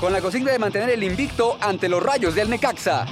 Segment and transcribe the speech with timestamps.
[0.00, 3.06] con la consigna de mantener el invicto ante los rayos del Necaxa.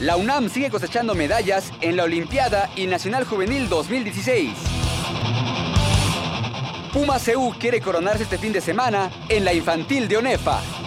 [0.00, 4.52] La UNAM sigue cosechando medallas en la Olimpiada y Nacional Juvenil 2016.
[6.92, 10.83] Pumas CU quiere coronarse este fin de semana en la infantil de ONEFA.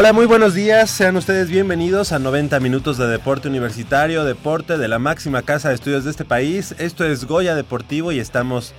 [0.00, 0.92] Hola, muy buenos días.
[0.92, 5.74] Sean ustedes bienvenidos a 90 minutos de deporte universitario, deporte de la máxima casa de
[5.74, 6.72] estudios de este país.
[6.78, 8.74] Esto es Goya Deportivo y estamos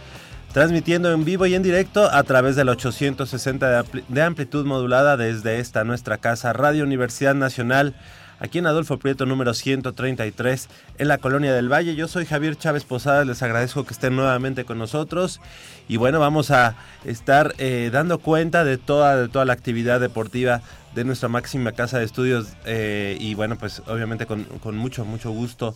[0.54, 5.84] transmitiendo en vivo y en directo a través del 860 de, amplitud modulada desde esta
[5.84, 7.96] nuestra casa Radio Universidad Nacional
[8.40, 10.70] aquí en Adolfo Prieto número 133
[11.00, 11.96] en la Colonia del Valle.
[11.96, 15.42] Yo soy Javier Chávez Posadas, les agradezco que estén nuevamente con nosotros
[15.90, 20.62] y bueno, vamos a estar eh, dando cuenta de toda, de toda la actividad deportiva
[20.96, 25.32] de nuestra máxima casa de estudios eh, y bueno, pues obviamente con, con, mucho, mucho
[25.32, 25.76] gusto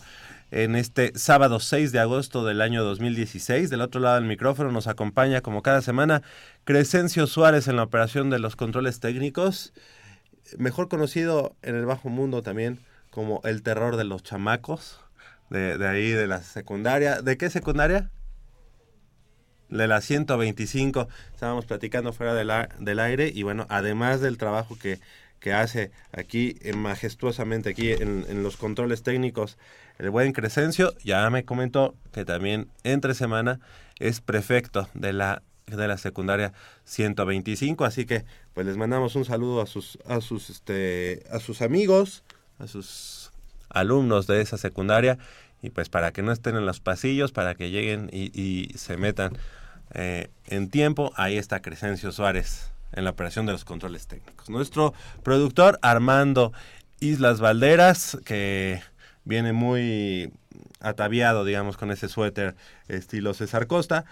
[0.52, 3.70] en este sábado 6 de agosto del año 2016.
[3.70, 6.22] Del otro lado del micrófono nos acompaña como cada semana
[6.64, 9.74] Crescencio Suárez en la operación de los controles técnicos,
[10.58, 15.00] mejor conocido en el bajo mundo también como el terror de los chamacos,
[15.50, 17.22] de, de ahí de la secundaria.
[17.22, 18.10] ¿De qué secundaria?
[19.74, 21.08] De la 125.
[21.34, 25.00] Estábamos platicando fuera del aire y bueno, además del trabajo que,
[25.40, 29.58] que hace aquí eh, majestuosamente, aquí en, los controles técnicos,
[29.98, 33.60] el buen Crescencio, ya me comentó que también entre semana
[34.00, 36.52] es prefecto de la de la secundaria
[36.84, 41.62] 125, así que pues les mandamos un saludo a sus a sus este a sus
[41.62, 42.24] amigos,
[42.60, 43.32] a sus
[43.70, 45.18] alumnos de esa secundaria
[45.62, 49.38] y pues para que no estén en los pasillos, para que lleguen y se metan
[49.94, 51.12] eh, en tiempo.
[51.16, 54.50] Ahí está Crescencio Suárez en la operación de los controles técnicos.
[54.50, 54.94] Nuestro
[55.24, 56.54] productor Armando
[57.00, 58.82] Islas Valderas, que
[59.26, 60.32] viene muy
[60.80, 62.56] ataviado, digamos, con ese suéter
[62.88, 64.06] estilo César Costa.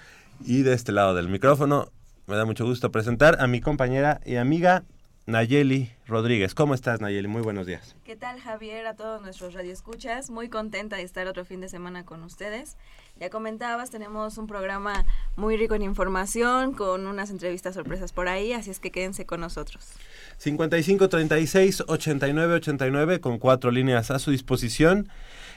[0.44, 1.92] Y de este lado del micrófono,
[2.28, 4.84] me da mucho gusto presentar a mi compañera y amiga
[5.32, 6.54] Nayeli Rodríguez.
[6.54, 7.28] ¿Cómo estás, Nayeli?
[7.30, 7.96] Muy buenos días.
[8.04, 8.86] ¿Qué tal, Javier?
[8.86, 10.30] A todos nuestros radioescuchas.
[10.30, 12.76] Muy contenta de estar otro fin de semana con ustedes.
[13.18, 15.06] Ya comentabas, tenemos un programa
[15.38, 19.40] muy rico en información, con unas entrevistas sorpresas por ahí, así es que quédense con
[19.40, 19.94] nosotros.
[20.38, 25.08] 55 36 89 89 con cuatro líneas a su disposición.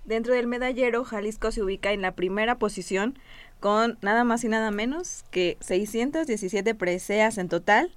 [0.05, 3.17] Dentro del medallero, Jalisco se ubica en la primera posición
[3.59, 7.91] con nada más y nada menos que 617 preseas en total,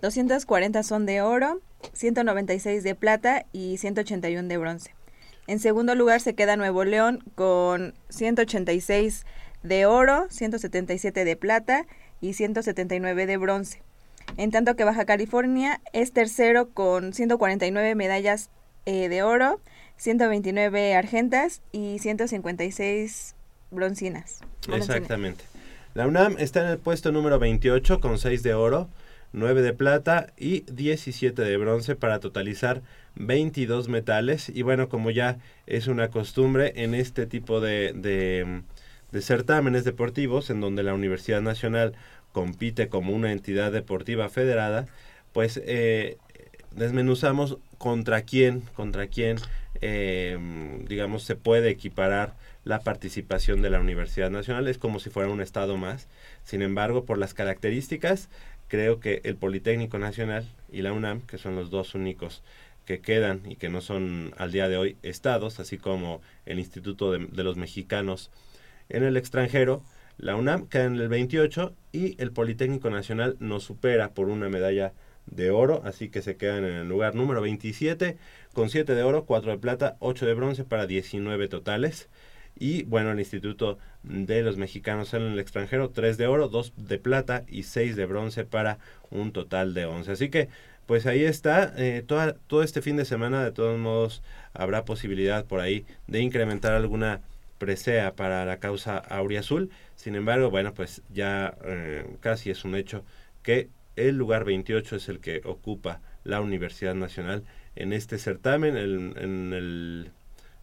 [0.00, 1.60] 240 son de oro,
[1.92, 4.97] 196 de plata y 181 de bronce.
[5.48, 9.24] En segundo lugar se queda Nuevo León con 186
[9.62, 11.86] de oro, 177 de plata
[12.20, 13.82] y 179 de bronce.
[14.36, 18.50] En tanto que Baja California es tercero con 149 medallas
[18.84, 19.62] eh, de oro,
[19.96, 23.34] 129 argentas y 156
[23.70, 24.40] broncinas.
[24.70, 25.44] Exactamente.
[25.94, 28.90] La UNAM está en el puesto número 28 con 6 de oro,
[29.32, 32.82] 9 de plata y 17 de bronce para totalizar
[33.16, 34.48] 22 metales.
[34.48, 40.60] Y bueno, como ya es una costumbre en este tipo de, de, certámenes deportivos, en
[40.60, 41.94] donde la Universidad Nacional
[42.32, 44.86] compite como una entidad deportiva federada,
[45.32, 46.18] pues eh,
[46.74, 49.38] desmenuzamos contra quién, contra quién,
[49.80, 50.38] eh,
[50.86, 52.34] digamos, se puede equiparar
[52.64, 54.68] la participación de la Universidad Nacional.
[54.68, 56.06] Es como si fuera un estado más.
[56.44, 58.28] Sin embargo, por las características,
[58.68, 62.42] creo que el Politécnico Nacional y la UNAM, que son los dos únicos
[62.84, 67.12] que quedan y que no son al día de hoy estados, así como el Instituto
[67.12, 68.30] de, los Mexicanos
[68.88, 69.82] en el extranjero,
[70.16, 74.92] la UNAM queda en el 28 y el Politécnico Nacional nos supera por una medalla
[75.26, 78.16] de oro, así que se quedan en el lugar número 27
[78.54, 82.08] con 7 de oro, 4 de plata, 8 de bronce para 19 totales.
[82.58, 86.98] Y bueno, el Instituto de los Mexicanos en el extranjero, 3 de oro, 2 de
[86.98, 88.78] plata y 6 de bronce para
[89.10, 90.12] un total de 11.
[90.12, 90.48] Así que
[90.86, 94.22] pues ahí está, eh, todo este fin de semana de todos modos
[94.54, 97.20] habrá posibilidad por ahí de incrementar alguna
[97.58, 99.70] presea para la causa auriazul.
[99.96, 103.04] Sin embargo, bueno, pues ya eh, casi es un hecho
[103.42, 107.44] que el lugar 28 es el que ocupa la Universidad Nacional
[107.76, 110.10] en este certamen, en, el,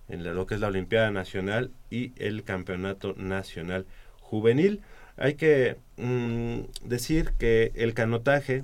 [0.10, 3.86] en lo que es la Olimpiada Nacional y el Campeonato Nacional
[4.20, 4.82] Juvenil.
[5.18, 8.64] Hay que mm, decir que el canotaje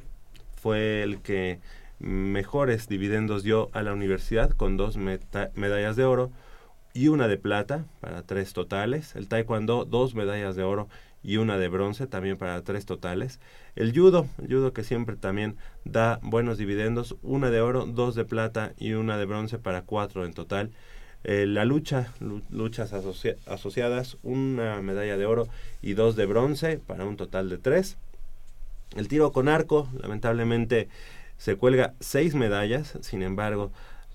[0.55, 1.59] fue el que
[1.99, 6.31] mejores dividendos dio a la universidad con dos medallas de oro
[6.93, 9.15] y una de plata para tres totales.
[9.15, 10.89] El taekwondo dos medallas de oro
[11.23, 13.39] y una de bronce también para tres totales.
[13.75, 18.25] El judo, el judo que siempre también da buenos dividendos, una de oro, dos de
[18.25, 20.71] plata y una de bronce para cuatro en total.
[21.23, 22.11] Eh, la lucha,
[22.49, 25.47] luchas asociadas, una medalla de oro
[25.81, 27.97] y dos de bronce para un total de tres.
[28.95, 30.89] El tiro con arco, lamentablemente
[31.37, 33.71] se cuelga seis medallas, sin embargo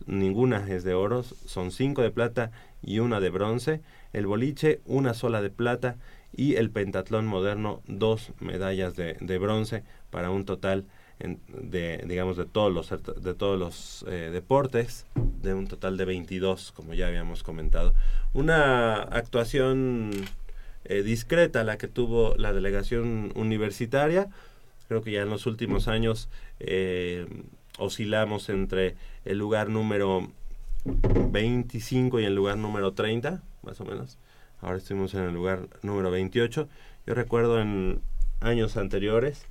[0.07, 2.51] ninguna es de oro, son cinco de plata
[2.83, 3.81] y una de bronce.
[4.13, 5.97] El boliche, una sola de plata
[6.35, 10.89] y el pentatlón moderno dos medallas de, de bronce para un total de
[11.19, 15.07] digamos de todos los de todos los eh, deportes
[15.43, 17.95] de un total de 22 como ya habíamos comentado.
[18.35, 20.11] Una actuación
[20.85, 24.29] eh, discreta la que tuvo la delegación universitaria.
[24.89, 26.29] Creo que ya en los últimos años
[26.61, 27.27] eh,
[27.79, 30.31] oscilamos entre el lugar número
[30.85, 34.19] 25 y el lugar número 30 más o menos.
[34.61, 36.69] Ahora estuvimos en el lugar número 28.
[37.07, 38.01] Yo recuerdo en
[38.41, 39.47] años anteriores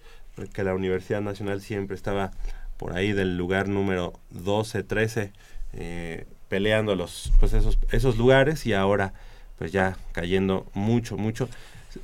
[0.53, 2.31] que la Universidad Nacional siempre estaba
[2.77, 5.31] por ahí del lugar número 12, 13,
[5.73, 9.13] eh, peleando los, pues esos, esos lugares y ahora
[9.57, 11.49] pues ya cayendo mucho, mucho.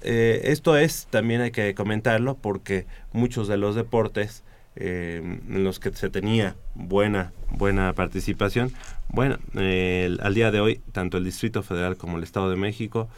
[0.03, 4.43] Eh, esto es, también hay que comentarlo, porque muchos de los deportes
[4.77, 8.71] eh, en los que se tenía buena, buena participación.
[9.09, 13.09] Bueno, al día de hoy, tanto el Distrito Federal como el Estado de México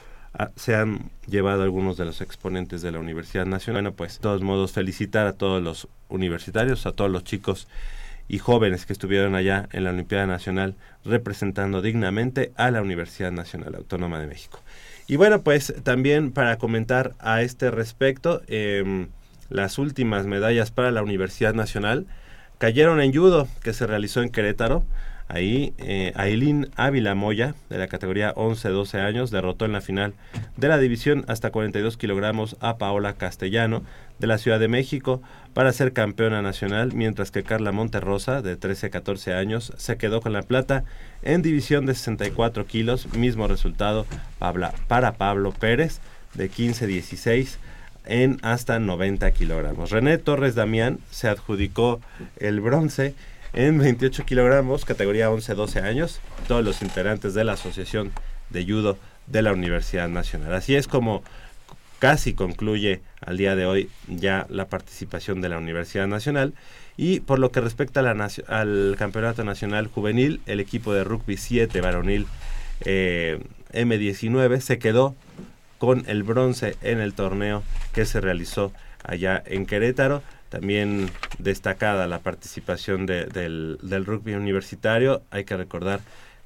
[0.55, 3.83] se han llevado algunos de los exponentes de la Universidad Nacional.
[3.83, 7.67] Bueno, pues de todos modos felicitar a todos los universitarios, a todos los chicos
[8.27, 13.75] y jóvenes que estuvieron allá en la Olimpiada Nacional representando dignamente a la Universidad Nacional
[13.75, 14.59] Autónoma de México.
[15.07, 19.07] Y bueno, pues también para comentar a este respecto, eh,
[19.49, 22.07] las últimas medallas para la Universidad Nacional
[22.57, 24.83] cayeron en judo, que se realizó en Querétaro.
[25.27, 30.13] Ahí eh, Ailín Ávila Moya, de la categoría 11-12 años, derrotó en la final
[30.57, 33.83] de la división hasta 42 kilogramos a Paola Castellano,
[34.19, 35.21] de la Ciudad de México,
[35.53, 40.43] para ser campeona nacional, mientras que Carla Monterrosa, de 13-14 años, se quedó con la
[40.43, 40.83] plata
[41.23, 44.05] en división de 64 kilos, mismo resultado
[44.87, 45.99] para Pablo Pérez,
[46.35, 47.57] de 15-16
[48.05, 49.91] en hasta 90 kilogramos.
[49.91, 52.01] René Torres Damián se adjudicó
[52.37, 53.15] el bronce
[53.53, 58.11] en 28 kilogramos, categoría 11-12 años, todos los integrantes de la Asociación
[58.49, 60.53] de Judo de la Universidad Nacional.
[60.53, 61.23] Así es como
[61.99, 66.53] casi concluye al día de hoy ya la participación de la Universidad Nacional.
[66.97, 72.27] Y por lo que respecta al Campeonato Nacional Juvenil, el equipo de rugby 7 varonil
[72.81, 73.39] eh,
[73.71, 75.15] M19 se quedó
[75.77, 80.21] con el bronce en el torneo que se realizó allá en Querétaro.
[80.53, 85.23] También destacada la participación del, del rugby universitario.
[85.31, 86.01] Hay que recordar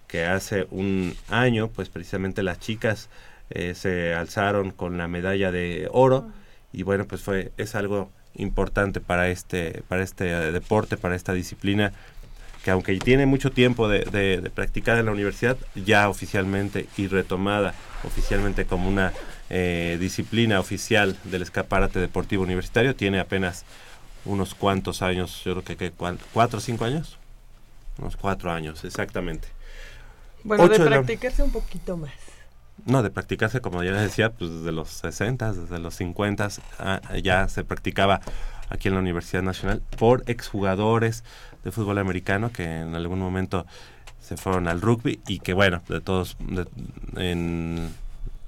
[0.08, 3.10] que hace un año, pues precisamente las chicas
[3.50, 6.32] eh, se alzaron con la medalla de oro
[6.72, 10.24] y bueno, pues fue es algo importante para este para este
[10.54, 11.92] deporte, para esta disciplina
[12.64, 17.74] que aunque tiene mucho tiempo de, de, practicar en la universidad, ya oficialmente y retomada
[18.06, 19.12] oficialmente como una
[19.50, 23.66] eh, disciplina oficial del escaparate deportivo universitario, tiene apenas
[24.28, 27.18] unos cuantos años, yo creo que, cuatro o cinco años,
[27.98, 29.48] unos cuatro años, exactamente.
[30.44, 32.12] Bueno, de practicarse un poquito más.
[32.86, 37.02] No, de practicarse, como ya les decía, pues desde los 60, desde los 50 ah,
[37.24, 38.22] ya se practicaba
[38.70, 41.24] aquí en la Universidad Nacional por exjugadores
[41.64, 43.66] de fútbol americano que en algún momento
[44.20, 46.38] se fueron al rugby y que bueno, de todos
[47.16, 47.94] en,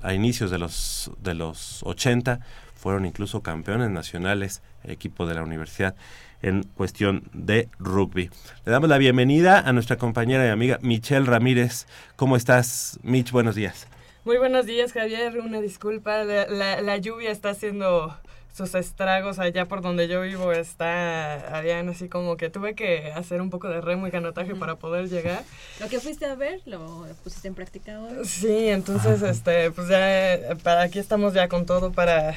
[0.01, 2.39] a inicios de los de los 80
[2.75, 5.95] fueron incluso campeones nacionales equipo de la universidad
[6.41, 8.29] en cuestión de rugby.
[8.65, 11.85] Le damos la bienvenida a nuestra compañera y amiga Michelle Ramírez.
[12.15, 13.31] ¿Cómo estás, Mich?
[13.31, 13.87] Buenos días.
[14.25, 15.39] Muy buenos días, Javier.
[15.39, 18.15] Una disculpa, la, lluvia está haciendo
[18.53, 23.41] sus estragos allá por donde yo vivo está habían así como que tuve que hacer
[23.41, 25.43] un poco de remo y canotaje para poder llegar.
[25.79, 28.25] Lo que fuiste a ver lo pusiste en práctica hoy.
[28.25, 32.35] Sí, entonces este pues ya para aquí estamos ya con todo para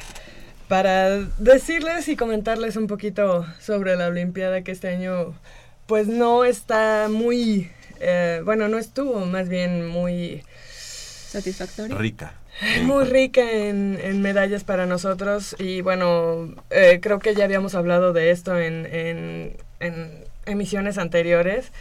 [0.69, 5.35] para decirles y comentarles un poquito sobre la Olimpiada que este año
[5.87, 10.43] pues no está muy eh, bueno, no estuvo más bien muy
[11.33, 11.97] Satisfactoria.
[11.97, 12.35] Rica.
[12.83, 15.57] Muy rica en, medallas para nosotros.
[15.59, 18.87] Y bueno, eh, creo que ya habíamos hablado de esto en,
[19.81, 21.73] en, emisiones anteriores.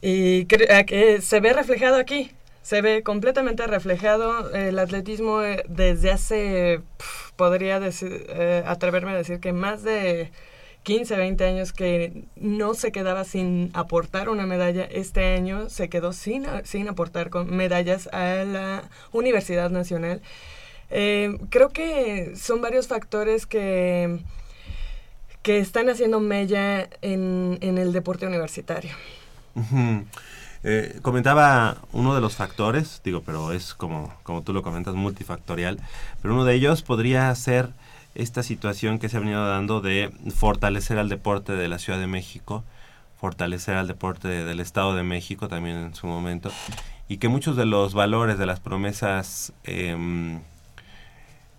[0.00, 2.30] Y que se ve reflejado aquí,
[2.64, 6.80] se ve completamente reflejado el atletismo eh, desde hace,
[7.36, 10.30] podría decir, eh, atreverme a decir que más de
[10.84, 16.12] 15, 20 años que no se quedaba sin aportar una medalla, este año se quedó
[16.12, 20.20] sin, sin aportar con medallas a la Universidad Nacional.
[20.90, 24.20] Eh, creo que son varios factores que,
[25.42, 28.90] que están haciendo mella en, el deporte universitario.
[30.64, 35.78] Eh, comentaba uno de los factores, digo, pero es como, como tú lo comentas, multifactorial,
[36.20, 37.70] pero uno de ellos podría ser
[38.14, 42.06] esta situación que se ha venido dando de fortalecer al deporte de la Ciudad de
[42.06, 42.64] México,
[43.20, 46.50] fortalecer al deporte del Estado de México también en su momento,
[47.08, 50.40] y que muchos de los valores, de las promesas em,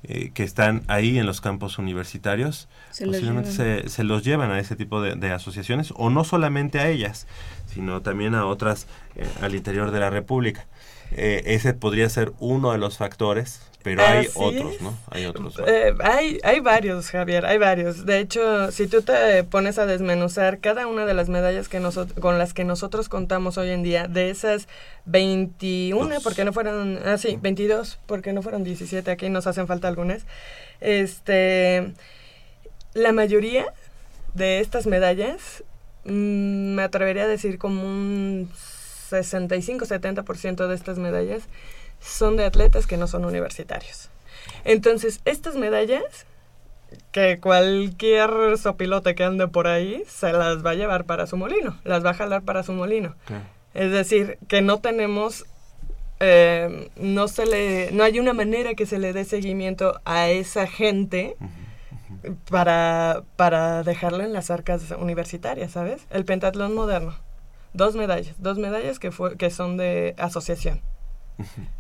[0.03, 4.59] eh, que están ahí en los campos universitarios, se posiblemente se, se, los llevan a
[4.59, 7.27] ese tipo de, asociaciones, o no solamente a ellas,
[7.65, 10.67] sino también a otras eh, al interior de la República.
[11.11, 14.97] Eh, ese podría ser uno de los factores pero hay otros, ¿no?
[15.11, 15.59] Hay otros.
[15.67, 18.03] Eh, hay, hay varios, Javier, hay varios.
[18.07, 21.79] De hecho, si tú te pones a desmenuzar cada una de las medallas que
[22.19, 24.67] con las que nosotros contamos hoy en día, de esas
[25.05, 29.87] 21, porque no fueron, ah, sí, 22, porque no fueron 17, aquí nos hacen falta
[29.87, 30.25] algunas,
[30.81, 31.93] este,
[32.95, 33.71] la mayoría
[34.33, 35.63] de estas medallas,
[36.05, 38.49] mm, me atrevería a decir como un
[39.11, 41.43] 65-70% de estas medallas,
[41.99, 44.09] son de atletas que no son universitarios.
[44.63, 46.25] Entonces, estas medallas,
[47.11, 51.79] que cualquier sopilote que ande por ahí, se las va a llevar para su molino,
[51.83, 53.15] las va a jalar para su molino.
[53.73, 55.45] Es decir, que no tenemos,
[56.19, 60.67] eh, no se le, no hay una manera que se le dé seguimiento a esa
[60.67, 61.35] gente.
[62.49, 66.07] Para, para dejarla en las arcas universitarias, ¿sabes?
[66.09, 67.13] El pentatlón moderno.
[67.73, 70.81] Dos medallas, dos medallas que, fue, que son de asociación.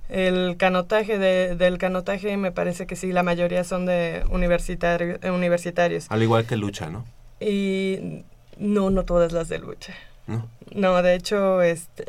[0.09, 5.31] El canotaje de, del canotaje me parece que sí, la mayoría son de universitario, eh,
[5.31, 6.07] universitarios.
[6.09, 7.05] Al igual que lucha, ¿no?
[7.39, 8.23] Y
[8.57, 9.93] no, no todas las de lucha.
[10.27, 12.05] No, no de hecho, este,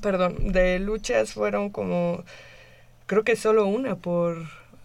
[0.00, 2.24] perdón, de luchas fueron como,
[3.06, 4.38] creo que solo una por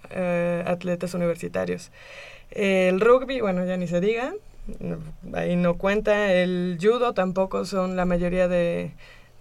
[0.10, 1.92] eh, atletas universitarios.
[2.52, 4.34] El rugby, bueno, ya ni se diga,
[5.34, 6.34] ahí no cuenta.
[6.34, 8.92] El judo tampoco son la mayoría de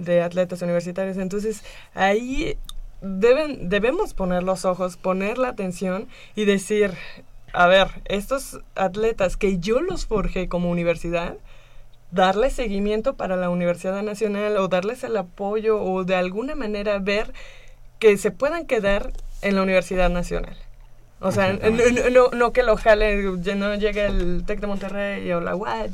[0.01, 1.17] de atletas universitarios.
[1.17, 1.63] Entonces,
[1.95, 2.57] ahí
[3.01, 6.93] deben, debemos poner los ojos, poner la atención y decir,
[7.53, 11.37] a ver, estos atletas que yo los forjé como universidad,
[12.11, 17.33] darles seguimiento para la Universidad Nacional o darles el apoyo o de alguna manera ver
[17.99, 20.57] que se puedan quedar en la Universidad Nacional.
[21.21, 25.55] O sea, no, no, que lo jale, no llegue el TEC de Monterrey o la
[25.55, 25.93] UAC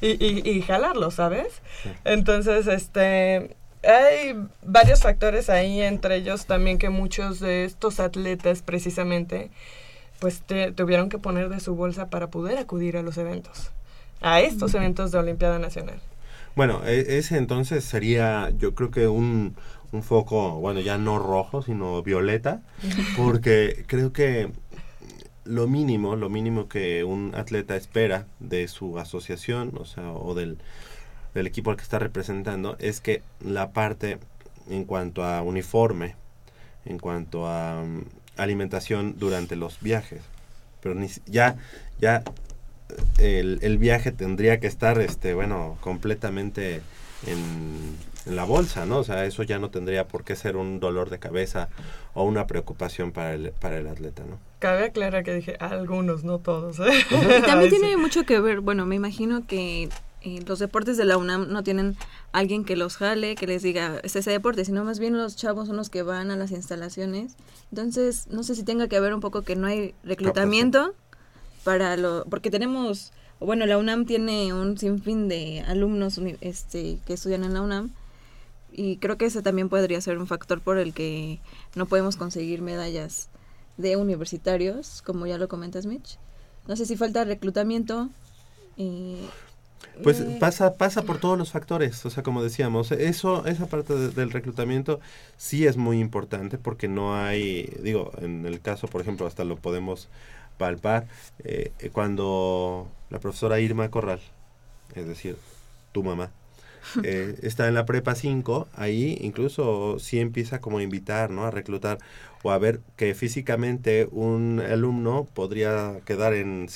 [0.00, 1.62] y, y, y, jalarlo, ¿sabes?
[2.04, 3.54] Entonces, este,
[3.86, 9.50] hay varios factores ahí, entre ellos también que muchos de estos atletas precisamente
[10.18, 10.42] pues
[10.74, 13.70] tuvieron que poner de su bolsa para poder acudir a los eventos,
[14.20, 16.00] a estos eventos de Olimpiada Nacional.
[16.56, 19.56] Bueno, e, ese entonces sería, yo creo que un,
[19.94, 22.62] un foco, bueno, ya no rojo, sino violeta,
[23.16, 24.50] porque creo que
[25.44, 30.58] lo mínimo, lo mínimo que un atleta espera de su asociación, o sea, o del,
[31.34, 34.18] equipo al que está representando, es que la parte
[34.68, 36.16] en cuanto a uniforme,
[36.84, 38.04] en cuanto a mm,
[38.36, 40.22] alimentación durante los viajes,
[40.80, 41.56] pero ni, ya,
[42.00, 42.22] ya
[43.18, 46.82] eh, el, el, viaje tendría que estar, este, bueno, completamente
[47.26, 48.98] en en la bolsa, ¿no?
[48.98, 51.68] O sea, eso ya no tendría por qué ser un dolor de cabeza
[52.14, 54.38] o una preocupación para el, para el atleta, ¿no?
[54.58, 56.78] Cabe aclarar que dije algunos, no todos.
[56.80, 57.04] ¿eh?
[57.10, 59.88] Y también tiene mucho que ver, bueno, me imagino que
[60.22, 61.96] eh, los deportes de la UNAM no tienen
[62.32, 65.68] alguien que los jale, que les diga, es ese deporte, sino más bien los chavos
[65.68, 67.36] son los que van a las instalaciones.
[67.70, 70.94] Entonces, no sé si tenga que ver un poco que no hay reclutamiento
[71.62, 72.24] para lo...
[72.24, 73.12] Porque tenemos...
[73.40, 77.90] Bueno, la UNAM tiene un sinfín de alumnos este, que estudian en la UNAM
[78.76, 81.38] y creo que ese también podría ser un factor por el que
[81.76, 83.28] no podemos conseguir medallas
[83.76, 86.18] de universitarios, como ya lo comentas, Mitch.
[86.66, 88.08] No sé si falta reclutamiento.
[90.02, 93.94] pues eh, pasa pasa por todos los factores, o sea, como decíamos, eso esa parte
[93.94, 94.98] del reclutamiento
[95.36, 99.56] sí es muy importante porque no hay, digo, en el caso, por ejemplo, hasta lo
[99.56, 100.08] podemos
[100.58, 101.06] palpar
[101.44, 104.20] eh, cuando la profesora Irma Corral,
[104.96, 105.36] es decir,
[105.92, 106.30] tu mamá,
[107.02, 111.44] eh, está en la prepa 5, ahí incluso sí empieza como a invitar, ¿no?
[111.44, 111.98] A reclutar
[112.42, 116.68] o a ver que físicamente un alumno podría quedar en,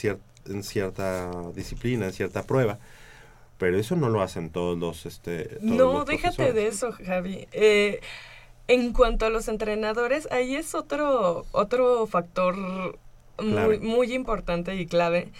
[0.46, 2.78] en cierta disciplina, en cierta prueba.
[3.58, 5.04] Pero eso no lo hacen todos los...
[5.04, 7.48] Este, no, déjate de eso, Javi.
[7.52, 8.00] Eh,
[8.68, 12.56] en cuanto a los entrenadores, ahí es otro, otro factor
[13.42, 15.32] muy, muy importante y clave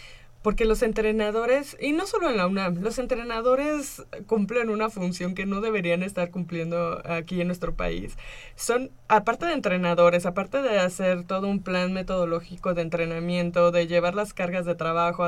[0.43, 5.47] porque los entrenadores, y no solo en la UNAM, los entrenadores cumplen una función que
[5.47, 8.17] no deberían estar cumpliendo aquí en nuestro país.
[8.55, 14.15] Son, aparte de entrenadores, aparte de hacer todo un plan metodológico de entrenamiento, de llevar
[14.15, 15.25] las cargas de trabajo,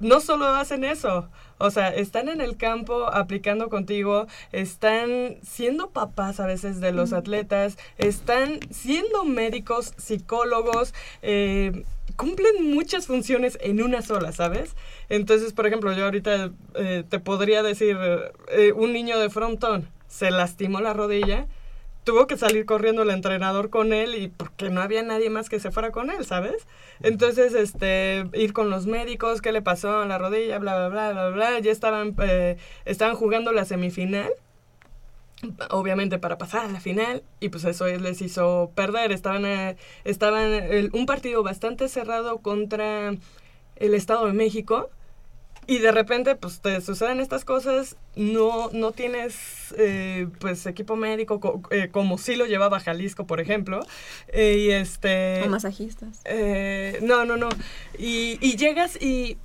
[0.00, 1.28] no solo hacen eso,
[1.58, 7.12] o sea, están en el campo aplicando contigo, están siendo papás a veces de los
[7.12, 11.84] atletas, están siendo médicos, psicólogos, eh,
[12.20, 14.76] cumplen muchas funciones en una sola, ¿sabes?
[15.08, 17.96] Entonces, por ejemplo, yo ahorita eh, te podría decir,
[18.48, 21.46] eh, un niño de frontón se lastimó la rodilla,
[22.04, 25.60] tuvo que salir corriendo el entrenador con él y porque no había nadie más que
[25.60, 26.66] se fuera con él, ¿sabes?
[27.02, 31.12] Entonces, este, ir con los médicos, qué le pasó en la rodilla, bla, bla, bla,
[31.12, 34.30] bla, bla, ya estaban, eh, estaban jugando la semifinal
[35.70, 39.12] obviamente para pasar a la final y pues eso les hizo perder.
[39.12, 40.50] Estaban, eh, estaban
[40.92, 43.14] un partido bastante cerrado contra
[43.76, 44.90] el Estado de México
[45.66, 51.62] y de repente pues te suceden estas cosas, no, no tienes eh, pues equipo médico
[51.70, 53.80] eh, como si lo llevaba Jalisco, por ejemplo.
[54.34, 55.42] y este...
[55.44, 56.22] O masajistas.
[57.02, 57.48] no, no, no.
[57.98, 59.38] Y, y llegas y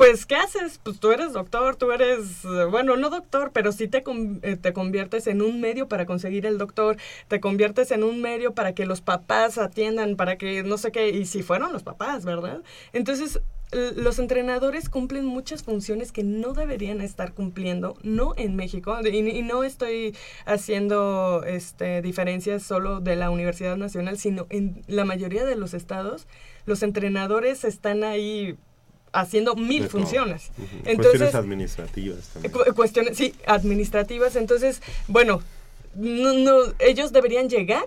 [0.00, 0.80] pues, ¿qué haces?
[0.82, 4.02] Pues tú eres doctor, tú eres, bueno, no doctor, pero sí te,
[4.42, 6.96] eh, te conviertes en un medio para conseguir el doctor,
[7.28, 11.10] te conviertes en un medio para que los papás atiendan, para que no sé qué,
[11.10, 12.62] y si fueron los papás, ¿verdad?
[12.94, 19.08] Entonces, los entrenadores cumplen muchas funciones que no deberían estar cumpliendo, no en México, y,
[19.08, 25.44] y, no estoy haciendo este, diferencias solo de la Universidad Nacional, sino en la mayoría
[25.44, 26.26] de los estados,
[26.64, 28.56] los entrenadores están ahí
[29.12, 30.50] haciendo mil funciones.
[30.84, 32.74] cuestiones administrativas también.
[32.74, 34.36] cuestiones, sí, administrativas.
[34.36, 35.42] Entonces, bueno,
[35.94, 37.84] no, ellos deberían llegar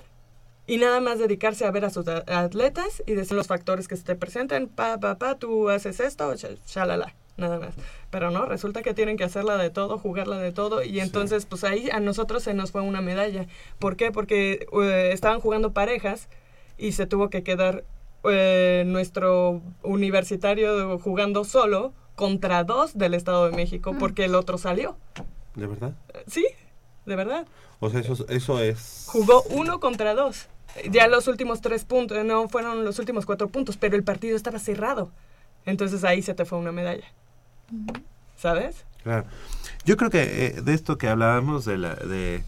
[0.66, 4.04] y nada más dedicarse a ver a sus atletas y decir los factores que se
[4.04, 6.34] te presenten, pa, pa, pa, tú haces esto,
[6.68, 7.76] shalala, nada más.
[8.10, 11.64] Pero no, resulta que tienen que hacerla de todo, jugarla de todo y entonces pues
[11.64, 13.46] ahí a nosotros se nos fue una medalla.
[13.80, 14.12] ¿Por qué?
[14.12, 16.30] Porque eh, estaban jugando parejas
[16.78, 17.84] y se tuvo que quedar
[18.26, 23.98] eh, nuestro universitario jugando solo contra dos del Estado de México mm.
[23.98, 24.98] porque el otro salió.
[25.56, 25.94] ¿De verdad?
[26.28, 26.46] Sí,
[27.06, 27.46] de verdad.
[27.80, 29.08] O sea, eso, eso es...
[29.10, 30.48] Jugó uno contra dos.
[30.90, 34.58] Ya los últimos tres puntos, no fueron los últimos cuatro puntos, pero el partido estaba
[34.58, 35.12] cerrado.
[35.66, 37.06] Entonces ahí se te fue una medalla.
[38.38, 38.86] ¿Sabes?
[39.04, 39.26] Claro.
[39.86, 42.44] Yo creo que eh, de esto que hablábamos de, la, de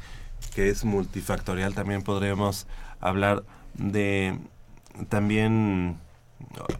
[0.55, 2.65] que es multifactorial, también podríamos
[2.99, 4.37] hablar de
[5.09, 5.97] también,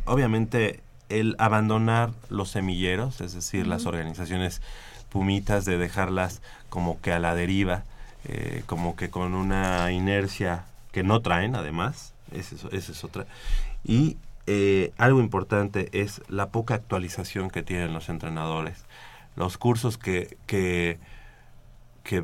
[0.06, 4.62] obviamente, el abandonar los semilleros, es decir, las organizaciones
[5.10, 7.84] pumitas, de dejarlas como que a la deriva,
[8.26, 13.26] eh, como que con una inercia que no traen además, esa es, es otra.
[13.84, 18.86] Y eh, algo importante es la poca actualización que tienen los entrenadores.
[19.36, 21.00] Los cursos que, que,
[22.04, 22.24] que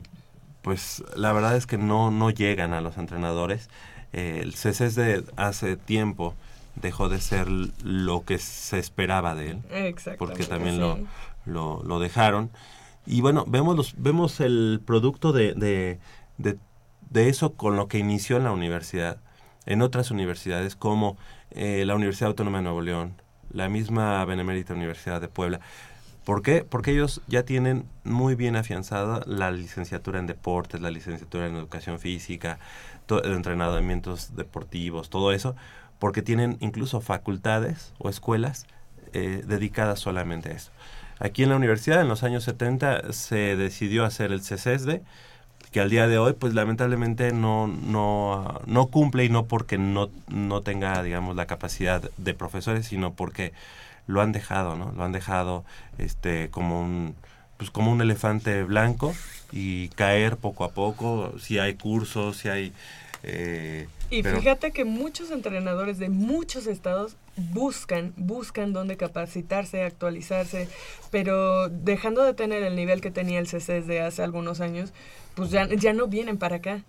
[0.61, 3.69] pues la verdad es que no, no llegan a los entrenadores.
[4.13, 6.35] Eh, el CCS de hace tiempo
[6.75, 9.95] dejó de ser lo que se esperaba de él.
[10.17, 10.97] Porque también lo,
[11.45, 12.51] lo, lo, dejaron.
[13.05, 15.99] Y bueno, vemos, los, vemos el producto de, de,
[17.09, 19.17] de, eso con lo que inició en la universidad.
[19.65, 21.17] En otras universidades como
[21.51, 23.13] eh, la Universidad Autónoma de Nuevo León,
[23.51, 25.59] la misma Benemérita Universidad de Puebla.
[26.23, 26.63] ¿Por qué?
[26.63, 31.99] Porque ellos ya tienen muy bien afianzada la licenciatura en deportes, la licenciatura en educación
[31.99, 32.59] física,
[33.09, 35.55] entrenamientos deportivos, todo eso,
[35.99, 38.65] porque tienen incluso facultades o escuelas
[39.13, 40.71] eh, dedicadas solamente a eso.
[41.19, 45.01] Aquí en la universidad, en los años 70, se decidió hacer el CCSD,
[45.71, 50.09] que al día de hoy, pues lamentablemente no, no, no cumple y no porque no,
[50.27, 53.53] no tenga, digamos, la capacidad de profesores, sino porque
[54.07, 54.91] lo han dejado, ¿no?
[54.93, 55.63] Lo han dejado
[55.97, 57.15] este, como un
[57.61, 59.13] pues como un elefante blanco
[59.51, 62.73] y caer poco a poco, si hay cursos, si hay...
[63.21, 70.67] Eh, y fíjate que muchos entrenadores de muchos estados buscan, buscan dónde capacitarse, actualizarse,
[71.11, 74.91] pero dejando de tener el nivel que tenía el CC de hace algunos años,
[75.33, 76.83] pues ya, ya no vienen para acá.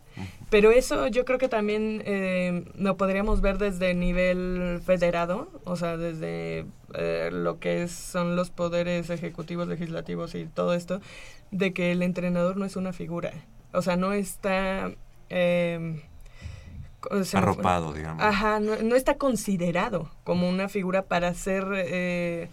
[0.50, 5.96] Pero eso yo creo que también eh, lo podríamos ver desde nivel federado, o sea,
[5.96, 11.00] desde eh, lo que son los poderes ejecutivos, legislativos y todo esto,
[11.52, 13.32] de que el entrenador no es una figura.
[13.72, 14.90] O sea, no está...
[15.30, 16.02] Eh,
[17.34, 18.22] Arropado, digamos.
[18.22, 22.48] Ajá, no, está considerado como una figura para ser eh,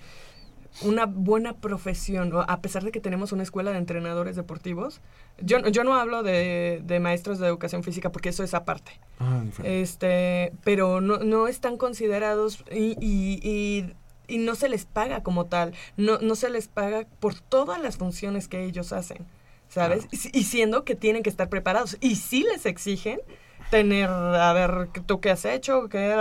[0.82, 5.02] una buena profesión, a pesar de que tenemos una escuela de entrenadores deportivos.
[5.42, 8.92] Yo, yo no hablo de, de maestros de educación física porque eso es aparte.
[9.20, 13.94] Ah, este, pero no, no están considerados y, y
[14.30, 17.98] y no se les paga como tal, no, no se les paga por todas las
[17.98, 19.26] funciones que ellos hacen,
[19.68, 20.08] ¿sabes?
[20.12, 21.98] Y, siendo que tienen que estar preparados.
[22.00, 23.20] Y sí les exigen
[23.70, 26.16] tener, a ver, tú qué has hecho, qué,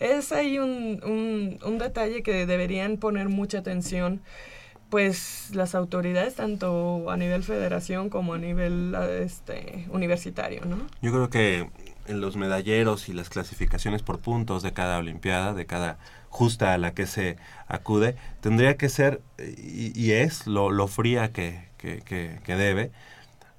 [0.00, 4.20] Es ahí un, un, un detalle que deberían poner mucha atención
[4.90, 10.78] pues las autoridades tanto a nivel federación como a nivel este universitario, ¿no?
[11.02, 11.68] Yo creo que
[12.06, 15.98] en los medalleros y las clasificaciones por puntos de cada olimpiada, de cada
[16.30, 21.68] justa a la que se acude, tendría que ser, y, es lo, lo fría que,
[21.76, 22.90] que, que, debe,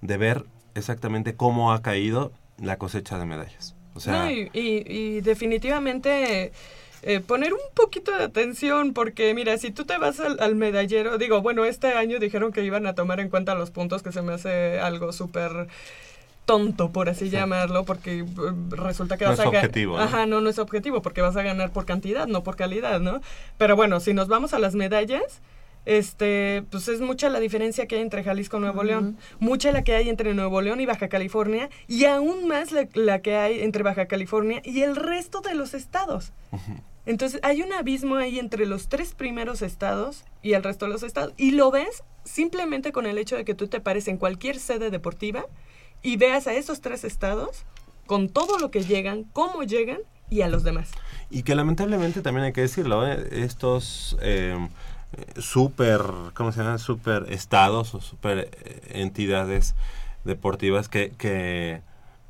[0.02, 0.46] de ver
[0.80, 3.76] exactamente cómo ha caído la cosecha de medallas.
[3.94, 6.52] O sea, y, y, definitivamente
[7.02, 11.18] eh, poner un poquito de atención, porque mira, si tú te vas al, al, medallero,
[11.18, 14.22] digo, bueno, este año dijeron que iban a tomar en cuenta los puntos, que se
[14.22, 15.68] me hace algo súper
[16.50, 18.26] tonto, por así llamarlo, porque eh,
[18.72, 19.78] resulta que vas a ganar.
[19.78, 19.98] ¿no?
[20.00, 23.22] Ajá, no, no es objetivo, porque vas a ganar por cantidad, no por calidad, ¿no?
[23.60, 25.42] Pero bueno, si nos vamos a las medallas,
[25.86, 29.84] este, pues es mucha la diferencia que hay entre Jalisco y Nuevo León, mucha la
[29.84, 33.84] que hay entre Nuevo León y Baja California, y aún más la, que hay entre
[33.84, 36.32] Baja California y el resto de los estados.
[37.06, 41.04] Entonces hay un abismo ahí entre los tres primeros estados y el resto de los
[41.04, 44.60] estados, y lo ves simplemente con el hecho de que tú te pares en cualquier
[44.60, 45.46] sede deportiva
[46.02, 47.66] y veas a esos tres estados
[48.06, 50.92] con todo lo que llegan, cómo llegan y a los demás.
[51.30, 53.28] Y que lamentablemente también hay que decirlo, ¿eh?
[53.32, 54.56] estos eh,
[55.38, 56.02] super,
[56.34, 56.80] ¿cómo se llaman?
[56.80, 59.76] Super estados o super eh, entidades
[60.24, 61.82] deportivas que, que,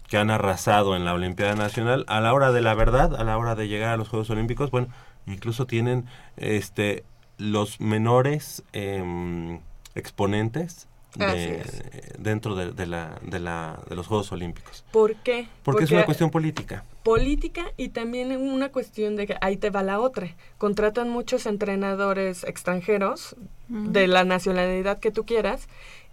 [0.07, 3.37] que, han arrasado en la Olimpiada Nacional, a la hora de la verdad, a la
[3.37, 4.87] hora de llegar a los Juegos Olímpicos, bueno,
[5.27, 6.05] incluso tienen
[6.37, 7.03] este
[7.37, 9.59] los menores em,
[9.95, 10.87] exponentes
[12.17, 14.83] dentro de, la, de, la, de los Juegos Olímpicos.
[14.91, 15.47] ¿Por qué?
[15.63, 16.83] Porque, es una cuestión política.
[17.03, 20.35] Política y también una cuestión de que ahí te va la otra.
[20.57, 23.35] Contratan muchos entrenadores extranjeros
[23.69, 25.67] de la nacionalidad que tú quieras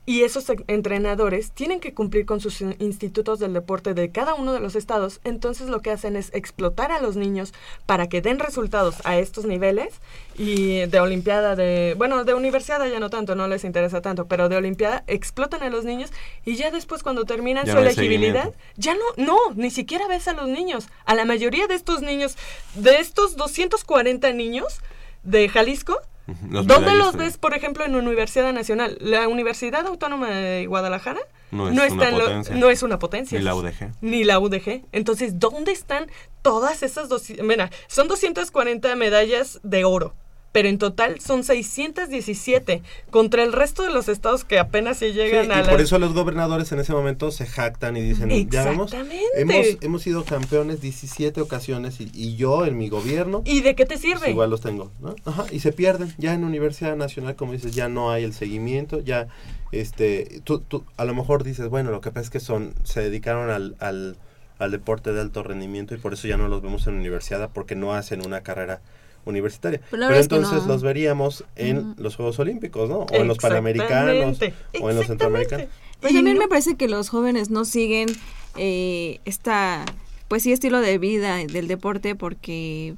[0.07, 4.61] y esos entrenadores tienen que cumplir con sus institutos del deporte de cada uno de
[4.61, 5.21] los estados.
[5.25, 7.53] Entonces lo que hacen es explotar a los niños
[7.87, 9.95] para que den resultados a estos niveles.
[10.38, 11.95] Y de Olimpiada, de...
[11.99, 15.71] Bueno, de universidad ya no tanto, no les interesa tanto, pero de Olimpiada explotan a
[15.71, 16.12] los niños
[16.45, 20.47] y ya después cuando terminan su elegibilidad, ya no, no, ni siquiera ves a los
[20.47, 20.87] niños.
[21.05, 22.37] A la mayoría de estos niños,
[22.77, 24.81] de estos 240 niños
[25.25, 28.99] de Jalisco, ¿Dónde los ves, por ejemplo, en universidad nacional?
[29.01, 31.21] La Universidad Autónoma de Guadalajara
[31.53, 32.55] no es, una, potencia.
[32.57, 33.39] no es una potencia.
[33.39, 33.93] Ni la UDG.
[34.01, 34.85] Ni la UDG.
[34.93, 36.11] Entonces, ¿dónde están
[36.43, 37.31] todas esas dos?
[37.43, 40.15] Mira, son 240 medallas de oro
[40.57, 45.45] pero en total son 617 contra el resto de los estados que apenas se llegan
[45.45, 45.71] Sí, a y la...
[45.71, 49.23] por eso los gobernadores en ese momento se jactan y dicen, ya vemos, Exactamente.
[49.35, 53.85] hemos, hemos sido campeones 17 ocasiones y, y yo en mi gobierno ¿Y de qué
[53.85, 54.31] te pues sirve?
[54.31, 55.14] igual los tengo, ¿no?
[55.27, 56.14] Ajá, y se pierden.
[56.16, 59.29] Ya en Universidad Nacional, como dices, ya no hay el seguimiento, ya,
[59.73, 63.03] este, tú, tú a lo mejor dices, bueno, lo que pasa es que son, se
[63.03, 64.16] dedicaron al, al,
[64.59, 67.75] al deporte de alto rendimiento y por eso ya no los vemos en universidad porque
[67.75, 68.81] no hacen una carrera
[69.27, 69.81] universitaria.
[69.91, 70.69] Pero la Pero entonces no.
[70.69, 73.01] los veríamos en los Juegos Olímpicos, ¿no?
[73.01, 74.39] O en los Panamericanos,
[74.81, 75.07] o en los.
[75.07, 75.67] Centroamericanos.
[76.01, 78.09] Pero Y también no- me parece que los jóvenes no siguen
[78.57, 79.85] eh, esta,
[80.29, 82.95] pues sí, estilo de vida del deporte porque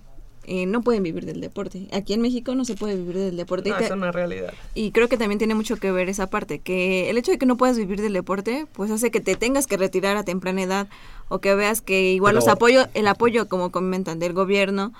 [0.51, 1.89] eh, no pueden vivir del deporte.
[1.93, 3.69] Aquí en México no se puede vivir del deporte.
[3.71, 4.53] No, es una realidad.
[4.75, 7.45] y creo que también tiene mucho que ver esa parte, que el hecho de que
[7.47, 10.89] no puedas vivir del deporte, pues hace que te tengas que retirar a temprana edad
[11.29, 14.93] o que veas que igual los apoyo, el apoyo, como comentan, del gobierno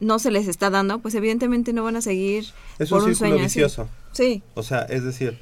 [0.00, 2.44] no se les está dando, pues evidentemente no van a seguir
[2.78, 3.44] Es por un un círculo sueño así.
[3.60, 3.88] vicioso.
[4.12, 4.42] Sí.
[4.54, 5.38] O sea, es decir,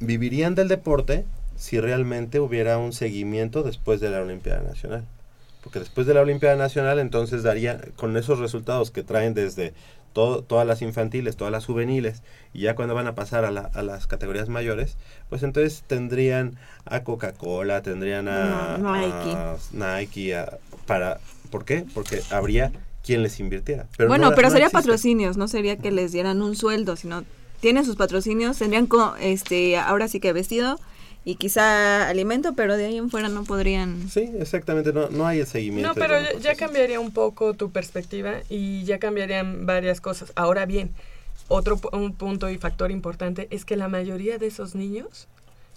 [0.00, 1.24] vivirían del deporte
[1.56, 5.04] si realmente hubiera un seguimiento después de la Olimpiada Nacional.
[5.62, 9.72] Porque después de la Olimpiada Nacional, entonces daría, con esos resultados que traen desde
[10.12, 12.22] todo, todas las infantiles, todas las juveniles,
[12.52, 14.96] y ya cuando van a pasar a, la- a las categorías mayores,
[15.30, 19.36] pues entonces tendrían a Coca-Cola, tendrían a, No, Nike.
[19.36, 19.56] a
[20.00, 21.20] Nike, a- para,
[21.50, 21.84] ¿por qué?
[21.94, 22.72] Porque habría
[23.02, 23.86] quien les invirtiera.
[23.96, 24.82] Pero bueno, no- pero no sería existe.
[24.88, 27.24] patrocinios, no sería que les dieran un sueldo, sino
[27.60, 30.78] tienen sus patrocinios, tendrían co- este ahora sí que vestido
[31.24, 34.08] y quizá alimento, pero de ahí en fuera no podrían.
[34.10, 35.88] Sí, exactamente, no, no hay el seguimiento.
[35.88, 40.32] No, pero ya, cambiaría un poco tu perspectiva y ya cambiarían varias cosas.
[40.34, 40.90] Ahora bien,
[41.48, 45.28] otro pu- un punto y factor importante es que la mayoría de esos niños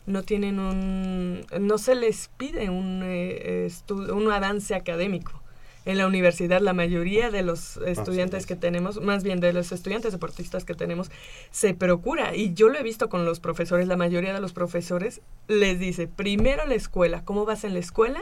[0.07, 5.41] no tienen un, no se les pide un, eh, un avance académico.
[5.85, 8.45] En la universidad la mayoría de los estudiantes es.
[8.47, 11.11] que tenemos, más bien de los estudiantes deportistas que tenemos,
[11.51, 12.35] se procura.
[12.35, 16.07] Y yo lo he visto con los profesores, la mayoría de los profesores les dice,
[16.07, 18.19] primero la escuela, ¿cómo vas en la escuela?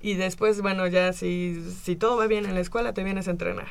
[0.00, 3.32] Y después, bueno, ya si, si todo va bien en la escuela, te vienes a
[3.32, 3.68] entrenar.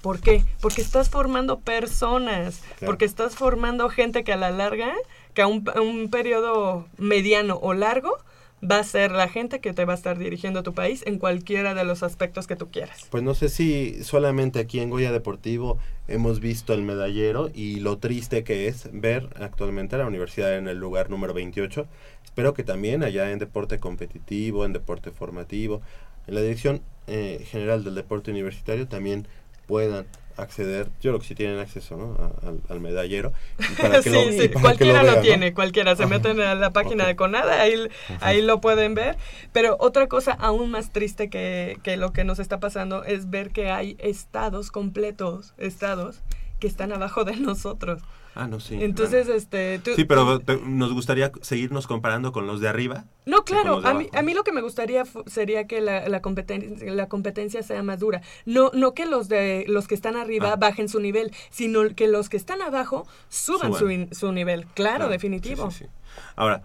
[0.00, 0.44] ¿Por qué?
[0.60, 2.86] Porque estás formando personas, Claro.
[2.86, 4.92] porque estás formando gente que a la larga,
[5.34, 8.16] que a un, a un periodo mediano o largo,
[8.62, 11.74] va a ser la gente que te va a estar dirigiendo tu país en cualquiera
[11.74, 13.06] de los aspectos que tú quieras.
[13.10, 17.98] Pues no sé si solamente aquí en Goya Deportivo hemos visto el medallero y lo
[17.98, 21.86] triste que es ver actualmente a la universidad en el lugar número 28.
[22.24, 25.82] Espero que también allá en deporte competitivo, en deporte formativo,
[26.26, 29.26] en la dirección eh, general del deporte universitario también
[29.66, 30.06] puedan
[30.38, 32.16] acceder, yo creo que sí tienen acceso ¿no?
[32.22, 33.32] A- al, al medallero.
[33.58, 35.96] y para que sí, lo- sí, que cualquiera lo, tiene, cualquiera.
[35.96, 37.08] Se meten a la página Ok.
[37.08, 37.74] de Conada, ahí,
[38.20, 39.16] ahí lo pueden ver.
[39.52, 43.50] Pero otra cosa aún más triste que, que lo que nos está pasando es ver
[43.50, 46.20] que hay estados completos, estados
[46.60, 48.02] que están abajo de nosotros.
[48.40, 48.78] Ah, no, sí.
[48.80, 49.36] Entonces, claro.
[49.38, 49.80] este...
[49.80, 53.04] tú- Sí, pero te- nos gustaría seguirnos comparando con los de arriba.
[53.26, 56.92] No, claro, a mí, a mí lo que me gustaría sería que la, la, competencia,
[56.92, 58.22] la competencia sea más dura.
[58.46, 60.56] No, no que los de los que están arriba Ah.
[60.56, 64.08] bajen su nivel, sino que los que están abajo suban, Suban.
[64.12, 64.66] Su, su nivel.
[64.74, 65.70] Claro, Claro, definitivo.
[65.72, 65.90] sí, sí, sí.
[66.36, 66.62] Ahora,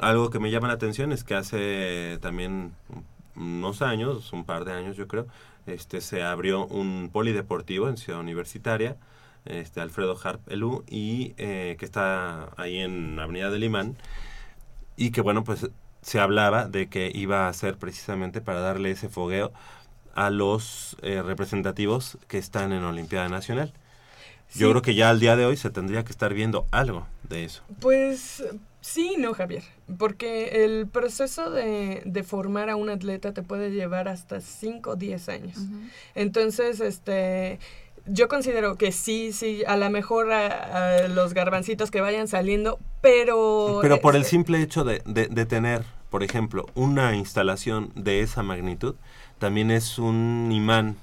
[0.00, 2.72] algo que me llama la atención es que hace también
[3.36, 5.26] unos años, un par de años yo creo,
[5.66, 8.96] este se abrió un polideportivo en Ciudad Universitaria,
[9.46, 13.96] este Alfredo Harp Elú, y eh, que está ahí en Avenida del Imán,
[14.96, 15.68] y que bueno, pues
[16.02, 19.52] se hablaba de que iba a ser precisamente para darle ese fogueo
[20.14, 23.72] a los eh, representativos que están en Olimpiada Nacional.
[24.54, 27.44] Yo creo que ya al día de hoy se tendría que estar viendo algo de
[27.44, 27.62] eso.
[27.80, 28.44] Pues
[28.80, 29.64] sí, y no, Javier,
[29.98, 34.96] porque el proceso de, de formar a un atleta te puede llevar hasta 5 o
[34.96, 35.58] 10 años.
[36.14, 37.58] Entonces, este,
[38.06, 42.78] yo considero que sí, sí, a lo mejor a, a los garbancitos que vayan saliendo,
[43.00, 43.78] pero...
[43.82, 48.20] Pero por el este, simple hecho de, de- de tener, por ejemplo, una instalación de
[48.20, 48.94] esa magnitud,
[49.38, 50.96] también es un imán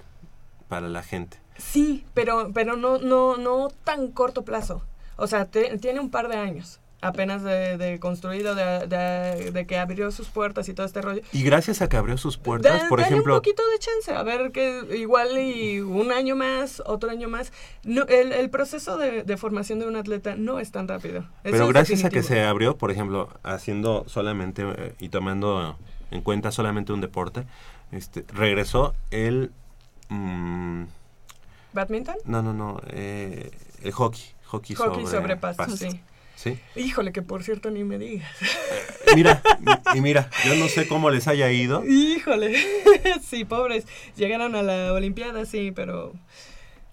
[0.67, 1.37] para la gente.
[1.57, 4.83] Sí, pero, pero no, no, no tan corto plazo.
[5.17, 9.65] O sea, te- tiene un par de años apenas de, de construido, de, de- de
[9.67, 11.21] que abrió sus puertas y todo este rollo.
[11.31, 14.51] Y gracias a que abrió sus puertas, por ejemplo, un poquito de chance, a ver
[14.51, 17.51] que igual y un año más, otro año más.
[17.83, 21.19] No, el, el proceso de, formación de un atleta no es tan rápido.
[21.19, 25.77] Eso pero gracias a que se abrió, por ejemplo, haciendo solamente eh, y tomando
[26.11, 27.43] en cuenta solamente un deporte,
[27.91, 29.51] este, regresó el...
[30.09, 30.83] mm,
[31.73, 32.15] ¿Badminton?
[32.25, 34.21] no, no, no, eh, el hockey.
[34.45, 35.77] Hockey, Hockey sobre, sobre pasto, pasto.
[35.77, 35.99] sí.
[36.43, 36.59] ¿Sí?
[36.75, 38.29] Híjole, que por cierto ni me digas.
[39.15, 39.41] Mira,
[39.93, 41.85] y mira, yo no sé cómo les haya ido.
[41.85, 42.53] Híjole,
[43.23, 43.85] sí, pobres.
[44.17, 46.13] Llegaron a la Olimpiada, sí, pero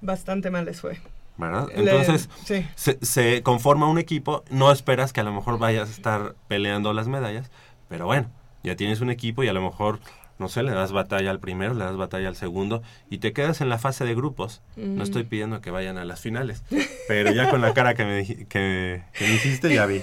[0.00, 0.98] bastante mal les fue.
[1.36, 1.66] ¿verdad?
[1.74, 2.64] Le- Entonces, sí.
[2.76, 6.92] se, se conforma un equipo, no esperas que a lo mejor vayas a estar peleando
[6.92, 7.50] las medallas,
[7.88, 8.30] pero bueno,
[8.62, 10.00] ya tienes un equipo y a lo mejor,
[10.40, 13.60] no sé, le das batalla al primero, le das batalla al segundo y te quedas
[13.60, 14.62] en la fase de grupos.
[14.74, 16.64] No estoy pidiendo que vayan a las finales,
[17.06, 20.00] pero ya con la cara que me, que, que me hiciste ya vi,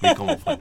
[0.00, 0.58] vi cómo fue.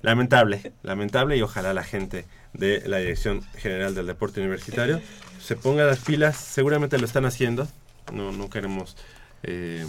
[0.00, 5.02] Lamentable, lamentable y ojalá la gente de la Dirección General del Deporte Universitario
[5.40, 7.68] se ponga las pilas, seguramente lo están haciendo,
[8.12, 8.96] no, no queremos...
[9.42, 9.84] eh,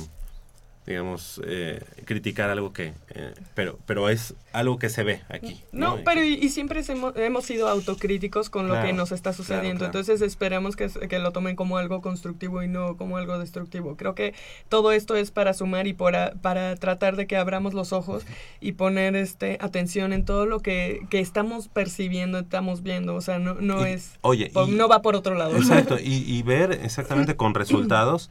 [0.86, 5.62] digamos, eh, criticar algo que, eh, pero, pero es algo que se ve aquí.
[5.72, 9.32] No, pero y, y siempre hemos, hemos sido autocríticos con lo Claro, que nos está
[9.32, 9.80] sucediendo.
[9.86, 9.86] claro.
[10.00, 13.96] Entonces esperamos que, que lo tomen como algo constructivo y no como algo destructivo.
[13.96, 14.34] Creo que
[14.70, 18.24] todo esto es para sumar y para, para tratar de que abramos los ojos
[18.60, 23.13] y poner este atención en todo lo que, que estamos percibiendo, estamos viendo.
[23.15, 24.13] O sea, no, no Y- es...
[24.22, 25.56] oye, por- y- no va por otro lado.
[25.56, 28.30] Exacto, y, y ver exactamente con resultados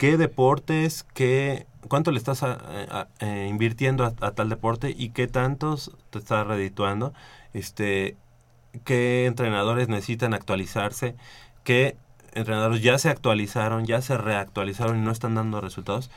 [0.00, 5.92] qué deportes, qué, cuánto le estás a- eh, invirtiendo a, tal deporte y qué tantos
[6.08, 7.12] te está redituando,
[7.52, 8.16] este,
[8.84, 11.16] qué entrenadores necesitan actualizarse,
[11.64, 11.98] qué
[12.32, 16.10] entrenadores ya se actualizaron, ya se reactualizaron y no están dando resultados.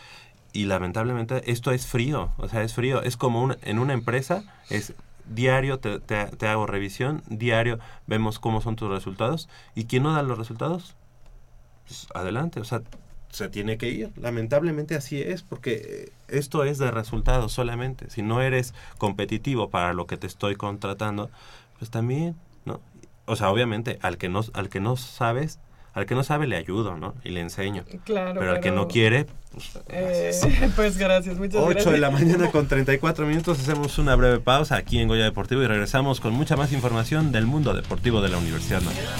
[0.54, 3.02] Y lamentablemente esto es frío, o sea, es frío.
[3.04, 4.94] Es como un- en una empresa, es
[5.26, 9.50] diario te, hago revisión, diario vemos cómo son tus resultados.
[9.76, 10.96] ¿Y quién no da los resultados?
[11.86, 12.82] Pues adelante, o sea,
[13.34, 14.12] se tiene que ir.
[14.16, 18.10] Lamentablemente así es, porque eh, esto es de resultados solamente.
[18.10, 21.30] Si no eres competitivo para lo que te estoy contratando,
[21.80, 22.80] pues también, ¿no?
[23.26, 25.60] O sea, obviamente, al que no, al que no sabes,
[25.94, 27.16] al que no sabe le ayudo, ¿no?
[27.24, 27.84] Y le enseño.
[28.04, 30.74] Claro, Pero al que no quiere, pues, Eh, gracias.
[30.76, 31.94] pues gracias, muchas 8 gracias.
[31.94, 35.68] de la mañana con 34 minutos, hacemos una breve pausa aquí en Goya Deportivo y
[35.68, 39.20] regresamos con mucha más información del mundo deportivo de la Universidad Nacional.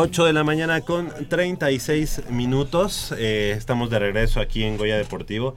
[0.00, 3.12] 8 de la mañana con 36 minutos.
[3.18, 5.56] Eh, estamos de regreso aquí en Goya Deportivo.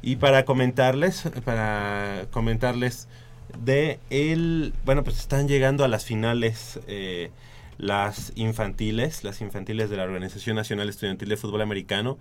[0.00, 3.08] Y para comentarles, para comentarles
[3.62, 7.30] de el, bueno, pues están llegando a las finales eh,
[7.76, 12.16] las infantiles, las infantiles de la Organización Nacional Estudiantil de Fútbol Americano.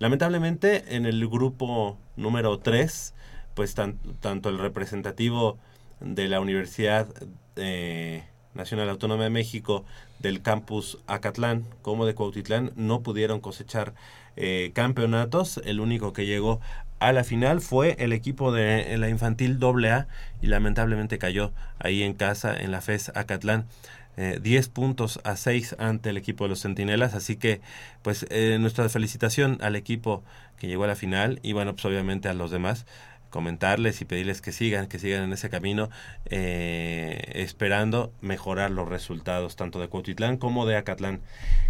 [0.00, 3.14] Lamentablemente en el grupo número 3,
[3.54, 5.56] pues tan- tanto el representativo
[6.00, 7.06] de la Universidad
[7.54, 8.24] eh,
[8.56, 9.84] Nacional Autónoma de México
[10.18, 13.94] del campus Acatlán como de Cuautitlán no pudieron cosechar
[14.36, 15.60] eh, campeonatos.
[15.64, 16.60] El único que llegó
[16.98, 20.06] a la final fue el equipo de la infantil AA
[20.42, 23.66] y lamentablemente cayó ahí en casa en la FES Acatlán.
[24.18, 27.60] Eh, 10 puntos a 6 ante el equipo de los Centinelas, así que
[28.00, 30.24] pues eh, nuestra felicitación al equipo
[30.56, 32.86] que llegó a la final y bueno, pues obviamente a los demás
[33.36, 35.90] comentarles y pedirles que sigan, que sigan en ese camino,
[36.24, 41.20] eh, esperando mejorar los resultados tanto de Cuautitlán como de Acatlán.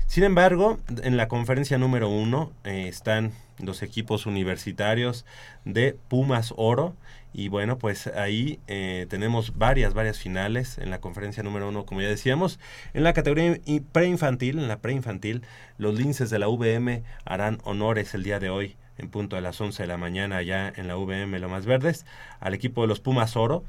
[0.07, 5.25] Sin embargo, en la conferencia número uno eh, están los equipos universitarios
[5.65, 6.95] de Pumas Oro.
[7.33, 12.01] Y bueno, pues ahí eh, tenemos varias, varias finales en la conferencia número uno, como
[12.01, 12.61] ya decíamos.
[12.95, 13.59] En la categoría
[13.91, 15.43] preinfantil, en la preinfantil,
[15.79, 19.61] los linces de la VM harán honores el día de hoy en punto a las
[19.61, 22.07] 11 de la mañana ya en la VM Lo Más Verdes,
[22.41, 23.65] al equipo de los Pumas Oro.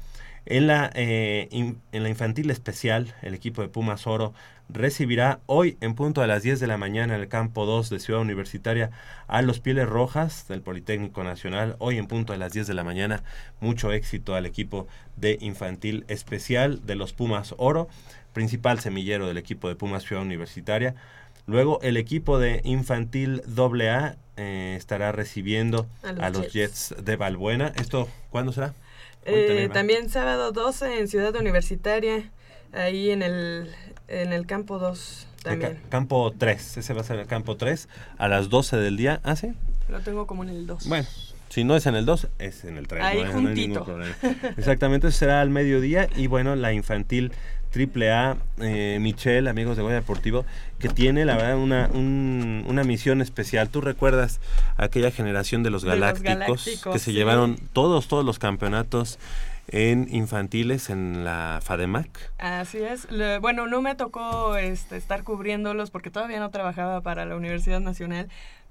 [0.46, 4.32] En la, eh, en la infantil especial, el equipo de Pumas Oro
[4.68, 8.00] recibirá hoy en punto a las 10 de la mañana en el campo 2 de
[8.00, 8.90] Ciudad Universitaria
[9.26, 11.76] a los Pieles Rojas del Politécnico Nacional.
[11.78, 13.22] Hoy en punto a las 10 de la mañana,
[13.60, 17.88] mucho éxito al equipo de infantil especial de los Pumas Oro,
[18.32, 20.94] principal semillero del equipo de Pumas Ciudad Universitaria.
[21.48, 26.94] Luego el equipo de infantil AA eh, estará recibiendo a los, Jets.
[27.02, 27.72] de Balbuena.
[27.80, 28.74] ¿Esto cuándo será?
[29.24, 32.30] Eh, también sábado 12 en Ciudad Universitaria,
[32.72, 33.74] ahí en el,
[34.08, 35.80] en el campo 2 también.
[35.88, 37.88] campo 3, ese va a ser el campo 3
[38.18, 39.20] a las 12 del día.
[39.24, 39.54] ¿Ah, sí?
[39.88, 40.86] Lo tengo como en el 2.
[40.86, 41.08] Bueno,
[41.48, 43.02] si no es en el 2, es en el 3.
[43.02, 43.86] Ahí no, juntito.
[44.58, 47.32] Exactamente, será al mediodía y bueno, la infantil
[47.70, 50.44] Triple A, eh, Michelle, amigos de Goya Deportivo,
[50.78, 53.68] que tiene la verdad una, una misión especial.
[53.68, 54.40] ¿Tú recuerdas
[54.76, 59.18] aquella generación de los galácticos, que se llevaron todos, todos los campeonatos
[59.70, 62.08] en infantiles en la FADEMAC?
[62.38, 63.06] Así es.
[63.40, 68.28] bueno, no me tocó este, estar cubriéndolos porque todavía no trabajaba para la Universidad Nacional,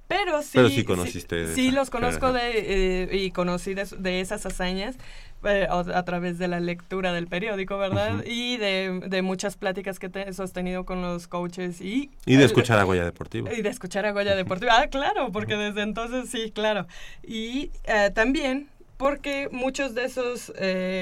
[0.07, 1.53] pero sí, Pero sí conociste.
[1.53, 4.95] Sí, los conozco de, eh, y conocí de, esas hazañas
[5.43, 8.23] eh, a través de la lectura del periódico, ¿verdad?
[8.25, 12.09] Y de, de, muchas pláticas que he sostenido con los coaches y...
[12.25, 13.49] Y de escuchar a Goya Deportivo.
[13.51, 14.71] Y de escuchar a Goya Deportivo.
[14.73, 16.87] Ah, claro, porque desde entonces sí, claro.
[17.21, 20.51] Y eh, también porque muchos de esos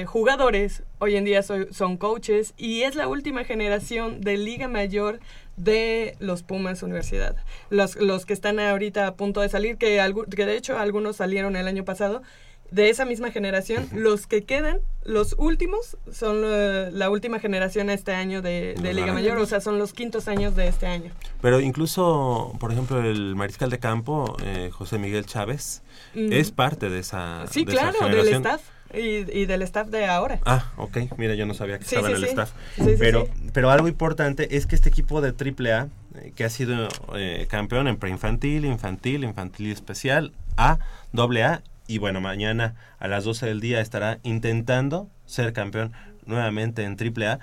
[0.06, 5.18] jugadores hoy en día son coaches y es la última generación de Liga Mayor
[5.56, 7.36] de los Pumas Universidad.
[7.70, 10.00] Los, los que están ahorita a punto de salir, que,
[10.34, 12.22] que de hecho algunos salieron el año pasado,
[12.70, 18.12] de esa misma generación, los que quedan, los últimos, son eh, la, última generación este
[18.12, 21.12] año de, Liga Mayor, o sea, son los quintos años de este año.
[21.40, 25.82] Pero incluso, por ejemplo, el mariscal de campo, eh, José Miguel Chávez,
[26.14, 28.62] es parte de esa Sí, claro, del staff.
[28.94, 30.40] Y, del staff de ahora.
[30.44, 30.98] Ah, ok.
[31.16, 32.52] Mira, yo no sabía que estaba en el staff.
[32.98, 37.46] pero, pero algo importante es que este equipo de AAA, eh, que ha sido eh,
[37.48, 40.78] campeón en preinfantil, infantil, infantil especial, A,
[41.12, 45.92] doble A, y bueno, mañana a las 12 del día estará intentando ser campeón
[46.24, 47.38] nuevamente en AAA,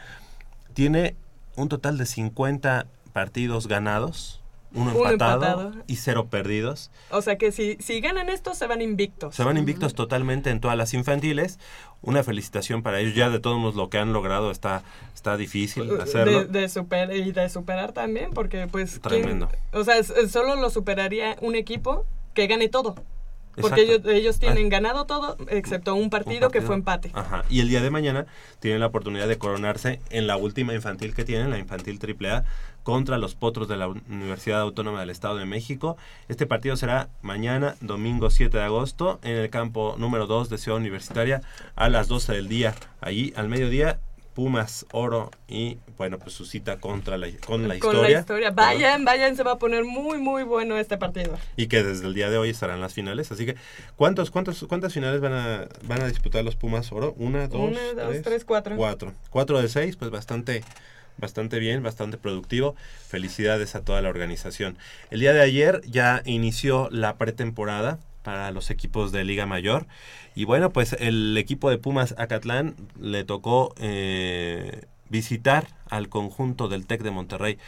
[0.74, 1.16] tiene
[1.56, 4.43] un total de 50 partidos ganados
[4.74, 6.92] uno, empatado, y cero perdidos.
[7.10, 9.36] O sea que si, si ganan esto, se van invictos.
[9.36, 11.60] Se van invictos totalmente en todas las infantiles.
[12.02, 13.16] Una felicitación para ellos.
[13.16, 16.46] Ya de todos modos lo que han logrado está, está difícil hacerlo.
[16.46, 19.00] De, super, y de superar también, porque pues...
[19.00, 19.50] Tremendo.
[19.72, 22.96] o sea, solo lo superaría un equipo que gane todo.
[23.62, 24.70] Porque ellos, ellos tienen ah.
[24.70, 27.12] ganado todo, excepto un partido, que fue empate.
[27.14, 27.46] Ajá.
[27.50, 28.26] Y el día de mañana
[28.60, 32.46] tienen la oportunidad de coronarse en la última infantil que tienen, la infantil AAA,
[32.84, 35.98] contra los Potros de la Universidad Autónoma del Estado de México.
[36.28, 40.78] Este partido será mañana, domingo 7 de agosto, en el campo número 2 de Ciudad
[40.78, 41.42] Universitaria
[41.76, 42.76] a las 12 del día.
[43.02, 44.00] Allí, al mediodía,
[44.34, 48.10] Pumas, Oro y bueno, pues su cita contra la, con la con historia.
[48.10, 48.52] La historia.
[48.52, 51.38] Vayan, vayan, se va a poner muy, muy bueno este partido.
[51.56, 53.32] Y que desde el día de hoy estarán las finales.
[53.32, 53.56] Así que,
[53.96, 57.14] ¿cuántos, cuántos, ¿cuántas finales van a, van a disputar los Pumas Oro?
[57.18, 58.76] Una, dos, Una, dos tres, cuatro.
[58.76, 59.14] Cuatro.
[59.30, 60.64] Cuatro de seis, pues bastante
[61.18, 62.76] bastante bien, bastante productivo.
[63.08, 64.78] Felicidades a toda la organización.
[65.10, 69.86] El día de ayer ya inició la pretemporada para los equipos de Liga Mayor.
[70.34, 76.88] Y bueno, pues el equipo de Pumas Acatlán le tocó eh, visitar al conjunto del
[76.88, 77.60] TEC de Monterrey,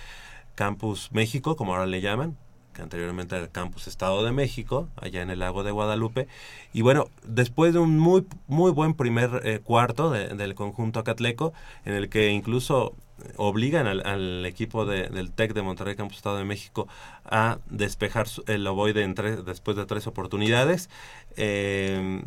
[0.55, 2.37] Campus México, como ahora le llaman,
[2.75, 6.27] que anteriormente era el Campus Estado de México, allá en el lago de Guadalupe.
[6.73, 11.53] Y bueno, después de un muy, muy buen primer eh, cuarto del conjunto acatleco,
[11.85, 12.93] en el que incluso
[13.37, 16.87] obligan al, equipo del TEC de Monterrey Campus Estado de México
[17.23, 20.89] a despejar el ovoide en después de tres oportunidades.
[21.37, 22.23] Eh,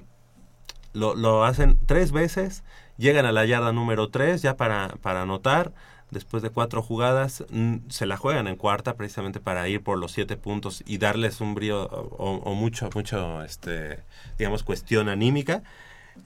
[0.94, 2.64] lo, lo, hacen tres veces,
[2.96, 5.72] llegan a la yarda número tres ya para, para anotar
[6.11, 7.45] después de cuatro jugadas,
[7.89, 11.55] se la juegan en cuarta precisamente para ir por los siete puntos y darles un
[11.55, 14.01] brío o, mucho, mucho, este,
[14.39, 15.63] digamos, cuestión anímica.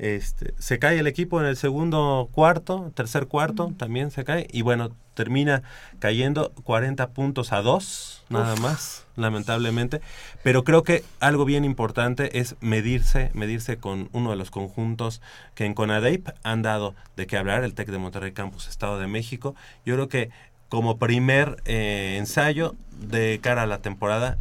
[0.03, 4.48] Este, se cae el equipo en el segundo cuarto, tercer cuarto, también se cae.
[4.50, 5.62] Y bueno, termina
[6.00, 10.00] cayendo 40 puntos a 2, nada más, lamentablemente.
[10.42, 15.22] Pero creo que algo bien importante es medirse, medirse con uno de los conjuntos
[15.55, 19.07] que en Conadeip han dado de qué hablar, el TEC de Monterrey Campus Estado de
[19.07, 19.55] México.
[19.86, 20.30] Yo creo que
[20.68, 24.38] como primer eh, ensayo de cara a la temporada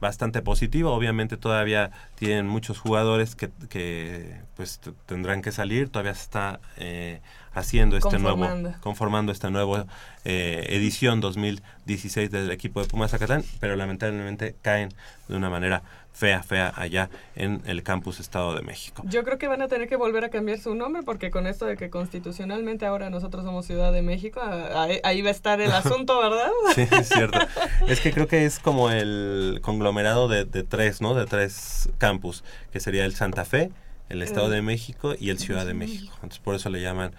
[0.00, 0.92] bastante positivo.
[0.92, 5.88] Obviamente todavía tienen muchos jugadores que, que pues tendrán que salir.
[5.90, 7.20] Todavía se está eh,
[7.52, 8.46] haciendo este nuevo,
[8.80, 9.86] conformando esta nueva
[10.24, 14.90] eh, edición 2016 del equipo de Pumas Zacatán, pero lamentablemente caen
[15.28, 15.82] de una manera
[16.12, 19.02] fea, fea allá en el campus Estado de México.
[19.06, 21.66] Yo creo que van a tener que volver a cambiar su nombre porque con esto
[21.66, 26.18] de que constitucionalmente ahora nosotros somos Ciudad de México, ahí, va a estar el asunto,
[26.20, 26.50] ¿verdad?
[26.74, 27.38] sí, es cierto.
[27.86, 31.14] Es que creo que es como el conglomerado de, tres, ¿no?
[31.14, 33.70] De tres campus, que sería el Santa Fe,
[34.08, 36.12] el Estado de México y el Ciudad de México.
[36.16, 37.12] Entonces por eso le llaman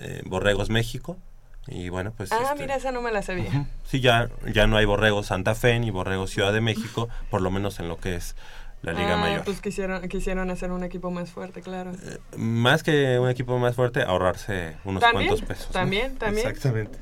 [0.00, 1.18] eh, Borregos México.
[1.66, 2.30] Y bueno, pues...
[2.32, 3.66] Ah, este, mira, esa no me la sabía.
[3.84, 7.50] Sí, ya, ya no hay Borregos Santa Fe ni Borregos Ciudad de México, por lo
[7.50, 8.36] menos en lo que es
[8.84, 9.44] la Liga ah, Mayor.
[9.44, 11.92] Pues quisieron, quisieron hacer un equipo más fuerte, claro.
[11.92, 15.70] Eh, más que un equipo más fuerte, ahorrarse unos cuantos pesos.
[15.70, 16.46] También, también.
[16.46, 16.98] Exactamente.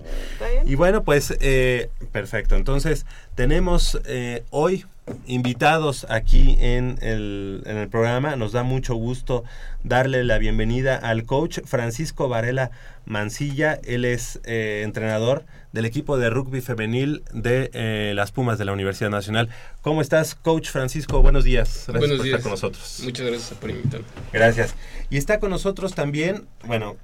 [0.64, 2.54] Y bueno, pues eh, perfecto.
[2.54, 3.04] Entonces,
[3.34, 4.84] tenemos eh, hoy
[5.26, 8.36] invitados aquí en el, en el programa.
[8.36, 9.44] Nos da mucho gusto
[9.82, 12.70] darle la bienvenida al coach Francisco Varela
[13.04, 13.80] Mancilla.
[13.84, 19.10] Él es entrenador del equipo de rugby femenil de eh, las Pumas de la Universidad
[19.10, 19.48] Nacional.
[19.80, 21.22] ¿Cómo estás, coach Francisco?
[21.22, 21.84] Buenos días.
[21.88, 22.36] Gracias Buenos por días.
[22.36, 23.00] estar con nosotros.
[23.02, 24.06] Muchas gracias por invitarme.
[24.32, 24.74] Gracias.
[25.10, 26.96] Y está con nosotros también, bueno,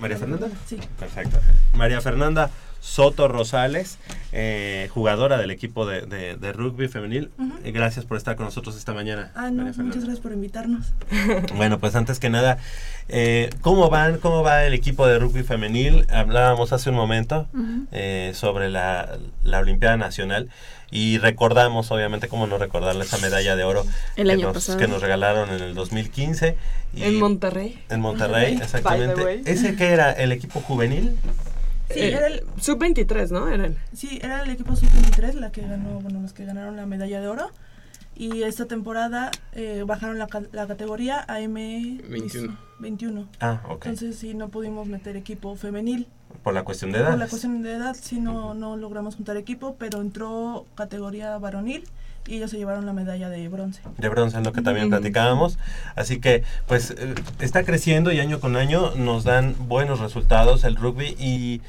[0.00, 0.48] María Fernanda.
[0.66, 0.78] Sí.
[0.98, 1.38] Perfecto.
[1.74, 3.98] María Fernanda Soto Rosales,
[4.32, 7.30] eh, jugadora del equipo de, rugby femenil.
[7.64, 9.30] Eh, gracias por estar con nosotros esta mañana.
[9.34, 10.92] Ah, no, muchas gracias por invitarnos.
[11.56, 12.58] bueno, pues antes que nada,
[13.08, 14.18] eh, ¿cómo van?
[14.18, 16.06] ¿Cómo va el equipo de rugby femenil?
[16.10, 17.46] Hablábamos hace un momento
[18.32, 20.48] sobre la, la Olimpiada Nacional
[20.90, 23.84] y recordamos, obviamente, cómo no recordarle esa medalla de oro
[24.16, 24.78] el que, año nos, pasado.
[24.78, 26.56] que nos regalaron en el 2015.
[26.96, 27.78] en Monterrey.
[27.90, 29.42] En Monterrey, exactamente.
[29.44, 31.16] ¿Ese que era el equipo juvenil?
[31.90, 33.48] Sí, era el sub-23, ¿no?
[33.48, 33.76] Eran.
[33.92, 37.28] Sí, era el equipo sub-23 la que ganó, bueno, los que ganaron la medalla de
[37.28, 37.50] oro.
[38.14, 42.56] Y esta temporada eh, bajaron la, la, categoría a M21.
[42.80, 43.28] 21.
[43.38, 43.86] Ah, ok.
[43.86, 46.08] Entonces sí, no pudimos meter equipo femenil.
[46.42, 47.10] Por la cuestión de edad.
[47.10, 51.84] Por la cuestión de edad, sí, no, no logramos juntar equipo, pero entró categoría varonil
[52.28, 53.80] y ellos se llevaron la medalla de bronce.
[53.96, 55.58] De bronce, es lo que también platicábamos.
[55.96, 60.76] Así que, pues, eh, está creciendo y año con año nos dan buenos resultados el
[60.76, 61.62] rugby y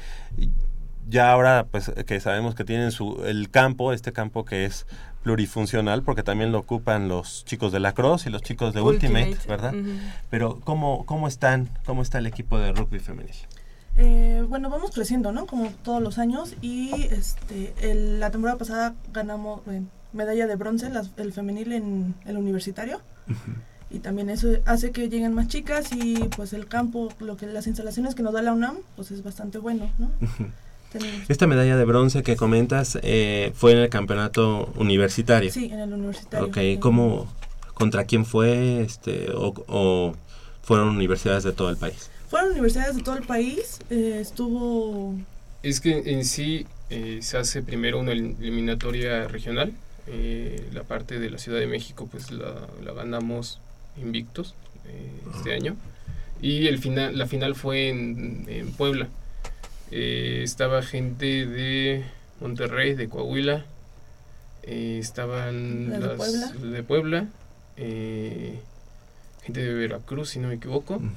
[1.08, 4.86] ya ahora, pues, que sabemos que tienen su, el campo, este Campo que es
[5.22, 9.36] plurifuncional, porque también lo ocupan los chicos de la Cross y los chicos de Ultimate,
[9.48, 9.74] ¿verdad?
[10.30, 11.68] Pero, ¿cómo, ¿cómo están?
[11.84, 13.34] ¿Cómo está el equipo de rugby femenil?
[13.96, 15.46] Eh, bueno, vamos creciendo, ¿no?
[15.46, 19.60] Como todos los años y este, la temporada pasada ganamos
[20.12, 23.00] medalla de bronce, el femenil en el universitario.
[23.90, 27.66] Y también eso hace que lleguen más chicas y pues el campo, lo que las
[27.66, 30.10] instalaciones que nos da la UNAM, pues es bastante bueno, ¿no?
[31.28, 35.50] Esta medalla de bronce que comentas eh, fue en el campeonato universitario.
[35.52, 36.48] Sí, en el universitario.
[36.48, 37.32] Ok, ¿cómo,
[37.74, 40.14] contra quién fue este, o,
[40.62, 42.10] fueron universidades de todo el país?
[42.28, 45.14] Fueron universidades de todo el país, eh, estuvo...
[45.62, 49.72] Es que en sí eh, se hace primero una eliminatoria regional,
[50.72, 53.60] la parte de la Ciudad de México pues la, ganamos
[53.96, 54.54] invictos
[55.36, 55.76] este año
[56.42, 59.08] y el final, la final fue en, en Puebla.
[59.90, 62.04] Eh, estaba gente de
[62.40, 63.64] Monterrey, de Coahuila,
[64.62, 67.26] eh, estaban las de Puebla,
[67.76, 68.58] eh,
[69.42, 71.00] gente de Veracruz, si no me equivoco.
[71.00, 71.14] Mm.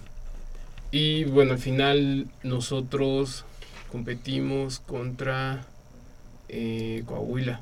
[0.91, 3.45] Y bueno, al final nosotros
[3.91, 5.65] competimos contra
[7.05, 7.61] Coahuila.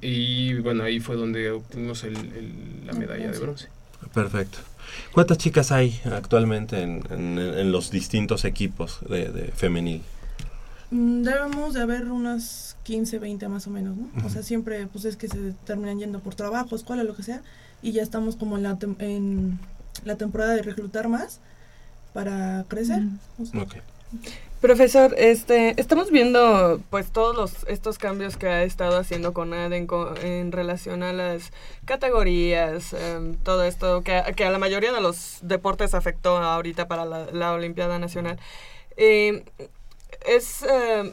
[0.00, 2.04] Y bueno, ahí fue donde obtuvimos
[2.86, 3.68] la medalla de bronce.
[4.12, 4.58] Perfecto.
[5.12, 10.02] ¿Cuántas chicas hay actualmente en, los distintos equipos de femenil?
[10.90, 14.08] Mm, debemos de haber unas 15, 20 más o menos, ¿no?
[14.24, 17.42] O sea, siempre pues es que se terminan yendo por trabajo, escuela, lo que sea,
[17.82, 19.58] y ya estamos como en la, en
[20.04, 21.40] la temporada de reclutar más
[22.12, 23.02] para crecer.
[24.64, 29.86] Profesor, este, estamos viendo pues todos los, estos cambios que ha estado haciendo CONAD en,
[30.22, 31.52] en relación a las
[31.84, 37.52] categorías, em, todo esto que, a la mayoría de los deportes afectó ahorita para la,
[37.52, 38.40] Olimpiada Nacional.
[38.96, 39.44] Eh,
[40.26, 41.12] es eh,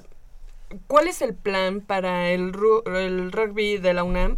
[0.88, 2.54] ¿cuál es el plan para el,
[2.86, 4.38] el, rugby de la UNAM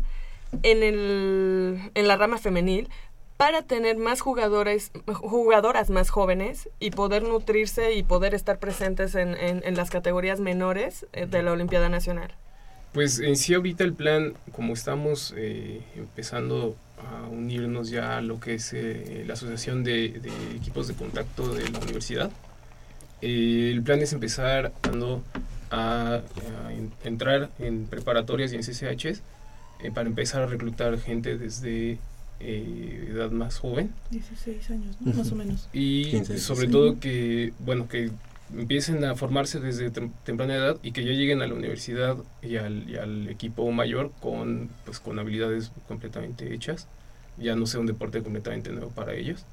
[0.64, 2.90] en, el, en la rama femenil
[3.44, 9.76] para tener más jugadores, jugadoras más jóvenes y poder nutrirse y poder estar presentes en,
[9.76, 12.32] las categorías menores eh, de la Olimpiada Nacional?
[12.94, 18.40] Pues en sí ahorita el plan, como estamos eh, empezando a unirnos ya a lo
[18.40, 20.22] que es eh, la Asociación de,
[20.56, 22.32] Equipos de Contacto de la universidad,
[23.20, 24.72] el plan es empezar
[25.70, 26.22] a,
[27.04, 29.22] entrar en preparatorias y en CCHs
[29.94, 31.98] para empezar a reclutar gente desde
[32.40, 33.92] eh, edad más joven.
[34.12, 35.70] 16 años, más o menos.
[35.74, 38.12] Y sobre todo que, bueno, que
[38.58, 43.28] empiecen a formarse desde temprana edad y que ya lleguen a la universidad y al,
[43.30, 46.88] equipo mayor con, pues, con habilidades completamente hechas.
[47.38, 49.46] Ya no sea un deporte completamente nuevo para ellos.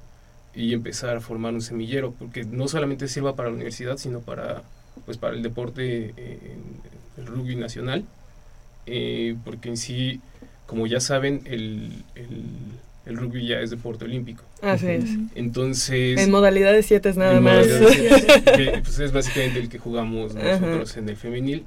[0.53, 4.63] Y empezar a formar un semillero, porque no solamente sirva para la universidad, sino para,
[5.05, 6.57] pues, para el deporte, eh,
[7.17, 8.05] el rugby nacional.
[8.85, 10.21] Eh, porque en sí
[10.71, 11.91] como ya saben, el,
[13.05, 14.41] el, rugby ya es deporte olímpico.
[14.61, 15.03] Así es.
[15.35, 16.17] Entonces...
[16.17, 17.67] En modalidades 7 es nada más.
[18.55, 21.65] que, pues es básicamente el que jugamos nosotros en el femenil.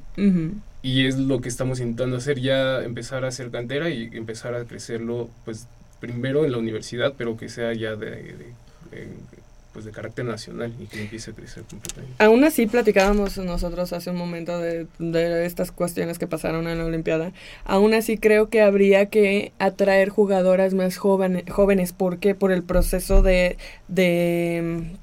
[0.81, 4.65] Y es lo que estamos intentando hacer, ya empezar a hacer cantera y empezar a
[4.65, 5.67] crecerlo, pues
[6.01, 8.35] primero en la universidad, pero que sea ya de,
[9.75, 12.15] pues de carácter nacional y que empiece a crecer completamente.
[12.25, 16.85] Aún así platicábamos nosotros hace un momento de, de, estas cuestiones que pasaron en la
[16.85, 17.33] Olimpiada.
[17.65, 23.21] Aún así creo que habría que atraer jugadoras más jóvenes, jóvenes porque por el proceso
[23.21, 23.59] de,
[23.89, 24.97] de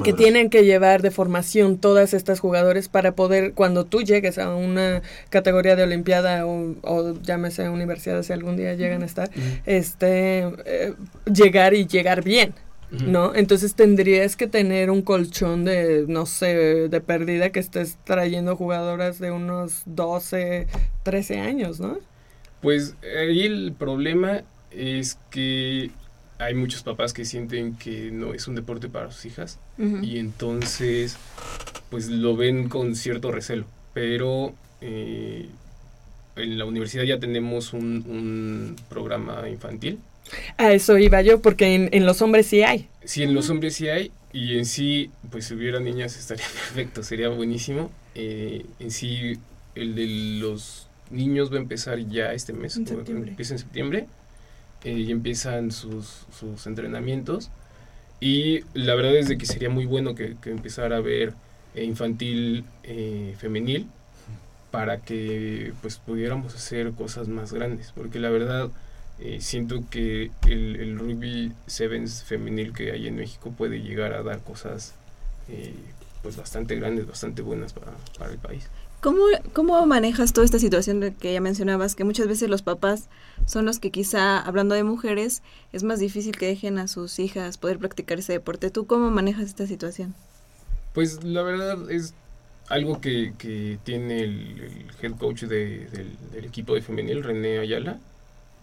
[0.00, 4.54] que tienen que llevar de formación todas estas jugadores para poder, cuando tú llegues a
[4.54, 9.30] una categoría de Olimpiada o, o llámese universidad si algún día llegan a estar,
[9.64, 10.94] este, eh,
[11.32, 12.54] llegar y llegar bien.
[12.92, 13.34] ¿No?
[13.34, 19.18] Entonces tendrías que tener un colchón de, no sé, de pérdida que estés trayendo jugadoras
[19.18, 20.66] de unos 12,
[21.02, 21.98] 13 años, ¿no?
[22.60, 25.90] Pues ahí el problema es que
[26.38, 29.58] hay muchos papás que sienten que no es un deporte para sus hijas
[30.02, 31.16] y entonces
[31.90, 33.64] pues lo ven con cierto recelo,
[33.94, 35.48] pero eh,
[36.36, 39.98] en la universidad ya tenemos un, un programa infantil
[40.56, 42.88] a eso iba yo, porque en, los hombres sí hay.
[43.04, 47.02] Sí, en los hombres sí hay, y en sí, pues si hubiera niñas estaría perfecto,
[47.02, 47.90] sería buenísimo.
[48.14, 49.38] Eh, en sí,
[49.74, 50.06] el de
[50.40, 54.06] los niños va a empezar ya este mes, empieza en septiembre,
[54.84, 57.50] eh, y empiezan sus, sus, entrenamientos.
[58.20, 61.34] Y la verdad es de que sería muy bueno que, que empezara a ver
[61.74, 62.64] eh, infantil
[63.38, 63.88] femenil
[64.70, 68.70] para que pues pudiéramos hacer cosas más grandes, porque la verdad
[69.20, 74.22] eh, siento que el, el, rugby sevens femenil que hay en México puede llegar a
[74.22, 74.94] dar cosas
[75.48, 75.74] eh,
[76.22, 78.68] pues bastante grandes, bastante buenas para, para el país.
[79.00, 83.08] ¿Cómo, ¿Cómo manejas toda esta situación que ya mencionabas, que muchas veces los papás
[83.46, 85.42] son los que quizá, hablando de mujeres,
[85.72, 88.70] es más difícil que dejen a sus hijas poder practicar ese deporte?
[88.70, 90.14] ¿Tú cómo manejas esta situación?
[90.92, 92.14] Pues la verdad es
[92.68, 97.98] algo que, que tiene el, head coach de, del, del, equipo de femenil, René Ayala,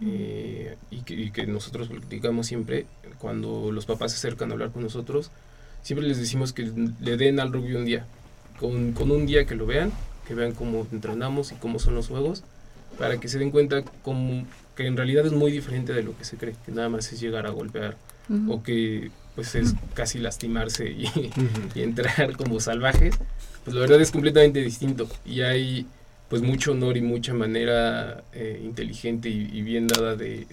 [0.02, 2.86] eh, y, que, nosotros platicamos siempre,
[3.18, 5.32] cuando los papás se acercan a hablar con nosotros,
[5.82, 8.06] siempre les decimos que le den al rugby un día,
[8.60, 9.92] con, con un día que lo vean,
[10.28, 12.44] que vean cómo entrenamos y cómo son los juegos,
[12.98, 14.46] para que se den cuenta como
[14.76, 17.20] que en realidad es muy diferente de lo que se cree, que nada más es
[17.20, 17.98] llegar a golpear
[18.48, 21.32] o que pues es casi lastimarse y,
[21.76, 23.16] y, entrar como salvajes,
[23.64, 25.10] pues la verdad es completamente distinto.
[25.26, 25.88] Y hay
[26.30, 30.46] pues mucho honor y mucha manera eh, inteligente y, bien dada de,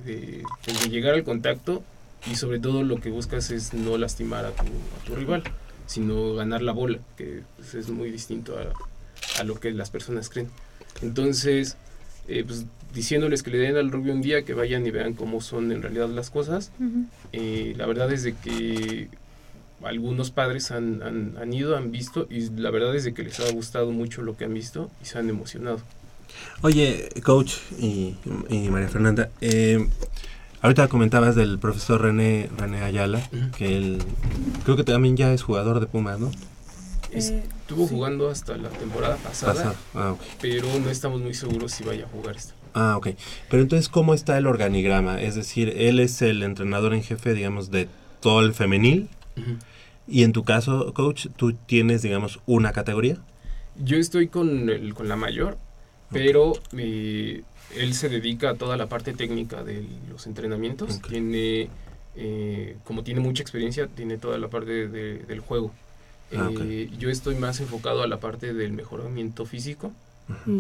[0.65, 1.83] pues, de, llegar al contacto
[2.31, 5.43] y sobre todo lo que buscas es no lastimar a tu, a tu rival,
[5.87, 10.31] sino ganar la bola, que pues, es muy distinto a, a, lo que las personas
[10.31, 10.49] creen.
[11.03, 11.77] Entonces,
[12.27, 12.65] eh, pues
[12.95, 15.83] diciéndoles que le den al rugby un día, que vayan y vean cómo son en
[15.83, 16.73] realidad las cosas,
[17.33, 19.09] eh, la verdad es de que
[19.87, 21.03] algunos padres han,
[21.39, 24.37] han, ido, han visto y la verdad es de que les ha gustado mucho lo
[24.37, 25.81] que han visto y se han emocionado.
[26.63, 28.17] Oye, coach y,
[28.71, 29.89] María Fernanda, eh,
[30.61, 33.21] ahorita comentabas del profesor René, René Ayala,
[33.57, 34.03] que él
[34.65, 36.31] creo que también ya es jugador de Pumas, ¿no?
[37.13, 42.09] Estuvo jugando hasta la temporada pasada, ah, pero no estamos muy seguros si vaya a
[42.09, 42.53] jugar esta.
[42.75, 43.09] Ah, ok.
[43.49, 45.23] Pero entonces, ¿cómo está el organigrama?
[45.23, 47.89] Es decir, él es el entrenador en jefe, digamos, de
[48.21, 49.09] todo el femenil
[50.07, 53.17] y en tu caso, coach, ¿tú tienes, digamos, una categoría?
[53.75, 55.59] Yo estoy con, el, con la mayor,
[56.11, 57.43] pero eh,
[57.77, 61.03] él se dedica a toda la parte técnica de los entrenamientos.
[61.03, 61.69] Tiene,
[62.15, 65.73] eh, como tiene mucha experiencia, tiene toda la parte del juego.
[66.35, 69.93] Ah, eh, yo estoy más enfocado a la parte del mejoramiento físico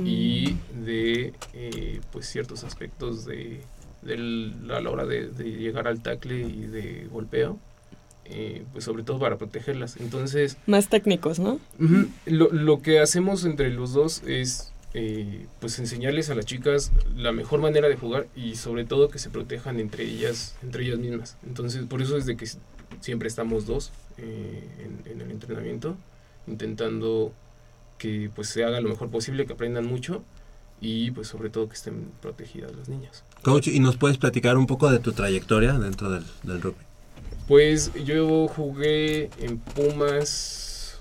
[0.04, 1.32] y de
[2.10, 3.60] pues ciertos aspectos de,
[4.02, 7.58] del- a la hora de, de llegar al tackle y de golpeo,
[8.30, 9.96] eh, pues sobre todo para protegerlas.
[9.98, 11.58] Entonces, Más técnicos, ¿no?
[12.26, 17.32] Lo, lo que hacemos entre los dos es eh, pues enseñarles a las chicas la
[17.32, 21.36] mejor manera de jugar y sobre todo que se protejan entre ellas, entre ellas mismas.
[21.46, 22.46] Entonces, por eso es de que
[23.00, 25.96] siempre estamos dos eh, en, en el entrenamiento,
[26.46, 27.32] intentando
[27.98, 30.22] que pues se haga lo mejor posible, que aprendan mucho
[30.80, 33.24] y pues sobre todo que estén protegidas las niñas.
[33.42, 36.84] Coach, ¿y nos puedes platicar un poco de tu trayectoria dentro del, del rugby?
[37.46, 40.98] Pues yo jugué en Pumas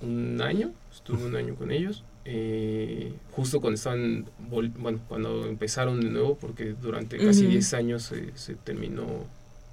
[0.00, 6.08] un año, estuve un año con ellos, eh, justo cuando estaban, bueno, cuando empezaron de
[6.08, 7.52] nuevo, porque durante casi Ujú.
[7.52, 9.04] 10 años se, se terminó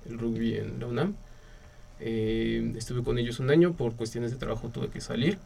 [0.09, 1.15] el rugby en la UNAM.
[2.01, 5.37] Eh, estuve con ellos un año, por cuestiones de trabajo tuve que salir.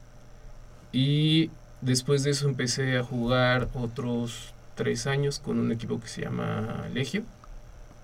[0.91, 1.51] Y
[1.81, 6.87] después de eso empecé a jugar otros tres años con un equipo que se llama
[6.93, 7.23] Legio.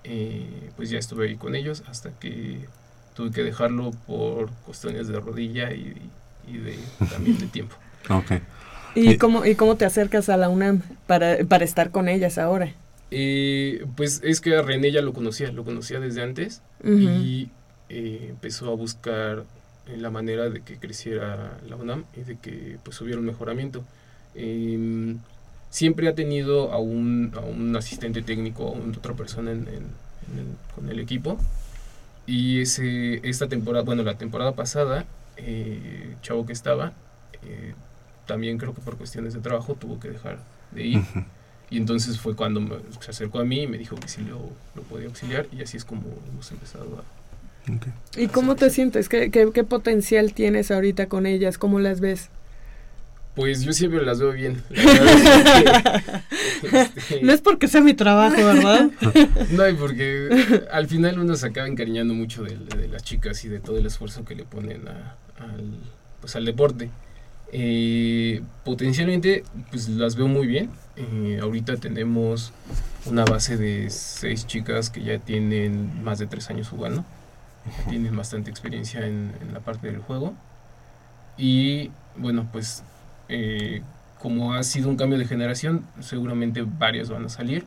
[0.04, 2.68] Eh, pues ya estuve ahí con ellos hasta que
[3.14, 5.94] tuve que dejarlo por cuestiones de rodilla y,
[6.48, 6.78] y de
[7.10, 7.76] también de tiempo.
[8.10, 8.32] Ok.
[8.96, 12.36] ¿Y Eh, cómo, ¿Y cómo te acercas a la UNAM para, para estar con ellas
[12.36, 12.74] ahora?
[13.10, 16.98] Eh, pues es que a René ya lo conocía, lo conocía desde antes Ujú.
[16.98, 17.50] y
[17.90, 19.44] eh, empezó a buscar
[19.86, 23.84] eh, la manera de que creciera la UNAM y de que pues hubiera un mejoramiento.
[25.72, 29.68] Em, siempre ha tenido a un, a un asistente técnico, a un- otra persona en-
[29.68, 29.90] en-
[30.32, 31.38] en el- con el equipo
[32.26, 35.04] y ese, esta temporada, bueno, la temporada pasada,
[35.36, 36.92] eh, Chavo que estaba,
[37.44, 37.74] eh,
[38.26, 40.38] también creo que por cuestiones de trabajo tuvo que dejar
[40.70, 41.02] de ir.
[41.70, 44.38] Y entonces fue cuando me- se acercó a mí y me dijo que sí lo,
[44.74, 48.20] lo podía auxiliar y así es como hemos empezado a...
[48.20, 49.08] ¿Y cómo te sientes?
[49.08, 51.56] ¿Qué, qué, qué potencial tienes ahorita con ellas?
[51.58, 52.28] ¿Cómo las ves?
[53.34, 54.62] Pues yo siempre las veo bien.
[54.70, 56.20] La verdad
[56.60, 58.90] es que, este, No es porque sea mi trabajo, ¿verdad?
[59.50, 63.48] No, y porque al final uno se acaba encariñando mucho de, de las chicas y
[63.48, 65.64] de todo el esfuerzo que le ponen a- al,
[66.20, 66.90] pues, al deporte.
[67.54, 70.70] Eh, potencialmente, pues las veo muy bien.
[70.96, 72.52] Eh, ahorita tenemos
[73.06, 77.04] una base de seis chicas que ya tienen más de tres años jugando.
[77.78, 80.34] Ya tienen bastante experiencia en, en la parte del juego.
[81.38, 82.82] Y bueno, pues
[83.34, 83.82] eh,
[84.20, 87.64] como ha sido un cambio de generación, seguramente varios van a salir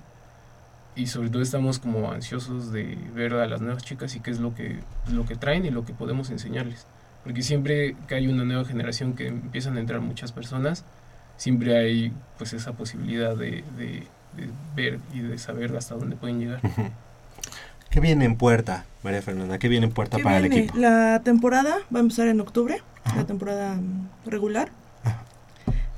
[0.95, 4.39] y sobre todo estamos como ansiosos de ver a las nuevas chicas y qué es
[4.39, 4.79] lo que,
[5.11, 6.85] lo que traen y lo que podemos enseñarles.
[7.23, 10.85] Porque siempre que hay una nueva generación que empiezan a entrar muchas personas,
[11.37, 14.07] siempre hay pues esa posibilidad de, de-
[14.37, 16.59] de ver y de saber hasta dónde pueden llegar.
[17.89, 19.57] ¿Qué viene en puerta, María Fernanda?
[19.57, 20.57] ¿Qué viene en puerta ¿Qué para el viene?
[20.65, 20.77] equipo?
[20.77, 22.81] La temporada va a empezar en octubre,
[23.15, 23.77] la temporada
[24.25, 24.69] regular.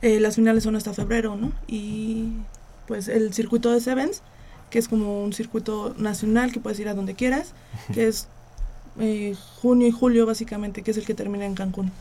[0.01, 1.51] Eh, las finales son hasta febrero, ¿no?
[1.67, 2.29] Y
[2.87, 4.21] pues el circuito de Sevens,
[4.69, 7.53] que es como un circuito nacional que puedes ir a donde quieras,
[7.93, 8.27] que es
[8.99, 11.91] eh, junio y julio básicamente, que es el que termina en Cancún.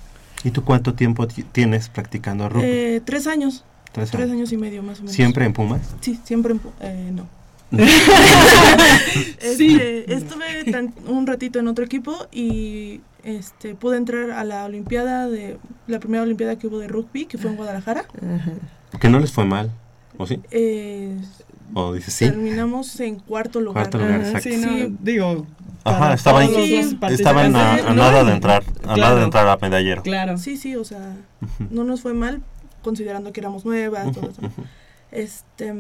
[0.44, 2.64] ¿Y tú cuánto tiempo ti- tienes practicando rugby?
[2.66, 4.32] Eh, tres años, Tres tres años.
[4.36, 5.14] años y medio más o menos.
[5.16, 5.80] ¿Siempre en Pumas?
[6.00, 7.12] Sí, siempre en Pu- eh,
[9.56, 9.74] Sí.
[9.76, 15.28] Este, estuve tan- un ratito en otro equipo y este pude entrar a la olimpiada
[15.28, 18.04] de la primera olimpiada que hubo de rugby que fue en Guadalajara
[19.00, 19.70] Que no les fue mal,
[20.18, 20.40] ¿o sí?
[20.50, 21.16] Eh,
[21.74, 22.26] ¿O dices sí?
[22.26, 24.48] terminamos en cuarto lugar Cuarto lugar, Ajá, exacto.
[24.50, 24.96] sí, no, Sí.
[25.00, 25.46] digo...
[25.84, 27.94] Ajá, estaba, todos en- los participantes, estaba en a, a ¿no?
[27.94, 29.16] nada de entrar, a nada Claro.
[29.16, 30.02] de entrar a medallero.
[30.02, 30.36] Claro.
[30.36, 31.14] sí sí o sea
[31.70, 32.42] no nos fue mal
[32.82, 34.42] considerando que éramos nuevas todo eso.
[35.12, 35.72] Este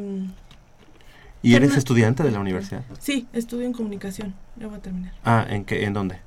[1.46, 2.82] ¿Y eres estudiante de la universidad?
[2.98, 6.18] sí estudio en comunicación ya voy a terminar Ah, ¿en qué, en dónde?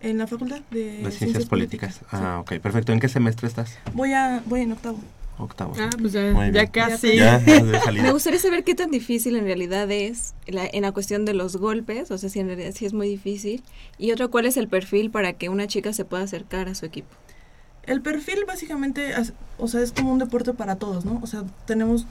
[0.00, 2.00] en la facultad de, De ciencias políticas.
[2.10, 2.92] Ah, ok, perfecto.
[2.92, 3.68] ¿En qué semestre estás?
[3.70, 3.76] sí.
[3.94, 4.98] voy a voy en octavo
[5.38, 5.74] Octavo.
[5.78, 7.16] Ah, pues ya, Muy ya casi.
[7.16, 7.62] Ya, ya.
[8.02, 11.56] Me gustaría saber qué tan difícil en realidad es la- en la cuestión de los
[11.56, 13.62] golpes, o sea, si en realidad sí es muy difícil.
[13.98, 16.84] Y otro, ¿cuál es el perfil para que una chica se pueda acercar a su
[16.84, 17.08] equipo?
[17.84, 19.12] El perfil básicamente,
[19.58, 21.18] o sea, es como un deporte para todos, ¿no?
[21.22, 22.06] O sea, tenemos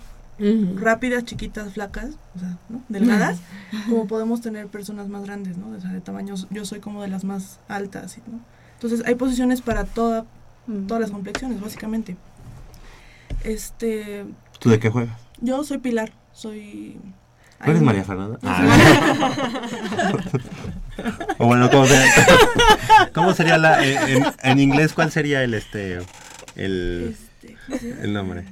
[0.75, 2.81] Rápidas, chiquitas, flacas, o sea, ¿no?
[2.89, 3.39] Delgadas,
[3.87, 5.69] como podemos tener personas más grandes, ¿no?
[5.69, 8.39] O sea, de tamaños, yo soy como de las más altas, ¿no?
[8.73, 10.25] Entonces, hay posiciones para toda,
[10.87, 12.17] todas las complexiones, básicamente.
[13.43, 14.25] Este,
[14.59, 15.15] ¿Tú de qué juegas?
[15.41, 16.97] yo soy Pilar, soy...
[17.59, 18.39] ¿No eres Ay, María Fernanda?
[18.41, 19.31] Ah.
[21.37, 22.11] o bueno, ¿cómo, se-
[23.13, 23.85] cómo sería la...
[23.85, 25.99] en, en inglés, ¿cuál sería el, este,
[26.55, 27.57] el, Este,
[28.01, 28.45] el nombre?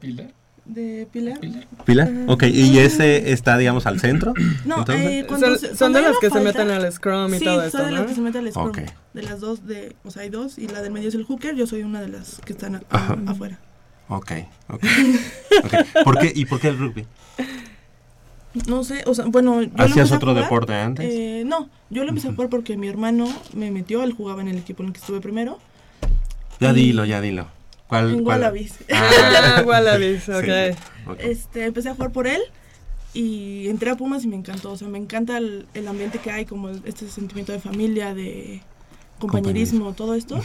[0.00, 0.28] ¿Pilar?
[0.72, 1.38] De Pilar.
[1.40, 1.66] ¿Pilar?
[1.84, 2.10] ¿Pilar?
[2.28, 4.34] Ok, ¿y ese está, digamos, al centro?
[4.64, 7.34] No, eh, cuando Son, se- son cuando de las que se falta- meten al Scrum
[7.34, 7.90] y sí, todo soy esto, de ¿no?
[7.98, 8.66] las que se mete al scrum.
[8.68, 8.78] Ok.
[9.14, 11.54] De las dos, de, o sea, hay dos, y la del medio es el hooker,
[11.54, 13.58] yo soy una de las que están a- afuera.
[14.08, 14.32] Ok,
[14.68, 14.84] ok.
[15.64, 15.74] ok.
[16.04, 17.06] ¿Por qué, ¿Y por qué el rugby?
[18.68, 21.06] No sé, o sea, bueno, yo ¿Hacías otro jugar, deporte antes?
[21.10, 24.48] eh, no, yo lo empecé a jugar porque mi hermano me metió, él jugaba en
[24.48, 25.58] el equipo en el que estuve primero.
[26.60, 27.48] Ya dilo, ya dilo.
[27.92, 28.10] ¿Cuál?
[28.10, 28.40] En cuál?
[28.40, 28.78] Wallabies.
[28.90, 30.44] Ah, Wallabies, ok.
[31.08, 31.18] ok.
[31.18, 32.40] Este, empecé a jugar por él
[33.12, 34.72] y entré a Pumas y me encantó.
[34.72, 38.62] O sea, me encanta el, el ambiente que hay, como este sentimiento de familia, de
[39.18, 40.40] compañerismo, todo esto.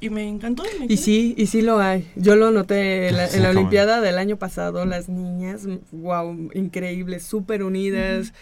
[0.00, 0.64] Y me encantó.
[0.64, 2.10] y me Y sí, y sí lo hay.
[2.16, 3.60] Yo lo noté en la, Sí, en la cómo no.
[3.60, 8.32] Olimpiada del año pasado, las niñas, wow, increíbles, súper unidas.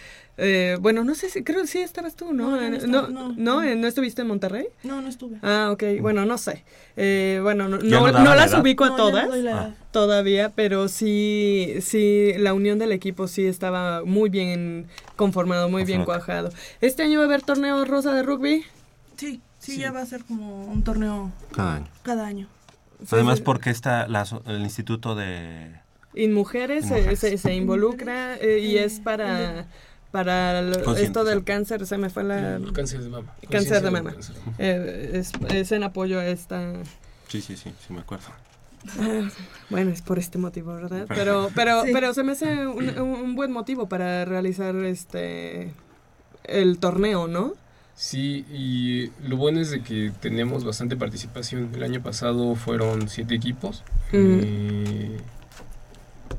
[0.41, 2.53] Eh, bueno, no sé si, creo que sí estabas tú, ¿no?
[2.53, 3.75] No, no estaba, no, no, no, no.
[3.75, 4.69] ¿no estuviste en Monterrey?
[4.85, 5.39] No, no estuve.
[5.43, 6.65] Ah, ok, bueno, no sé.
[6.97, 10.87] Eh, bueno, no, ¿Ya no, las ubico a No, ya no todas la todavía, pero
[10.87, 14.87] sí, sí, la unión del equipo sí estaba muy bien
[15.17, 16.51] conformado, muy bien cuajado.
[16.81, 18.65] ¿Este año va a haber torneo rosa de rugby?
[19.17, 19.81] Sí, sí, Sí.
[19.83, 21.87] ya va a ser como un torneo Cada año.
[22.03, 22.47] cada año.
[23.13, 23.45] Además, sí.
[23.45, 25.73] porque está la el instituto de...
[26.15, 27.21] En mujeres, se- mujeres.
[27.21, 29.67] Se, se involucra eh, y Eh, es para,
[30.11, 32.57] para lo- Consciente, esto del cáncer, se me fue la...
[32.57, 33.33] El cáncer de mama.
[33.49, 34.13] Cáncer de mama.
[34.13, 36.73] cáncer eh, es, es en apoyo a esta...
[37.29, 38.27] Sí, sí, sí, sí me acuerdo.
[39.01, 39.29] Ah,
[39.71, 41.05] bueno, es por este motivo, ¿verdad?
[41.09, 41.91] Pero- Pero, pero, Sí.
[41.93, 45.73] pero se me hace un, un- un buen motivo para realizar este
[46.45, 47.53] el torneo, ¿no?
[47.99, 51.71] Sí, y lo bueno es de que tenemos bastante participación.
[51.75, 53.83] El año pasado fueron siete equipos.
[54.13, 54.41] Mm.
[54.41, 55.17] eh,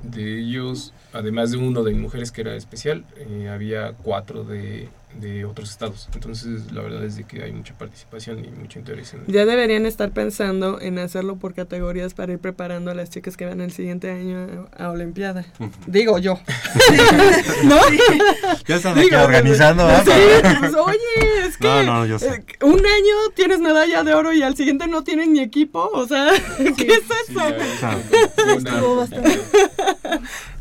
[0.03, 5.43] de ellos, además de uno de mujeres que era especial, eh, había cuatro de, de
[5.45, 6.07] otros estados.
[6.14, 9.86] Entonces, la verdad es de que hay mucha participación y mucho interés en Ya deberían
[9.86, 13.72] estar pensando en hacerlo por categorías para ir preparando a las chicas que van el
[13.72, 15.45] siguiente año a, a Olimpiada.
[15.88, 16.39] Digo yo.
[17.64, 17.78] ¿No?
[18.68, 20.03] Ya están Digo, organizando, ¿verdad?
[20.05, 22.28] Sí, pues, oye, es que No, no, yo sé.
[22.36, 26.07] eh, un año tienes medalla de oro y al siguiente no tienes ni equipo, o
[26.07, 26.28] sea,
[26.78, 29.03] ¿qué es Sí, eso?
[29.03, 29.10] es.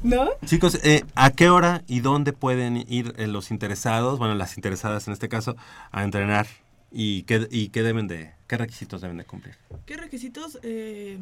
[0.02, 0.28] ¿No?
[0.46, 5.06] Chicos, eh, ¿a qué hora y dónde pueden ir eh, los interesados, bueno, las interesadas
[5.08, 5.56] en este caso,
[5.90, 6.46] a entrenar?
[6.90, 9.56] ¿Y qué, y qué deben de, qué requisitos deben de cumplir?
[9.84, 10.58] ¿Qué requisitos?
[10.62, 11.18] Eh,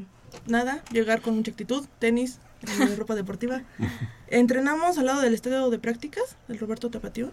[0.47, 3.63] nada, llegar con mucha actitud, tenis, eh, ropa deportiva.
[4.29, 7.33] Entrenamos al lado del estadio de prácticas del Roberto Tapatío,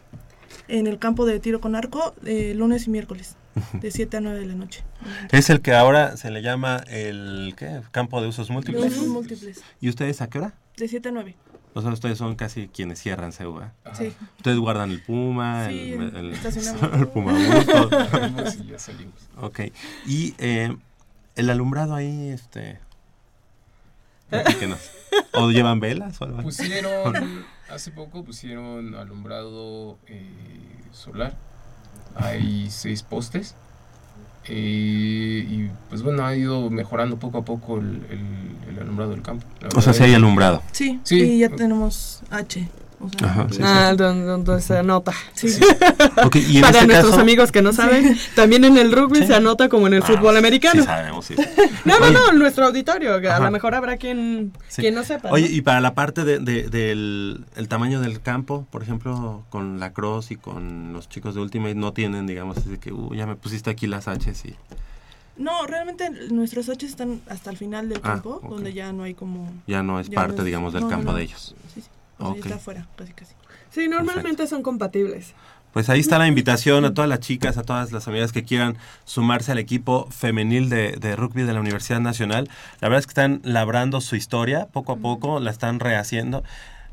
[0.67, 3.35] en el campo de tiro con arco, eh, lunes y miércoles,
[3.73, 4.83] de 7 a 9 de la noche.
[5.31, 7.81] Es el que ahora se le llama el ¿qué?
[7.91, 8.93] campo de usos De múltiples.
[8.93, 10.53] usos múltiples, ¿Y ustedes a qué hora?
[10.77, 11.13] de 7 a ¿eh?
[11.13, 11.35] 9.
[11.73, 13.71] O sea, ustedes son casi quienes cierran CEU, ¿eh?
[13.83, 13.95] Ajá.
[13.95, 14.13] Sí.
[14.37, 16.35] Ustedes guardan el Puma, Sí, el,
[16.93, 19.15] el, Puma y ya salimos.
[19.41, 19.61] Ok.
[20.05, 20.75] Y eh,
[21.35, 22.79] el alumbrado ahí, este...
[24.29, 24.91] platíquenos.
[25.33, 26.47] ¿O llevan velas o algo así?
[26.47, 30.29] Pusieron, hace poco pusieron alumbrado eh,
[30.91, 31.35] solar.
[32.15, 33.55] Hay seis postes.
[34.47, 39.21] Eh, y pues bueno, ha ido mejorando poco a poco el, el- el alumbrado del
[39.21, 39.45] campo.
[39.75, 40.61] O sea, sí hay alumbrado.
[40.71, 41.19] Sí, Sí.
[41.21, 42.67] y ya tenemos H.
[43.03, 45.11] O sea, Ajá, sí, Ah, donde, donde se anota.
[45.33, 45.47] sí.
[46.23, 47.21] Ok, y en Para este nuestros caso...
[47.21, 49.27] amigos que no saben, también en el rugby Sí.
[49.27, 50.83] se anota como en el Ah, fútbol Sí americano.
[50.83, 51.35] sabemos, sí.
[51.85, 53.45] no, no, Oye, no, nuestro auditorio, que a Ajá.
[53.45, 54.81] lo mejor habrá quien, Sí.
[54.81, 55.29] quien no sepa.
[55.31, 55.55] Oye, ¿no?
[55.55, 59.91] y para la parte de, de- del el tamaño del campo, por ejemplo, con la
[59.93, 63.35] cross y con los chicos de Ultimate, no tienen, digamos, de que, uh, ya me
[63.35, 64.55] pusiste aquí las Hs y
[65.37, 69.13] No, realmente nuestros H están hasta el final del Ah, campo, donde ya no hay
[69.15, 69.51] como...
[69.67, 71.17] ya no es ya parte, no es- digamos, del no, no, campo no.
[71.17, 71.55] de ellos.
[71.73, 71.87] Sí, sí.
[72.19, 72.35] O sea, Ok.
[72.37, 73.33] ya está afuera, casi, casi.
[73.71, 75.33] Sí, normalmente son compatibles.
[75.73, 78.77] Pues ahí está la invitación a todas las chicas, a todas las amigas que quieran
[79.05, 82.47] sumarse al equipo femenil de, de rugby de la Universidad Nacional.
[82.79, 86.43] La verdad es que están labrando su historia poco a poco, la están rehaciendo.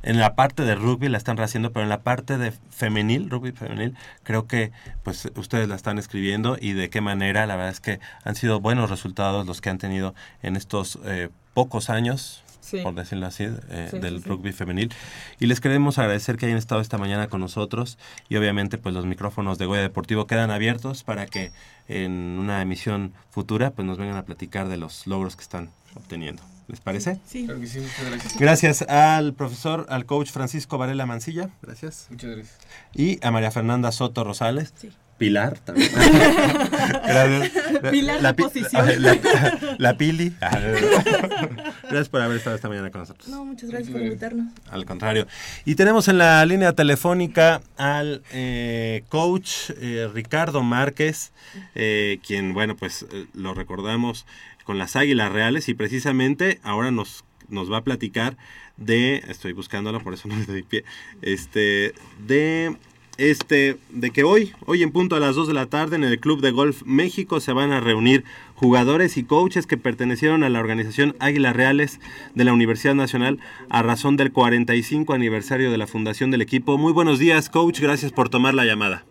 [0.02, 3.52] En la parte de rugby la están rehaciendo, pero en la parte de femenil, rugby
[3.52, 7.44] femenil, creo que pues ustedes la están escribiendo y de qué manera.
[7.44, 11.28] La verdad es que han sido buenos resultados los que han tenido en estos eh,
[11.52, 12.80] pocos años, Sí.
[12.82, 14.28] por decirlo así, eh, Sí, del sí, sí.
[14.28, 14.92] rugby femenil.
[15.38, 17.98] Y les queremos agradecer que hayan estado esta mañana con nosotros
[18.28, 21.52] y obviamente pues los micrófonos de Goya Deportivo quedan abiertos para que
[21.88, 26.42] en una emisión futura pues nos vengan a platicar de los logros que están obteniendo.
[26.68, 27.18] ¿Les parece?
[27.26, 27.46] Sí.
[27.46, 28.36] Claro que sí, muchas gracias.
[28.38, 32.06] Gracias al profesor, al coach Francisco Varela Mancilla, gracias.
[32.10, 32.58] Muchas gracias.
[32.94, 34.72] Y a María Fernanda Soto Rosales.
[34.76, 34.90] Sí.
[35.20, 35.90] Pilar también.
[35.94, 37.50] Gracias.
[37.90, 39.02] Pilar de pi- posición.
[39.02, 40.32] La, la Pili.
[40.40, 43.28] Gracias por haber estado esta mañana con nosotros.
[43.28, 44.46] No, muchas gracias por invitarnos.
[44.70, 45.26] Al contrario.
[45.66, 51.32] Y tenemos en la línea telefónica al eh, coach eh, Ricardo Márquez,
[51.74, 54.24] eh, quien, bueno, pues eh, lo recordamos
[54.64, 58.38] con las Águilas Reales y precisamente ahora nos, nos va a platicar
[58.78, 60.84] de, estoy buscándolo, por eso no le doy pie,
[61.20, 61.92] este,
[62.26, 62.74] de...
[63.20, 66.18] Este, de que hoy, hoy en punto a las 2 de la tarde en el
[66.20, 70.58] Club de Golf México se van a reunir jugadores y coaches que pertenecieron a la
[70.58, 72.00] organización Águilas Reales
[72.34, 76.78] de la Universidad Nacional a razón del 45 aniversario de la fundación del equipo.
[76.78, 79.04] Muy buenos días, coach, gracias por tomar la llamada.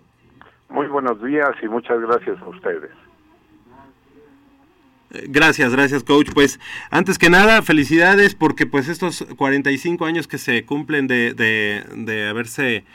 [0.70, 2.90] Muy buenos días y muchas gracias a ustedes.
[5.12, 6.30] Eh, gracias, gracias coach.
[6.34, 11.84] Pues antes que nada, felicidades porque pues estos 45 años que se cumplen de, de,
[11.96, 12.86] de haberse,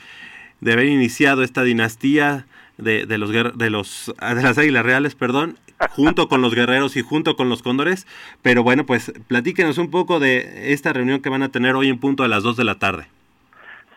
[0.65, 2.47] de haber iniciado esta dinastía
[2.79, 5.59] de, de los de los de las águilas reales, perdón,
[5.91, 8.07] junto con los guerreros y junto con los cóndores.
[8.43, 12.01] Pero bueno, pues platíquenos un poco de esta reunión que van a tener hoy en
[12.01, 13.07] punto a las 2 de la tarde.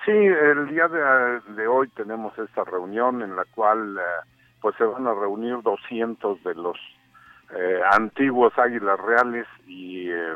[0.05, 4.27] Sí, el día de, de hoy tenemos esta reunión en la cual eh,
[4.61, 6.77] pues se van a reunir 200 de los
[7.55, 10.35] eh, antiguos águilas reales y eh,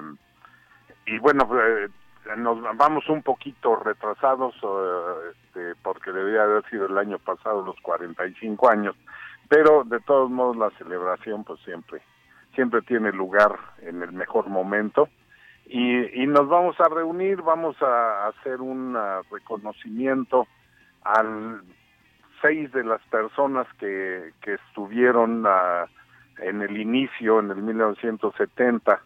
[1.07, 1.89] y bueno eh,
[2.37, 7.75] nos vamos un poquito retrasados eh, este, porque debía haber sido el año pasado los
[7.81, 8.95] 45 años
[9.49, 12.01] pero de todos modos la celebración pues siempre
[12.55, 15.09] siempre tiene lugar en el mejor momento
[15.65, 20.47] y, y nos vamos a reunir vamos a hacer un uh, reconocimiento
[21.03, 21.61] al
[22.41, 25.85] seis de las personas que, que estuvieron uh,
[26.41, 29.01] en el inicio, en el 1970.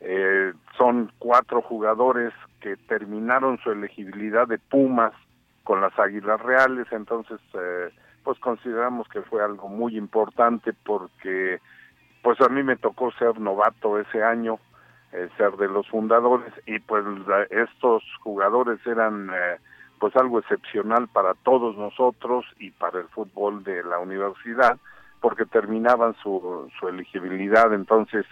[0.00, 5.12] Eh, son cuatro jugadores que terminaron su elegibilidad de Pumas
[5.64, 7.90] con las Águilas Reales, entonces eh,
[8.24, 11.60] pues consideramos que fue algo muy importante porque
[12.22, 14.58] pues a mí me tocó ser novato ese año,
[15.12, 17.04] eh, ser de los fundadores y pues
[17.50, 19.56] estos jugadores eran eh,
[19.98, 24.78] pues algo excepcional para todos nosotros y para el fútbol de la universidad
[25.20, 27.72] porque terminaban su, su elegibilidad.
[27.72, 28.24] Entonces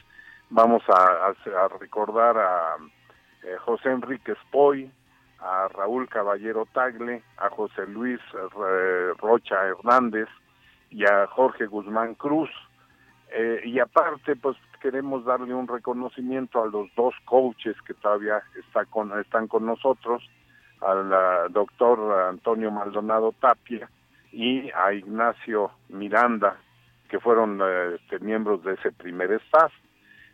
[0.51, 1.33] vamos a,
[1.79, 2.77] recordar a
[3.43, 4.91] eh, José Enrique Spoy,
[5.41, 10.29] a Raúl Caballero Tagle, a José Luis eh, Rocha Hernández
[10.91, 12.51] y a Jorge Guzmán Cruz.
[13.31, 18.85] Eh, y aparte, pues queremos darle un reconocimiento a los dos coaches que todavía está
[18.85, 20.23] con, están con nosotros,
[20.81, 23.89] al doctor Antonio Maldonado Tapia
[24.31, 26.59] y a Ignacio Miranda,
[27.09, 27.61] que fueron
[27.95, 29.73] este, miembros de ese primer staff.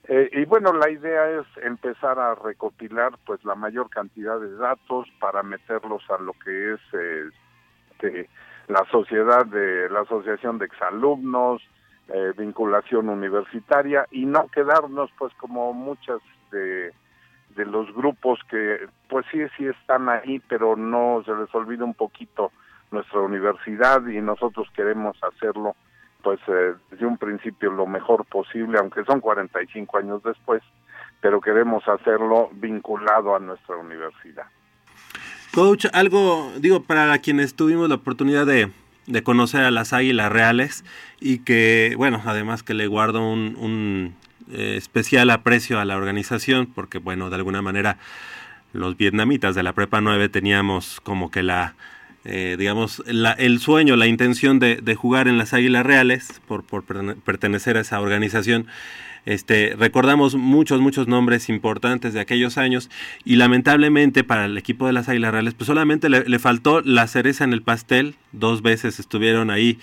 [0.09, 5.09] Eh, y bueno, la idea es empezar a recopilar pues la mayor cantidad de datos
[5.21, 8.29] para meterlos a lo que es este,
[8.67, 11.63] la sociedad de la asociación de exalumnos,
[12.09, 16.93] eh, vinculación universitaria y no quedarnos pues como muchas de,
[17.55, 21.95] de los grupos que pues sí, sí están ahí, pero no se les olvida un
[21.95, 22.51] poquito
[22.91, 25.77] nuestra universidad y nosotros queremos hacerlo
[26.23, 30.63] pues eh, desde un principio lo mejor posible, aunque son 45 años después,
[31.21, 34.47] pero queremos hacerlo vinculado a nuestra universidad.
[35.55, 38.71] Coach, algo, digo, para quienes tuvimos la oportunidad de,
[39.07, 40.85] de conocer a las Águilas Reales
[41.21, 44.15] y que, bueno, además que le guardo un,
[44.51, 47.99] eh, especial aprecio a la organización, porque, bueno, de alguna manera
[48.73, 51.75] los vietnamitas de la Prepa 9 teníamos como que la
[52.25, 56.85] eh, digamos, la, el sueño, la intención de, jugar en las Águilas Reales, por, por
[57.17, 58.67] pertenecer a esa organización.
[59.25, 62.91] Este, recordamos muchos, muchos nombres importantes de aquellos años
[63.25, 67.07] y lamentablemente para el equipo de las Águilas Reales, pues solamente le, le faltó la
[67.07, 68.17] cereza en el pastel.
[68.33, 69.79] Dos veces estuvieron ahí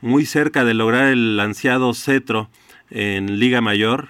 [0.00, 2.48] muy cerca de lograr el ansiado cetro
[2.90, 4.08] en Liga Mayor,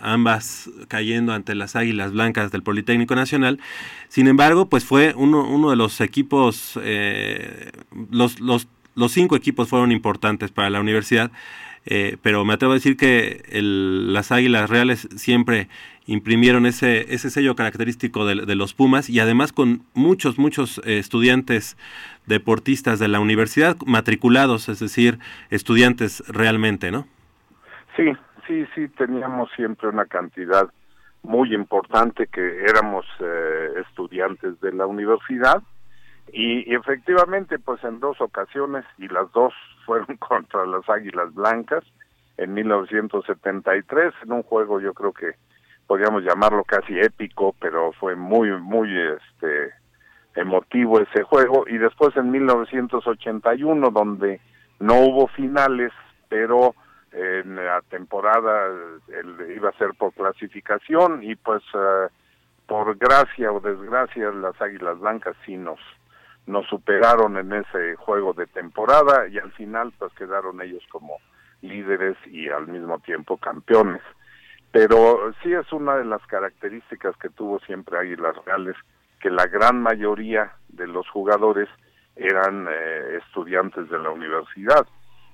[0.00, 3.60] ambas cayendo ante las Águilas Blancas del Politécnico Nacional.
[4.08, 7.70] Sin embargo, pues fue uno, uno de los equipos, eh,
[8.10, 11.30] los, los, los, cinco equipos fueron importantes para la universidad,
[11.86, 15.68] eh, pero me atrevo a decir que el, las Águilas Reales siempre
[16.06, 21.76] imprimieron ese, ese sello característico de, los Pumas y además con muchos, muchos eh, estudiantes
[22.26, 25.18] deportistas de la universidad matriculados, es decir,
[25.50, 27.06] estudiantes realmente, ¿no?
[27.96, 28.12] Sí,
[28.46, 30.68] sí, sí, teníamos siempre una cantidad
[31.22, 35.62] muy importante que éramos eh, estudiantes de la universidad
[36.32, 39.52] y, efectivamente pues en dos ocasiones y las dos
[39.86, 41.84] fueron contra las Águilas Blancas
[42.36, 45.32] en 1973 en un juego yo creo que
[45.86, 49.70] podríamos llamarlo casi épico pero fue muy muy este
[50.34, 54.40] emotivo ese juego y después en 1981 donde
[54.80, 55.92] no hubo finales
[56.28, 56.74] pero
[57.14, 58.66] en la temporada
[59.08, 62.08] el, iba a ser por clasificación y pues uh,
[62.66, 65.78] por gracia o desgracia las Águilas Blancas sí nos
[66.46, 71.18] nos superaron en ese juego de temporada y al final pues quedaron ellos como
[71.62, 74.02] líderes y al mismo tiempo campeones.
[74.70, 78.76] Pero sí es una de las características que tuvo siempre Águilas Reales,
[79.20, 81.68] que la gran mayoría de los jugadores
[82.16, 84.86] eran eh, estudiantes de la universidad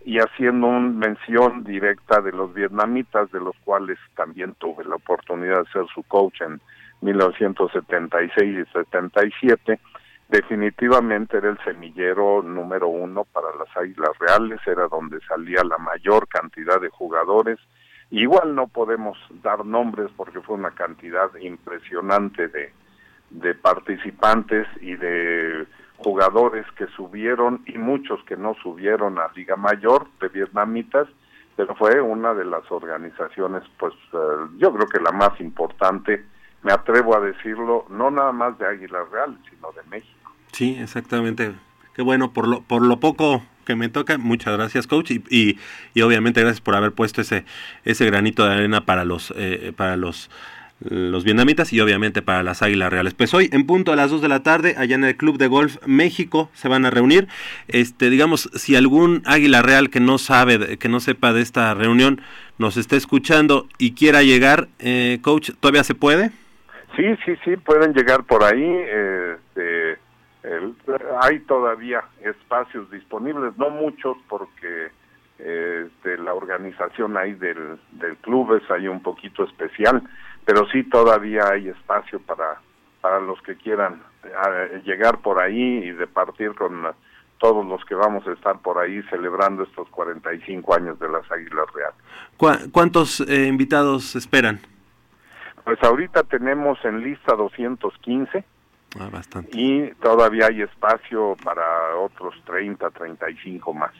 [0.05, 5.65] y haciendo una mención directa de los vietnamitas, de los cuales también tuve la oportunidad
[5.65, 6.61] de ser su coach en
[7.03, 9.81] 1976 y 77,
[10.29, 16.29] definitivamente era el semillero número uno para las Águilas Reales, era donde salía la mayor
[16.29, 17.59] cantidad de jugadores.
[18.11, 22.73] Igual no podemos dar nombres porque fue una cantidad impresionante de,
[23.31, 25.67] de participantes y de
[26.03, 31.09] jugadores que subieron y muchos que no subieron a Liga Mayor de vietnamitas,
[31.57, 34.17] pero fue una de las organizaciones, pues eh,
[34.59, 36.25] yo creo que la más importante,
[36.63, 40.33] me atrevo a decirlo, no nada más de Águilas Reales, sino de México.
[40.53, 41.55] Sí, exactamente.
[41.95, 45.59] Qué bueno, por lo, por lo poco que me toca, muchas gracias coach y,
[45.95, 47.45] y, obviamente gracias por haber puesto ese,
[47.85, 50.31] ese granito de arena para los, eh, para los
[50.81, 53.15] los vietnamitas y obviamente para las Águilas Reales.
[53.15, 55.47] Pues hoy en punto a las 2 de la tarde allá en el Club de
[55.47, 57.29] Golf México se van a reunir.
[57.69, 62.21] Este, digamos, si algún Águila Real que no sabe, que no sepa de esta reunión
[62.59, 66.31] nos está escuchando y quiera llegar, eh, coach, ¿todavía se puede?
[66.97, 68.65] Sí, sí, sí, pueden llegar por ahí.
[68.65, 69.99] Este,
[71.23, 74.89] hay todavía espacios disponibles, no muchos porque
[75.39, 80.03] este, la organización ahí del, del club es ahí un poquito especial
[80.51, 82.61] pero sí todavía hay espacio para,
[83.01, 86.89] para los que quieran eh, llegar por ahí y de partir con
[87.39, 91.67] todos los que vamos a estar por ahí celebrando estos 45 años de las Águilas
[91.73, 92.69] Reales.
[92.73, 94.59] ¿Cuántos eh, invitados esperan?
[95.63, 98.45] Pues ahorita tenemos en lista 215.
[98.99, 99.51] Ah, bastante.
[99.53, 103.93] Y todavía hay espacio para otros 30, 35 más.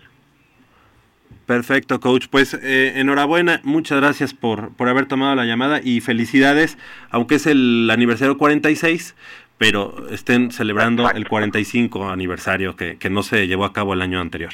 [1.51, 2.29] Perfecto, coach.
[2.31, 6.79] Pues eh, enhorabuena, muchas gracias por, por haber tomado la llamada y felicidades,
[7.11, 9.17] aunque es el aniversario 46,
[9.59, 14.21] pero estén celebrando el 45 aniversario que, que no se llevó a cabo el año
[14.21, 14.53] anterior.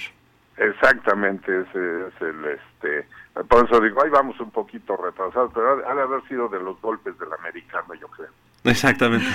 [0.57, 3.07] Exactamente, ese es el este
[3.47, 6.81] por eso digo, ahí vamos un poquito retrasados, pero ha de haber sido de los
[6.81, 8.31] golpes del americano, yo creo.
[8.65, 9.27] Exactamente.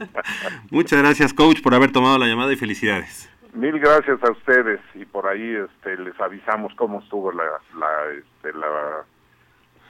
[0.70, 3.30] Muchas gracias, coach, por haber tomado la llamada y felicidades.
[3.54, 7.44] Mil gracias a ustedes y por ahí este, les avisamos cómo estuvo la,
[8.16, 9.04] este, la,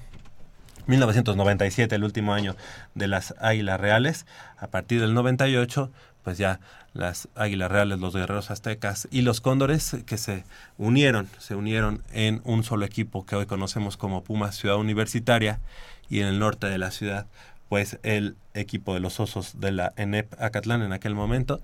[0.86, 2.56] 1997, el último año
[2.94, 4.26] de las Águilas Reales.
[4.58, 5.90] A partir del 98,
[6.22, 6.60] pues ya
[6.92, 10.44] las Águilas Reales, los Guerreros Aztecas y los Cóndores que se
[10.78, 15.60] unieron, se unieron en un solo equipo que hoy conocemos como Pumas Ciudad Universitaria
[16.08, 17.26] y en el norte de la ciudad
[17.72, 21.62] pues el equipo de los Osos de la ENEP Acatlán en aquel momento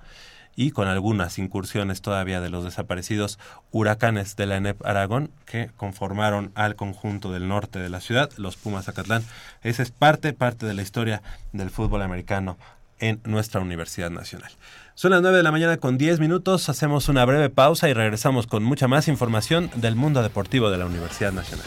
[0.57, 3.39] y con algunas incursiones todavía de los desaparecidos
[3.73, 8.57] huracanes de la ENEP Aragón que conformaron al conjunto del norte de la ciudad, los
[8.57, 9.23] Pumas Acatlán.
[9.63, 11.21] Esa es parte, parte de la historia
[11.53, 12.57] del fútbol americano
[13.01, 14.51] en nuestra Universidad Nacional.
[14.95, 18.47] Son las 9 de la mañana con 10 minutos, hacemos una breve pausa y regresamos
[18.47, 21.67] con mucha más información del mundo deportivo de la Universidad Nacional.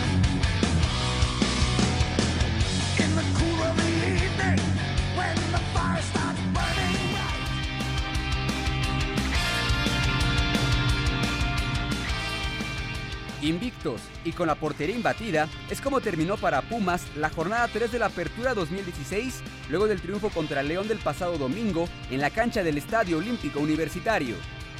[13.51, 17.99] Invictos y con la portería imbatida es como terminó para Pumas la jornada 3 de
[17.99, 22.77] la Apertura 2016 luego del triunfo contra León del pasado domingo en la cancha del
[22.77, 24.35] Estadio Olímpico Universitario.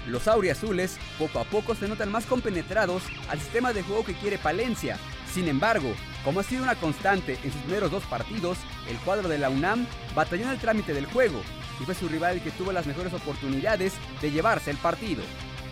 [0.08, 4.38] Los auriazules poco a poco se notan más compenetrados al sistema de juego que quiere
[4.38, 4.98] Palencia.
[5.32, 5.94] Sin embargo,
[6.24, 9.88] Como ha sido una constante en sus primeros dos partidos, el cuadro de la UNAM
[10.14, 11.42] batalló en el trámite del juego
[11.80, 15.24] y fue su rival el que tuvo las mejores oportunidades de llevarse el partido.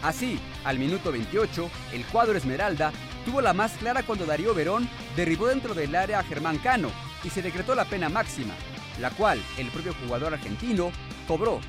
[0.02, 2.92] Así, al minuto 28, el cuadro Esmeralda
[3.26, 6.90] tuvo la más clara cuando Darío Verón derribó dentro del área a Germán Cano
[7.24, 8.54] y se decretó la pena máxima,
[9.00, 10.92] la cual el propio jugador argentino
[11.28, 11.60] cobró.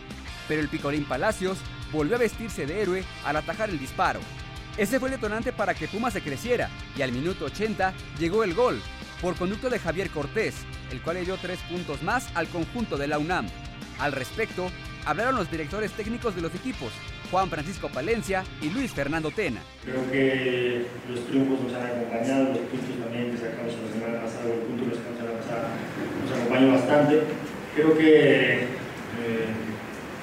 [0.47, 1.59] Pero el Picolín Palacios
[1.93, 4.21] volvió a vestirse de héroe al atajar el disparo.
[4.77, 8.55] Ese fue el detonante para que Puma se creciera y al minuto 80 llegó el
[8.55, 8.81] gol
[9.21, 10.55] por conducto de Javier Cortés,
[10.93, 13.49] el cual le dio tres puntos más al conjunto de la UNAM.
[13.99, 14.71] Al respecto,
[15.05, 16.93] hablaron los directores técnicos de los equipos,
[17.31, 19.61] Juan Francisco Palencia y Luis Fernando Tena.
[19.85, 24.51] Creo que los triunfos nos han acompañado, los puntos también que sacamos la semana pasada,
[24.51, 25.69] el punto que sacamos la semana pasada
[26.27, 27.23] nos acompañó bastante.
[27.77, 29.47] Creo que eh,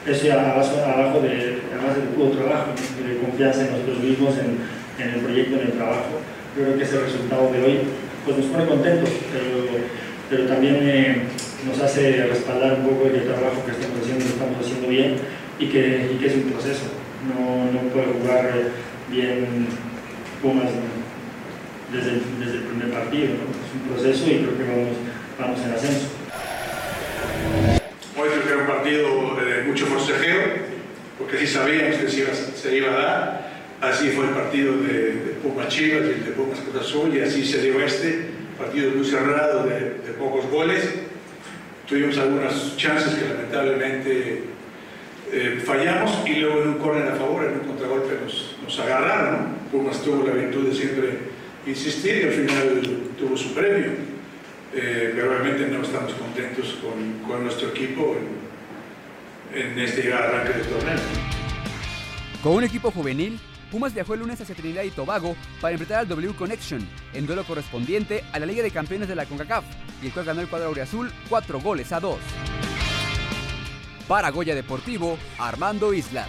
[0.05, 4.59] eso abajo, de, además de puro trabajo, de confianza en nosotros mismos, en,
[4.99, 6.19] en, el proyecto, en el trabajo.
[6.55, 7.79] Creo que ese resultado de hoy
[8.25, 9.79] pues nos pone contentos, pero,
[10.29, 11.23] pero también eh,
[11.65, 15.15] nos hace respaldar un poco el trabajo que estamos haciendo, lo estamos haciendo bien
[15.59, 16.85] y que, y que es un proceso.
[17.27, 18.51] No, no puede jugar
[19.09, 19.67] bien
[20.41, 20.69] Pumas
[21.91, 23.27] desde, desde el primer partido.
[23.27, 23.49] ¿no?
[23.49, 24.97] Es un proceso y creo que vamos,
[25.39, 26.07] vamos en ascenso.
[28.15, 30.41] Hoy creo que era un partido de mucho forcejeo,
[31.17, 33.47] porque sí sabíamos que se iba, se iba a dar.
[33.81, 37.21] Así fue el partido de, de Pumas Chivas y el de Pumas Cruz Azul, y
[37.21, 38.25] así se dio este,
[38.57, 40.83] partido muy cerrado de, de pocos goles.
[41.87, 44.43] Tuvimos algunas chances que lamentablemente
[45.31, 49.57] eh, fallamos y luego en un córner a favor, en un contragolpe nos, agarraron.
[49.71, 51.19] Pumas tuvo la virtud de siempre
[51.65, 52.81] insistir y al final
[53.19, 53.91] tuvo su premio.
[54.73, 58.15] Eh, pero realmente no estamos contentos con, con nuestro equipo
[59.53, 60.99] en, en este arranque del torneo.
[62.43, 63.39] Con un equipo juvenil,
[63.71, 67.43] Pumas viajó el lunes hacia Trinidad y Tobago para enfrentar al W Connection en duelo
[67.43, 69.65] correspondiente a la Liga de Campeones de la CONCACAF,
[70.01, 72.17] y el cual ganó el cuadro Azul 4 goles a 2.
[74.07, 76.27] Para Goya Deportivo, Armando Islas.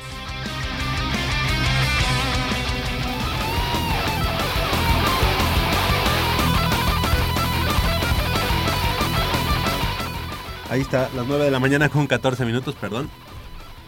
[10.71, 13.09] Ahí está, las 9 de la mañana con 14 minutos, perdón.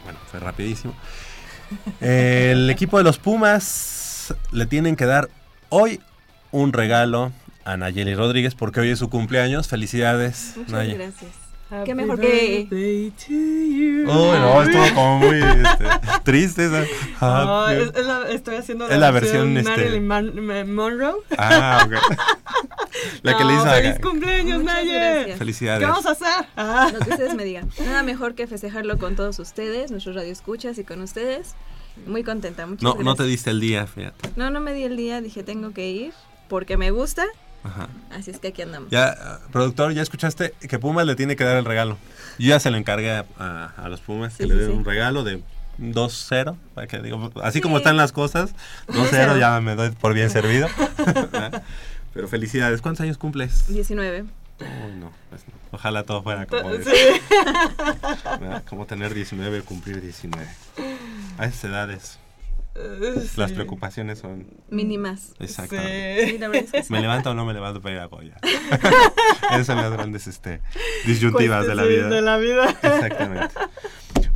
[0.05, 0.95] Bueno, fue rapidísimo.
[2.01, 5.29] El equipo de los Pumas le tienen que dar
[5.69, 6.01] hoy
[6.53, 7.33] un regalo
[7.65, 9.69] a Nayeli Rodríguez porque hoy es su cumpleaños.
[9.69, 10.95] Felicidades, Muchas Nayeli.
[10.95, 11.31] gracias.
[11.85, 12.67] Qué mejor que...
[12.71, 15.85] Uy, no, estuvo como muy este,
[16.25, 16.67] triste.
[16.67, 16.85] esa.
[17.21, 21.15] No, es- es la- estoy haciendo la, Es la versión, versión, este- Marilyn Mon- Monroe.
[21.39, 21.93] Ah, ok.
[23.23, 25.37] La que le hizo No, a- ¡Feliz cumpleaños, Naye!
[25.37, 25.81] Felicidades.
[25.81, 26.47] ¿Qué vamos a hacer?
[26.57, 26.91] Ah.
[26.93, 27.71] Lo que ustedes me digan.
[27.85, 31.55] Nada mejor que festejarlo con todos ustedes, nuestros radioescuchas y con ustedes.
[32.07, 33.05] Muy contenta, muchas No, gracias.
[33.07, 34.31] no te diste el día, fíjate.
[34.37, 36.13] No, no me di el día, dije tengo que ir
[36.49, 37.25] porque me gusta.
[37.62, 37.89] Ajá.
[38.11, 38.91] Así es que aquí andamos.
[38.91, 41.99] Ya, productor, ya escuchaste que Pumas le tiene que dar el regalo.
[42.39, 44.70] Yo ya se lo encargué a, a- a los Pumas que Sí, le sí, den
[44.70, 44.77] sí.
[44.78, 45.43] un regalo de
[45.78, 46.57] 2-0.
[46.74, 47.81] para que digo, Así como Sí.
[47.81, 48.55] están las cosas,
[48.89, 50.69] 2-0 ya me doy por bien servido.
[52.15, 52.81] Pero felicidades.
[52.82, 53.66] ¿Cuántos años cumples?
[53.69, 54.23] 19.
[54.23, 55.55] Uy, no, pues no.
[55.73, 56.81] Ojalá todo fuera como, Sí.
[58.69, 60.47] como tener 19 cumplir 19.
[61.39, 62.19] A esas edades
[63.37, 65.35] Las preocupaciones son Mínimas.
[65.41, 66.39] Sí, sí.
[66.89, 68.37] ¿Me levanto o no me levanto para ir a Goya?
[69.51, 70.61] Esas son las grandes este,
[71.05, 72.09] disyuntivas de la vida.
[72.09, 72.71] de la vida.
[72.71, 73.55] Exactamente.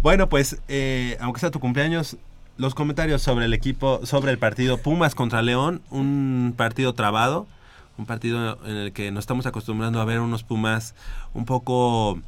[0.03, 2.17] Bueno, pues, eh, aunque sea tu cumpleaños,
[2.57, 7.47] los comentarios sobre el equipo, sobre el partido Pumas contra León, un partido trabado,
[7.97, 10.95] un partido en el que nos estamos acostumbrando a ver unos Pumas
[11.33, 12.21] un poco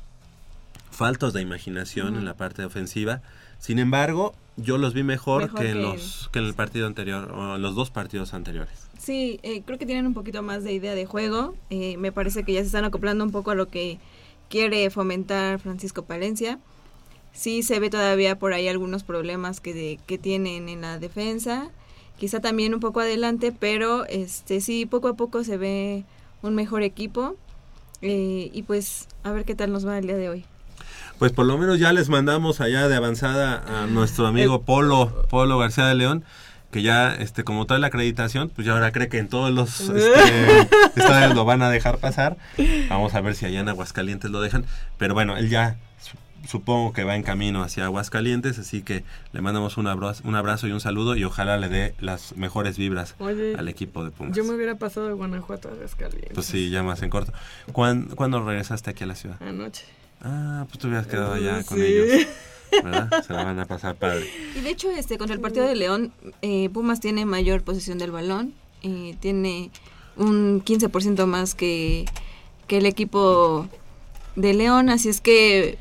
[0.91, 2.19] faltos de imaginación Ujú.
[2.19, 3.21] en la parte ofensiva.
[3.59, 6.87] Sin embargo, yo los vi mejor, Mejor que, en que- los, que en el partido
[6.87, 8.89] anterior, o en los dos partidos anteriores.
[8.99, 11.55] Sí, eh, creo que tienen un poquito más de idea de juego.
[11.71, 13.99] Eh, me parece que ya se están acoplando un poco a lo que
[14.49, 16.59] quiere fomentar Francisco Palencia.
[17.33, 21.71] Sí se ve todavía por ahí algunos problemas que, de- que tienen en la defensa.
[22.19, 26.05] Quizá también un poco adelante, pero este sí, poco a poco se ve
[26.41, 27.37] un mejor equipo.
[28.01, 30.45] Eh, y pues a ver qué tal nos va el día de hoy.
[31.19, 35.57] Pues por lo menos ya les mandamos allá de avanzada a nuestro amigo Polo, Polo
[35.59, 36.25] García de León,
[36.71, 39.81] que ya, este, como trae la acreditación, pues ya ahora cree que en todos los
[39.89, 40.61] este,
[40.95, 42.37] estadios lo van a dejar pasar.
[42.91, 44.67] Vamos a ver si allá en Aguascalientes lo dejan.
[44.99, 49.03] Pero bueno, él ya su- supongo que va en camino hacia Aguascalientes, así que
[49.33, 52.77] le mandamos un abrazo, un abrazo y un saludo y ojalá le dé las mejores
[52.77, 54.37] vibras Oye, al equipo de Pumas.
[54.37, 56.33] Yo me hubiera pasado de Guanajuato a Aguascalientes.
[56.35, 57.33] Pues sí, ya más en corto.
[57.73, 59.37] ¿Cuán- ¿Cuándo regresaste aquí a la ciudad?
[59.41, 59.87] Anoche.
[60.23, 62.27] Ah, pues tú hubieras quedado allá con ellos.
[62.83, 63.25] ¿Verdad?
[63.25, 64.27] Se la van a pasar padre.
[64.57, 66.13] Y de hecho, este contra el partido de León,
[66.43, 69.71] eh, Pumas tiene mayor posesión del balón, eh, tiene
[70.17, 72.07] un 15% más que,
[72.67, 73.69] que el equipo
[74.35, 75.79] de León, así es que...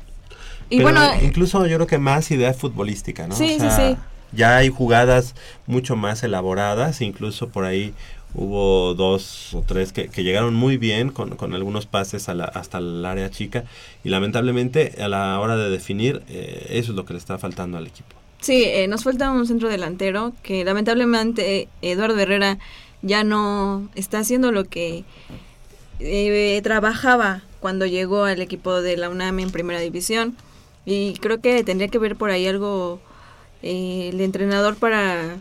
[0.68, 3.36] Y Pero bueno, incluso yo creo que más idea futbolística, ¿no?
[3.36, 3.96] Sí, O sí, sí.
[4.32, 5.34] Ya hay jugadas
[5.66, 7.94] mucho más elaboradas, incluso por ahí
[8.34, 12.44] hubo dos o tres que, que llegaron muy bien con, con algunos pases a la-
[12.44, 13.64] hasta el área chica
[14.04, 17.78] y lamentablemente a la hora de definir eh, eso es lo que le está faltando
[17.78, 18.14] al equipo.
[18.40, 22.58] Sí, eh, nos falta un centro delantero que lamentablemente eh, Eduardo Herrera
[23.02, 25.04] ya no está haciendo lo que
[25.98, 30.36] eh, trabajaba cuando llegó al equipo de la UNAM en primera división
[30.84, 33.00] y creo que tendría que ver por ahí algo
[33.62, 35.38] eh, el entrenador para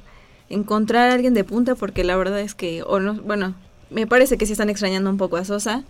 [0.49, 3.55] encontrar a alguien de punta porque la verdad es que, o no, bueno,
[3.89, 5.83] me parece que sí están extrañando un poco a Sosa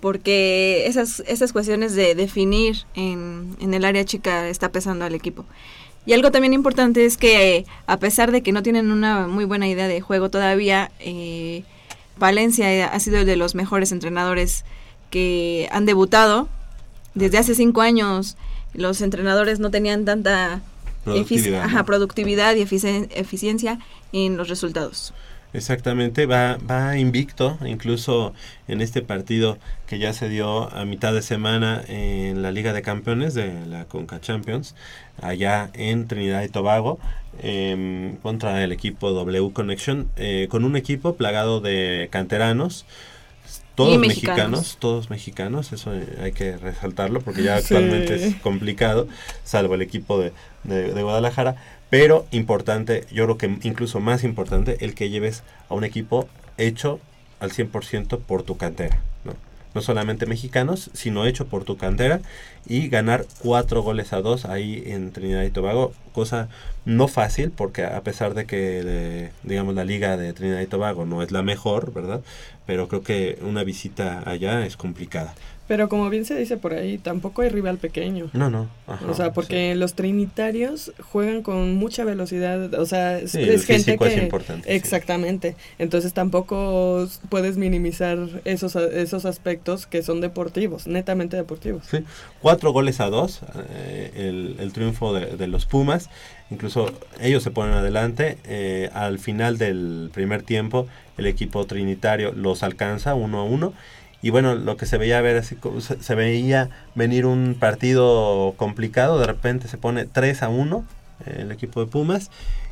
[0.00, 5.46] porque esas, esas cuestiones de definir en, en el área chica está pesando al equipo.
[6.06, 9.46] Y algo también importante es que eh, a pesar de que no tienen una muy
[9.46, 11.64] buena idea de juego todavía, eh,
[12.18, 14.64] Valencia ha sido de los mejores entrenadores
[15.10, 16.48] que han debutado.
[17.14, 18.36] Desde hace cinco años
[18.74, 20.60] los entrenadores no tenían tanta
[21.04, 21.84] Productividad, ajá, ¿no?
[21.86, 23.78] productividad y eficien- eficiencia
[24.12, 25.12] en los resultados.
[25.52, 28.32] Exactamente, va, va invicto, incluso
[28.66, 29.56] en este partido
[29.86, 33.84] que ya se dio a mitad de semana en la Liga de Campeones de la
[33.84, 34.74] Conca Champions,
[35.22, 36.98] allá en Trinidad y Tobago,
[37.40, 42.84] em, contra el equipo W Connection, eh, con un equipo plagado de canteranos,
[43.76, 44.38] todos mexicanos.
[44.60, 44.76] mexicanos.
[44.80, 47.74] todos mexicanos, eso hay que resaltarlo porque ya Sí.
[47.74, 49.06] actualmente es complicado,
[49.44, 50.32] salvo el equipo de,
[50.64, 51.56] de- Guadalajara,
[51.90, 56.28] pero importante, yo creo que incluso más importante, el que lleves a un equipo
[56.58, 57.00] hecho
[57.40, 59.34] al 100% por tu cantera, ¿no?
[59.74, 62.20] No solamente mexicanos, sino hecho por tu cantera
[62.66, 66.48] y ganar cuatro goles a dos ahí en Trinidad y Tobago, cosa
[66.84, 71.06] no fácil porque a pesar de que, de, digamos, la liga de Trinidad y Tobago
[71.06, 72.20] no es la mejor, ¿verdad?
[72.66, 75.34] Pero creo que una visita allá es complicada.
[75.66, 78.28] Pero como bien se dice por ahí, tampoco hay rival pequeño.
[78.34, 78.68] No, no.
[78.86, 83.62] ajá, o sea, porque los trinitarios juegan con mucha velocidad, o sea, es, Sí, es
[83.62, 84.76] el gente físico es que importante, sí.
[84.76, 85.56] exactamente.
[85.78, 91.86] Entonces tampoco puedes minimizar esos esos aspectos que son deportivos, netamente deportivos.
[91.90, 91.98] Sí,
[92.40, 96.10] cuatro goles a dos, eh, el, el triunfo de, de los Pumas.
[96.50, 98.38] Incluso ellos se ponen adelante.
[98.44, 100.86] eh, al final del primer tiempo,
[101.16, 103.72] el equipo trinitario los alcanza uno a uno.
[104.24, 105.54] Y bueno, lo que se veía ver así,
[106.00, 109.18] se, veía venir un partido complicado.
[109.18, 110.84] De repente se pone 3 a 1
[111.26, 112.30] eh, el equipo de Pumas.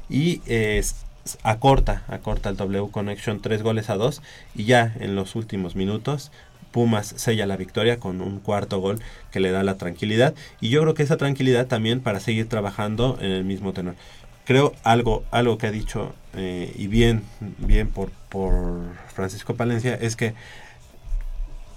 [0.09, 0.83] Y eh,
[1.43, 4.23] acorta, acorta el W Connection 3 goles a 2.
[4.55, 6.33] Y ya en los últimos minutos
[6.71, 8.99] Pumas sella la victoria con un cuarto gol
[9.31, 13.19] que le da la tranquilidad y yo creo que esa tranquilidad también para seguir trabajando
[13.21, 13.95] en el mismo tenor.
[14.47, 17.25] Creo algo algo que ha dicho eh, y bien
[17.59, 18.81] bien por por
[19.15, 20.33] Francisco Palencia es que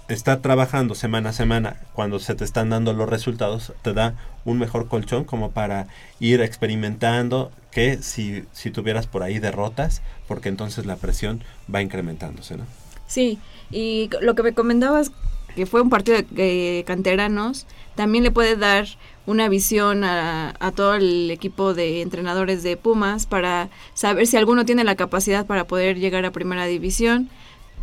[0.08, 4.14] está trabajando semana a semana cuando se te están dando los resultados te da
[4.44, 5.88] un mejor colchón como para
[6.20, 11.42] ir experimentando que si, si tuvieras por ahí derrotas porque entonces la presión
[11.72, 12.64] va incrementándose ¿no?
[13.06, 13.38] Sí,
[13.70, 15.12] y lo que me comentabas,
[15.54, 18.86] que fue un partido de canteranos, también le puede dar
[19.26, 24.64] una visión a, a todo el equipo de entrenadores de Pumas para saber si alguno
[24.64, 27.30] tiene la capacidad para poder llegar a primera división.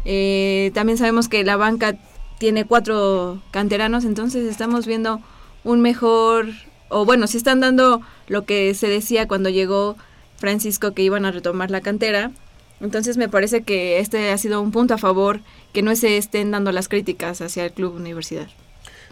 [0.05, 1.95] Eh, también sabemos que la banca
[2.43, 5.21] tiene cuatro canteranos, entonces estamos viendo
[5.63, 6.47] un mejor,
[6.89, 9.95] o bueno, si están dando lo que se decía cuando llegó
[10.35, 12.31] Francisco que iban a retomar la cantera.
[12.81, 15.39] Entonces me parece que este ha sido un punto a favor,
[15.71, 18.47] que no se estén dando las críticas hacia el club universidad.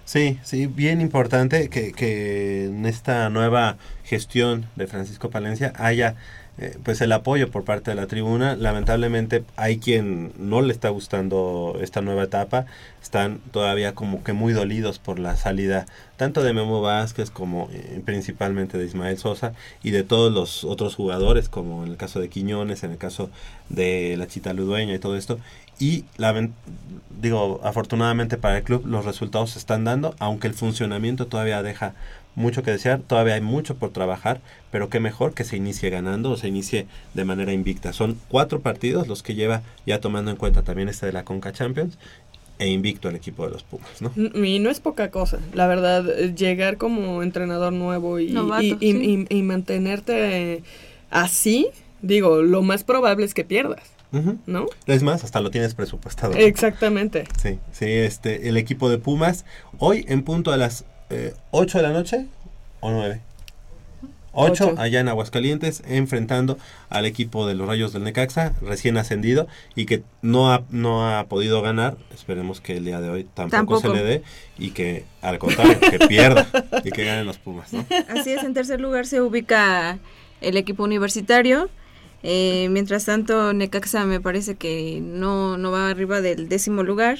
[0.03, 6.17] Sí, sí, bien importante que, que en esta nueva gestión de Francisco Palencia haya
[6.57, 8.55] eh, pues el apoyo por parte de la tribuna.
[8.55, 12.65] Lamentablemente hay quien no le está gustando esta nueva etapa,
[13.01, 15.85] están todavía como que muy dolidos por la salida
[16.21, 20.93] tanto de Memo Vázquez como eh, principalmente de Ismael Sosa y de todos los otros
[20.93, 23.31] jugadores como en el caso de Quiñones, en el caso
[23.69, 25.39] de la Chita Ludueña y todo esto.
[25.79, 26.47] Y la,
[27.19, 31.95] digo, afortunadamente para el club los resultados se están dando, aunque el funcionamiento todavía deja
[32.35, 34.41] mucho que desear, todavía hay mucho por trabajar,
[34.71, 37.91] pero qué mejor que se inicie ganando o se inicie de manera invicta.
[37.93, 41.51] Son cuatro partidos los que lleva, ya tomando en cuenta también este de la Conca
[41.51, 41.97] Champions,
[42.59, 44.11] e invicto el equipo de los Pumas, ¿no?
[44.45, 48.77] Y no es poca cosa, la verdad, eh, llegar como entrenador nuevo y, Novato, y,
[48.79, 49.25] y- sí.
[49.29, 50.63] y- y mantenerte
[51.09, 51.67] así,
[52.01, 53.81] digo, lo más probable es que pierdas.
[54.45, 54.65] ¿no?
[54.87, 56.33] Es más, hasta lo tienes presupuestado.
[56.33, 56.39] ¿no?
[56.39, 57.23] Exactamente.
[57.41, 59.45] Sí, sí, este, el equipo de Pumas,
[59.79, 62.25] hoy en punto a las eh, 8 de la noche
[62.79, 63.21] o 9.
[64.33, 66.57] 8 allá en Aguascalientes, enfrentando
[66.89, 71.25] al equipo de los Rayos del Necaxa, recién ascendido y que no ha, no ha
[71.25, 71.97] podido ganar.
[72.13, 74.23] Esperemos que el día de hoy tampoco, se le dé
[74.57, 76.47] y que al contrario, que pierda
[76.83, 77.71] y que ganen los Pumas.
[78.07, 79.99] Así es, en tercer lugar se ubica
[80.39, 81.69] el equipo universitario.
[82.23, 87.17] Eh, mientras tanto, Necaxa me parece que no, no va arriba del décimo lugar.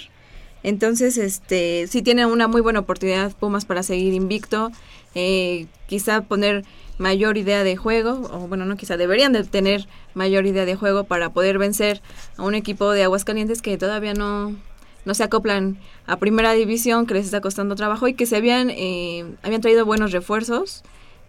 [0.64, 4.72] Entonces, este, sí tiene una muy buena oportunidad Pumas para seguir invicto.
[5.16, 6.64] Eh, quizá poner
[6.98, 11.04] mayor idea de juego, o bueno, no quizá deberían de tener mayor idea de juego
[11.06, 12.02] para poder vencer
[12.38, 14.56] a un equipo de Aguascalientes que todavía no,
[15.04, 18.70] no se acoplan a primera división, que les está costando trabajo y que se habían,
[18.70, 20.84] eh, habían traído buenos refuerzos.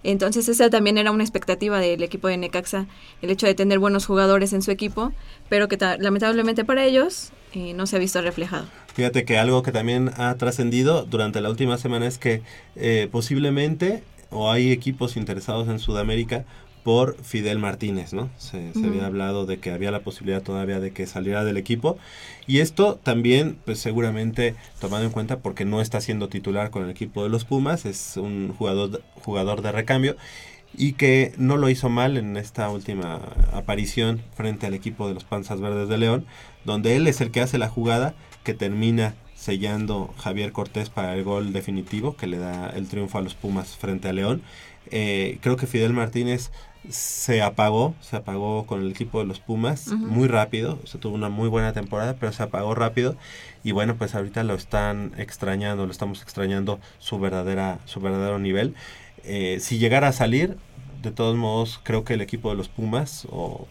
[0.05, 2.87] Entonces esa también era una expectativa del equipo de Necaxa,
[3.21, 5.13] el hecho de tener buenos jugadores en su equipo,
[5.49, 8.67] pero que lamentablemente para ellos eh, no se ha visto reflejado.
[8.95, 12.43] Fíjate que algo que también ha trascendido durante la última semana es que
[12.77, 16.45] eh, posiblemente o hay equipos interesados en Sudamérica
[16.83, 18.29] por Fidel Martínez, ¿no?
[18.39, 21.97] Se, había hablado de que había la posibilidad todavía de que saliera del equipo.
[22.47, 26.91] Y esto también, pues seguramente tomado en cuenta porque no está siendo titular con el
[26.91, 30.17] equipo de los Pumas, es un jugador, jugador de recambio
[30.77, 33.21] y que no lo hizo mal en esta última
[33.53, 36.25] aparición frente al equipo de los Panzas Verdes de León,
[36.65, 41.25] donde él es el que hace la jugada que termina sellando Javier Cortés para el
[41.25, 44.43] gol definitivo que le da el triunfo a los Pumas frente a León.
[44.91, 46.51] Eh, creo que Fidel Martínez
[46.89, 51.29] se apagó, se apagó con el equipo de los Pumas muy rápido, se tuvo una
[51.29, 53.17] muy buena temporada, pero se apagó rápido
[53.63, 58.75] y bueno, pues ahorita lo están extrañando, lo estamos extrañando su verdadera su verdadero nivel.
[59.25, 60.57] Eh, si llegara a salir,
[61.03, 63.67] de todos modos, creo que el equipo de los Pumas, o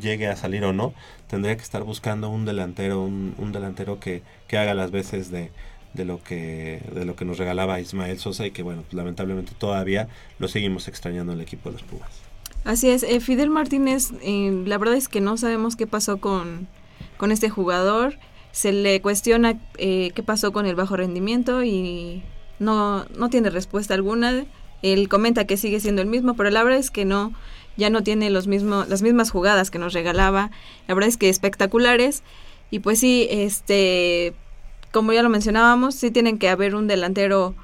[0.00, 0.94] llegue a salir o no,
[1.28, 5.50] tendría que estar buscando un delantero, un, delantero que, que, haga las veces de,
[5.94, 9.52] de, lo que, de lo que nos regalaba Ismael Sosa y que, bueno, pues, lamentablemente
[9.56, 10.08] todavía
[10.38, 12.21] lo seguimos extrañando el equipo de los Pumas.
[12.64, 16.68] Así es, eh, Fidel Martínez, eh, la verdad es que no sabemos qué pasó con,
[17.16, 18.18] con este jugador.
[18.52, 22.22] Se le cuestiona eh, qué pasó con el bajo rendimiento y
[22.60, 24.44] no, no tiene respuesta alguna.
[24.82, 27.32] Él comenta que sigue siendo el mismo, pero la verdad es que no,
[27.76, 30.50] ya no tiene los mismos, las mismas jugadas que nos regalaba.
[30.86, 32.22] La verdad es que espectaculares.
[32.70, 34.34] Y pues sí, este,
[34.92, 37.54] como ya lo mencionábamos, sí tienen que haber un delantero.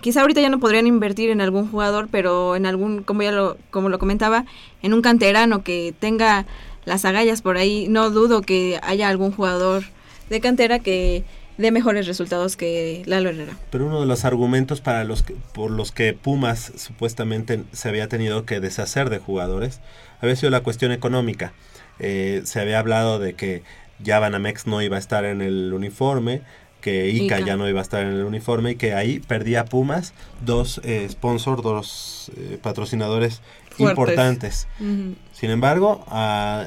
[0.00, 3.56] Quizá ahorita ya no podrían invertir en algún jugador, pero en algún, como ya lo,
[3.70, 4.44] como lo comentaba,
[4.82, 6.46] en un canterano que tenga
[6.84, 7.86] las agallas por ahí.
[7.88, 9.84] No dudo que haya algún jugador
[10.30, 11.24] de cantera que
[11.58, 13.56] de mejores resultados que Lalo Herrera.
[13.70, 18.08] Pero uno de los argumentos para los que, por los que Pumas supuestamente se había
[18.08, 19.80] tenido que deshacer de jugadores
[20.20, 21.52] había sido la cuestión económica.
[21.98, 23.62] Eh, se había hablado de que
[23.98, 26.42] ya Banamex no iba a estar en el uniforme,
[26.86, 30.14] que Ica, ya no iba a estar en el uniforme y que ahí perdía Pumas
[30.44, 33.42] dos eh, sponsors, dos eh, patrocinadores
[33.78, 34.68] importantes.
[34.78, 36.06] Sin embargo,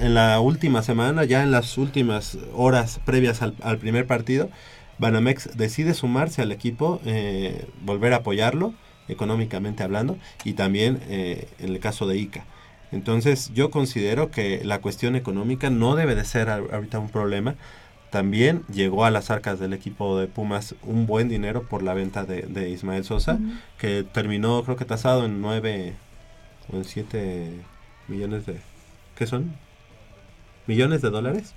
[0.02, 4.50] en la última semana, ya en las últimas horas previas al primer partido,
[4.98, 8.74] Banamex decide sumarse al equipo, eh, volver a apoyarlo,
[9.08, 12.44] económicamente hablando, y también en el caso de ICA.
[12.92, 17.56] Entonces yo considero que la cuestión económica no debe de ser ahorita un problema.
[18.10, 22.26] También llegó a las arcas del equipo de Pumas un buen dinero por la venta
[22.26, 23.40] de, Ismael Sosa,
[23.78, 25.94] que terminó creo que tasado en 9
[26.72, 27.52] o en 7
[28.08, 28.60] millones de...
[29.16, 29.54] ¿Qué son?
[30.66, 31.54] ¿Millones de dólares?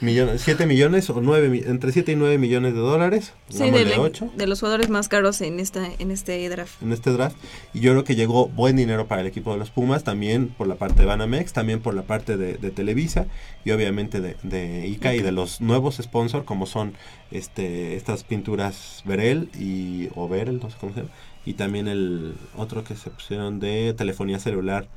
[0.00, 3.32] Millones, 7 millones o 9, entre 7 y 9 millones de dólares.
[3.48, 6.82] Sí, de, de, los jugadores más caros en, esta, en este draft.
[6.82, 7.36] En este draft.
[7.72, 10.66] Y yo creo que llegó buen dinero para el equipo de los Pumas, también por
[10.66, 13.26] la parte de Banamex, también por la parte de, Televisa
[13.64, 16.94] y obviamente de, de ICA y de los nuevos sponsors como son
[17.30, 21.12] este estas pinturas Verel y, o Verel, no sé cómo se llama,
[21.46, 24.88] y también el otro que se pusieron de telefonía celular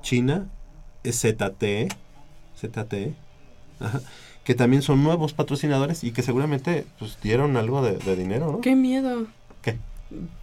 [0.00, 0.48] China,
[1.04, 1.88] ZTE.
[2.56, 3.25] ZTE
[4.44, 8.60] que también son nuevos patrocinadores y que seguramente pues dieron algo de, dinero, ¿no?
[8.60, 9.26] Qué miedo.
[9.62, 9.76] ¿Qué?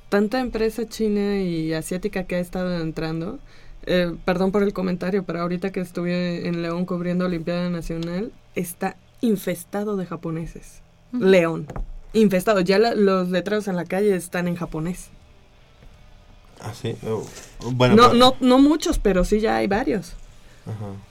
[0.09, 3.39] Tanta empresa china y asiática que ha estado entrando.
[3.85, 8.97] Eh, perdón por el comentario, pero ahorita que estuve en León cubriendo Olimpiada Nacional, está
[9.21, 10.81] infestado de japoneses.
[11.13, 11.67] León.
[12.11, 12.59] Infestado.
[12.59, 15.09] Ya los letreros en la calle están en japonés.
[16.59, 16.95] Ah, sí.
[17.05, 17.25] Oh,
[17.71, 20.13] bueno, no, no, no muchos, pero sí ya hay varios.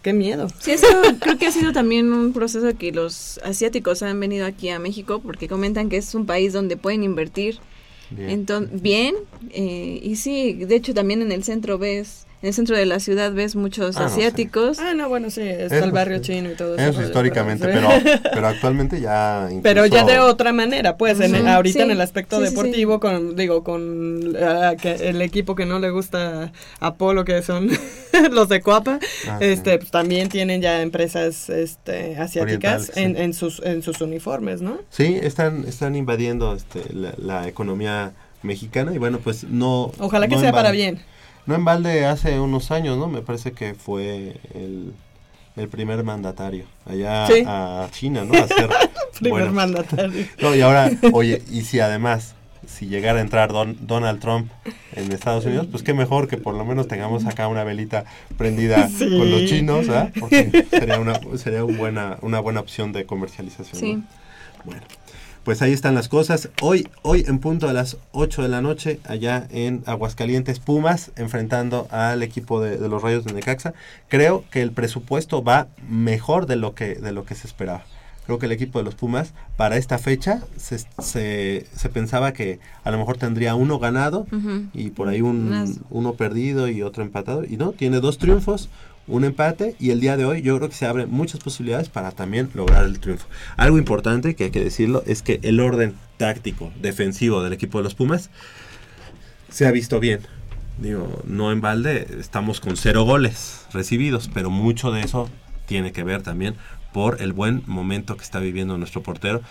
[0.02, 0.48] Qué miedo.
[0.60, 0.86] Sí, eso
[1.20, 5.20] creo que ha sido también un proceso que los asiáticos han venido aquí a México
[5.20, 7.58] porque comentan que es un país donde pueden invertir.
[8.10, 9.14] Bien, bien
[9.50, 12.98] eh, y sí, de hecho también en el centro ves en el centro de la
[13.00, 14.78] ciudad ves muchos Ah, no, asiáticos.
[14.80, 16.24] Ah, no, bueno, sí, está Eso el barrio sí.
[16.24, 17.02] chino y todo Eso eso.
[17.02, 17.88] históricamente, pero,
[18.34, 22.38] pero actualmente ya Pero ya de otra manera, pues, en, ahorita Sí, en el aspecto
[22.40, 27.24] sí, sí, deportivo, con digo, con ah, que el equipo que no le gusta Apolo,
[27.24, 27.70] que son
[28.32, 28.98] los de Coapa,
[29.28, 34.60] Ah, este, pues, también tienen ya empresas este, asiáticas en, en sus en sus uniformes,
[34.62, 34.78] ¿no?
[34.90, 38.12] Sí, están, están invadiendo este, la, la economía
[38.42, 39.92] mexicana y bueno, pues no...
[39.98, 41.00] Ojalá que no sea para bien.
[41.46, 43.08] No en balde hace unos años, ¿no?
[43.08, 44.92] Me parece que fue el,
[45.56, 47.42] el primer mandatario allá Sí.
[47.46, 48.34] a China, ¿no?
[48.38, 48.46] A
[49.18, 50.26] Primer bueno, mandatario.
[50.40, 52.34] No, y ahora, oye, y si además,
[52.66, 54.50] si llegara a entrar Don- Donald Trump
[54.94, 58.04] en Estados Unidos, pues qué mejor que por lo menos tengamos acá una velita
[58.38, 59.08] prendida Sí.
[59.18, 60.10] con los chinos, ¿ah?
[60.18, 63.80] Porque sería una, sería un buena, una buena opción de comercialización.
[63.80, 63.92] Sí.
[63.96, 64.02] ¿no?
[64.64, 64.82] Bueno,
[65.44, 66.50] pues ahí están las cosas.
[66.60, 71.88] Hoy, hoy en punto a las 8 de la noche, allá en Aguascalientes, Pumas, enfrentando
[71.90, 73.74] al equipo de, de los Rayos de Necaxa.
[74.08, 77.84] Creo que el presupuesto va mejor de lo que, de lo que se esperaba.
[78.26, 82.60] Creo que el equipo de los Pumas, para esta fecha, se, se, se pensaba que
[82.84, 84.26] a lo mejor tendría uno ganado
[84.72, 87.44] y por ahí un, uno perdido y otro empatado.
[87.44, 88.68] Y no, tiene dos triunfos,
[89.06, 92.12] un empate y el día de hoy yo creo que se abren muchas posibilidades para
[92.12, 93.26] también lograr el triunfo.
[93.56, 97.84] Algo importante que hay que decirlo es que el orden táctico defensivo del equipo de
[97.84, 98.30] los Pumas
[99.50, 100.20] se ha visto bien.
[100.78, 105.28] Digo, no en balde, estamos con cero goles recibidos, pero mucho de eso
[105.66, 106.54] tiene que ver también
[106.92, 109.42] por el buen momento que está viviendo nuestro portero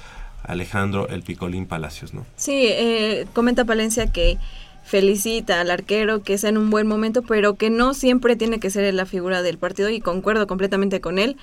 [0.44, 2.26] Alejandro El Picolín Palacios, ¿no?
[2.36, 4.38] Sí, eh, comenta Palencia que
[4.84, 8.70] felicita al arquero que está en un buen momento, pero que no siempre tiene que
[8.70, 11.38] ser la figura del partido y concuerdo completamente con él.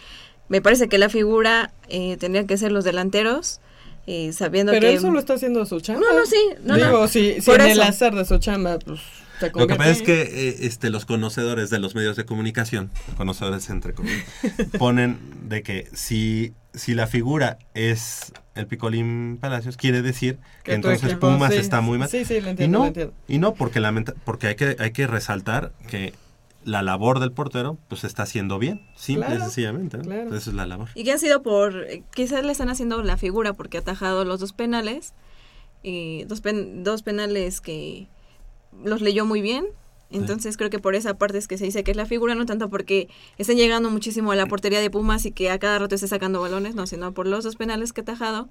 [0.48, 3.60] Me parece que la figura eh, tendría que ser los delanteros,
[4.06, 4.94] eh, sabiendo Pero que...
[4.94, 6.01] él solo está haciendo su chamba.
[6.01, 7.09] No, no, sí, no, Digo, no.
[7.09, 7.82] si, en el eso.
[7.82, 9.01] hacer de su chamba, pues,
[9.39, 12.90] se Lo que pasa es que eh, este, los conocedores de los medios de comunicación,
[13.19, 14.24] conocedores entre comillas,
[14.78, 21.05] ponen de que si, si la figura es el Picolín Palacios, quiere decir que, entonces
[21.05, 21.60] equipo, Pumas sí.
[21.60, 22.09] está muy mal.
[22.09, 23.14] Sí, sí, lo y entiendo, no, lo entiendo.
[23.28, 26.12] y no porque, lamenta, porque hay, que, hay que resaltar que
[26.64, 29.97] la labor del portero pues está haciendo bien, simple y Claro, sencillamente.
[29.98, 30.02] ¿no?
[30.05, 30.35] claro.
[30.36, 30.89] Esa es la labor.
[30.94, 34.40] Y que han sido por, quizás le están haciendo la figura porque ha atajado los
[34.40, 35.14] dos penales,
[35.82, 38.09] y dos, pen- dos penales que
[38.85, 39.66] los leyó muy bien.
[40.10, 42.47] Entonces creo que por esa parte es que se dice que es la figura, no
[42.47, 45.94] tanto porque estén llegando muchísimo a la portería de Pumas y que a cada rato
[45.94, 48.48] esté sacando balones, no, sino por los dos penales que ha atajado.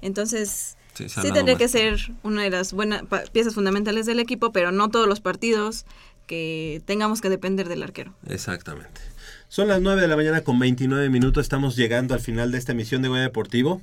[0.00, 3.02] Entonces Sí, sí, tendría que ser una de las buenas
[3.32, 5.86] piezas fundamentales del equipo, pero no todos los partidos
[6.26, 8.14] que tengamos que depender del arquero.
[8.28, 9.00] Exactamente.
[9.48, 11.42] Son las 9 de la mañana con 29 minutos.
[11.42, 13.82] Estamos llegando al final de esta emisión de Goya Deportivo.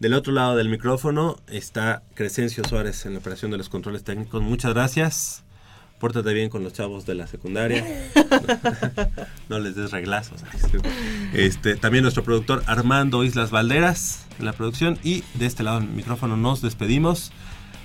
[0.00, 4.42] Del otro lado del micrófono está Crescencio Suárez en la operación de los controles técnicos.
[4.42, 5.44] Muchas gracias.
[5.98, 7.84] Pórtate bien con los chavos de la secundaria.
[9.48, 10.44] no les des reglazos.
[11.32, 14.98] Este, también nuestro productor Armando Islas Valderas en la producción.
[15.02, 17.32] Y de este lado del micrófono nos despedimos.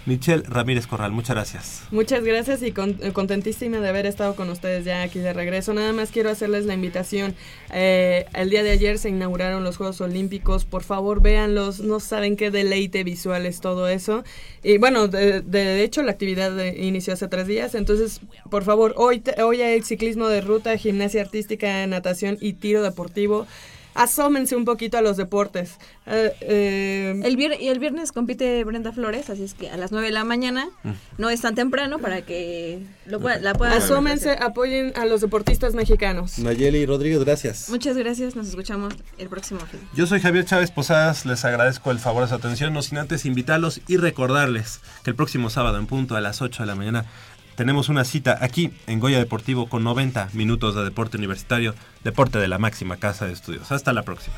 [0.05, 1.81] Michelle Ramírez Corral, muchas gracias.
[1.89, 5.73] Muchas gracias y eh, contentísima de haber estado con ustedes ya aquí de regreso.
[5.73, 7.35] Nada más quiero hacerles la invitación.
[7.71, 10.65] Eh, el día de ayer se inauguraron los Juegos Olímpicos.
[10.65, 11.79] Por favor, véanlos.
[11.79, 14.25] No saben qué deleite visual es todo eso.
[14.61, 17.73] Y bueno, de, de hecho, la actividad de- inició hace tres días.
[17.73, 18.19] Entonces,
[18.49, 23.47] por favor, hoy, hoy hay ciclismo de ruta, gimnasia artística, natación y tiro deportivo.
[23.95, 25.77] Asómense un poquito a los deportes.
[26.05, 29.91] Eh, eh, El vier- y el viernes compite Brenda Flores, así es que a las
[29.91, 30.69] 9 de la mañana
[31.17, 35.73] no es tan temprano para que lo pueda- la puedan Asómense, apoyen a los deportistas
[35.75, 36.39] mexicanos.
[36.39, 37.69] Nayeli Rodríguez, gracias.
[37.69, 39.79] Muchas gracias, nos escuchamos el próximo fin.
[39.95, 43.25] Yo soy Javier Chávez Posadas, les agradezco el favor de su atención, no sin antes
[43.25, 47.05] invitarlos y recordarles que el próximo sábado en punto a las 8 de la mañana
[47.55, 52.47] tenemos una cita aquí en Goya Deportivo con 90 minutos de deporte universitario, deporte de
[52.47, 53.71] la máxima casa de estudios.
[53.71, 54.35] Hasta la próxima.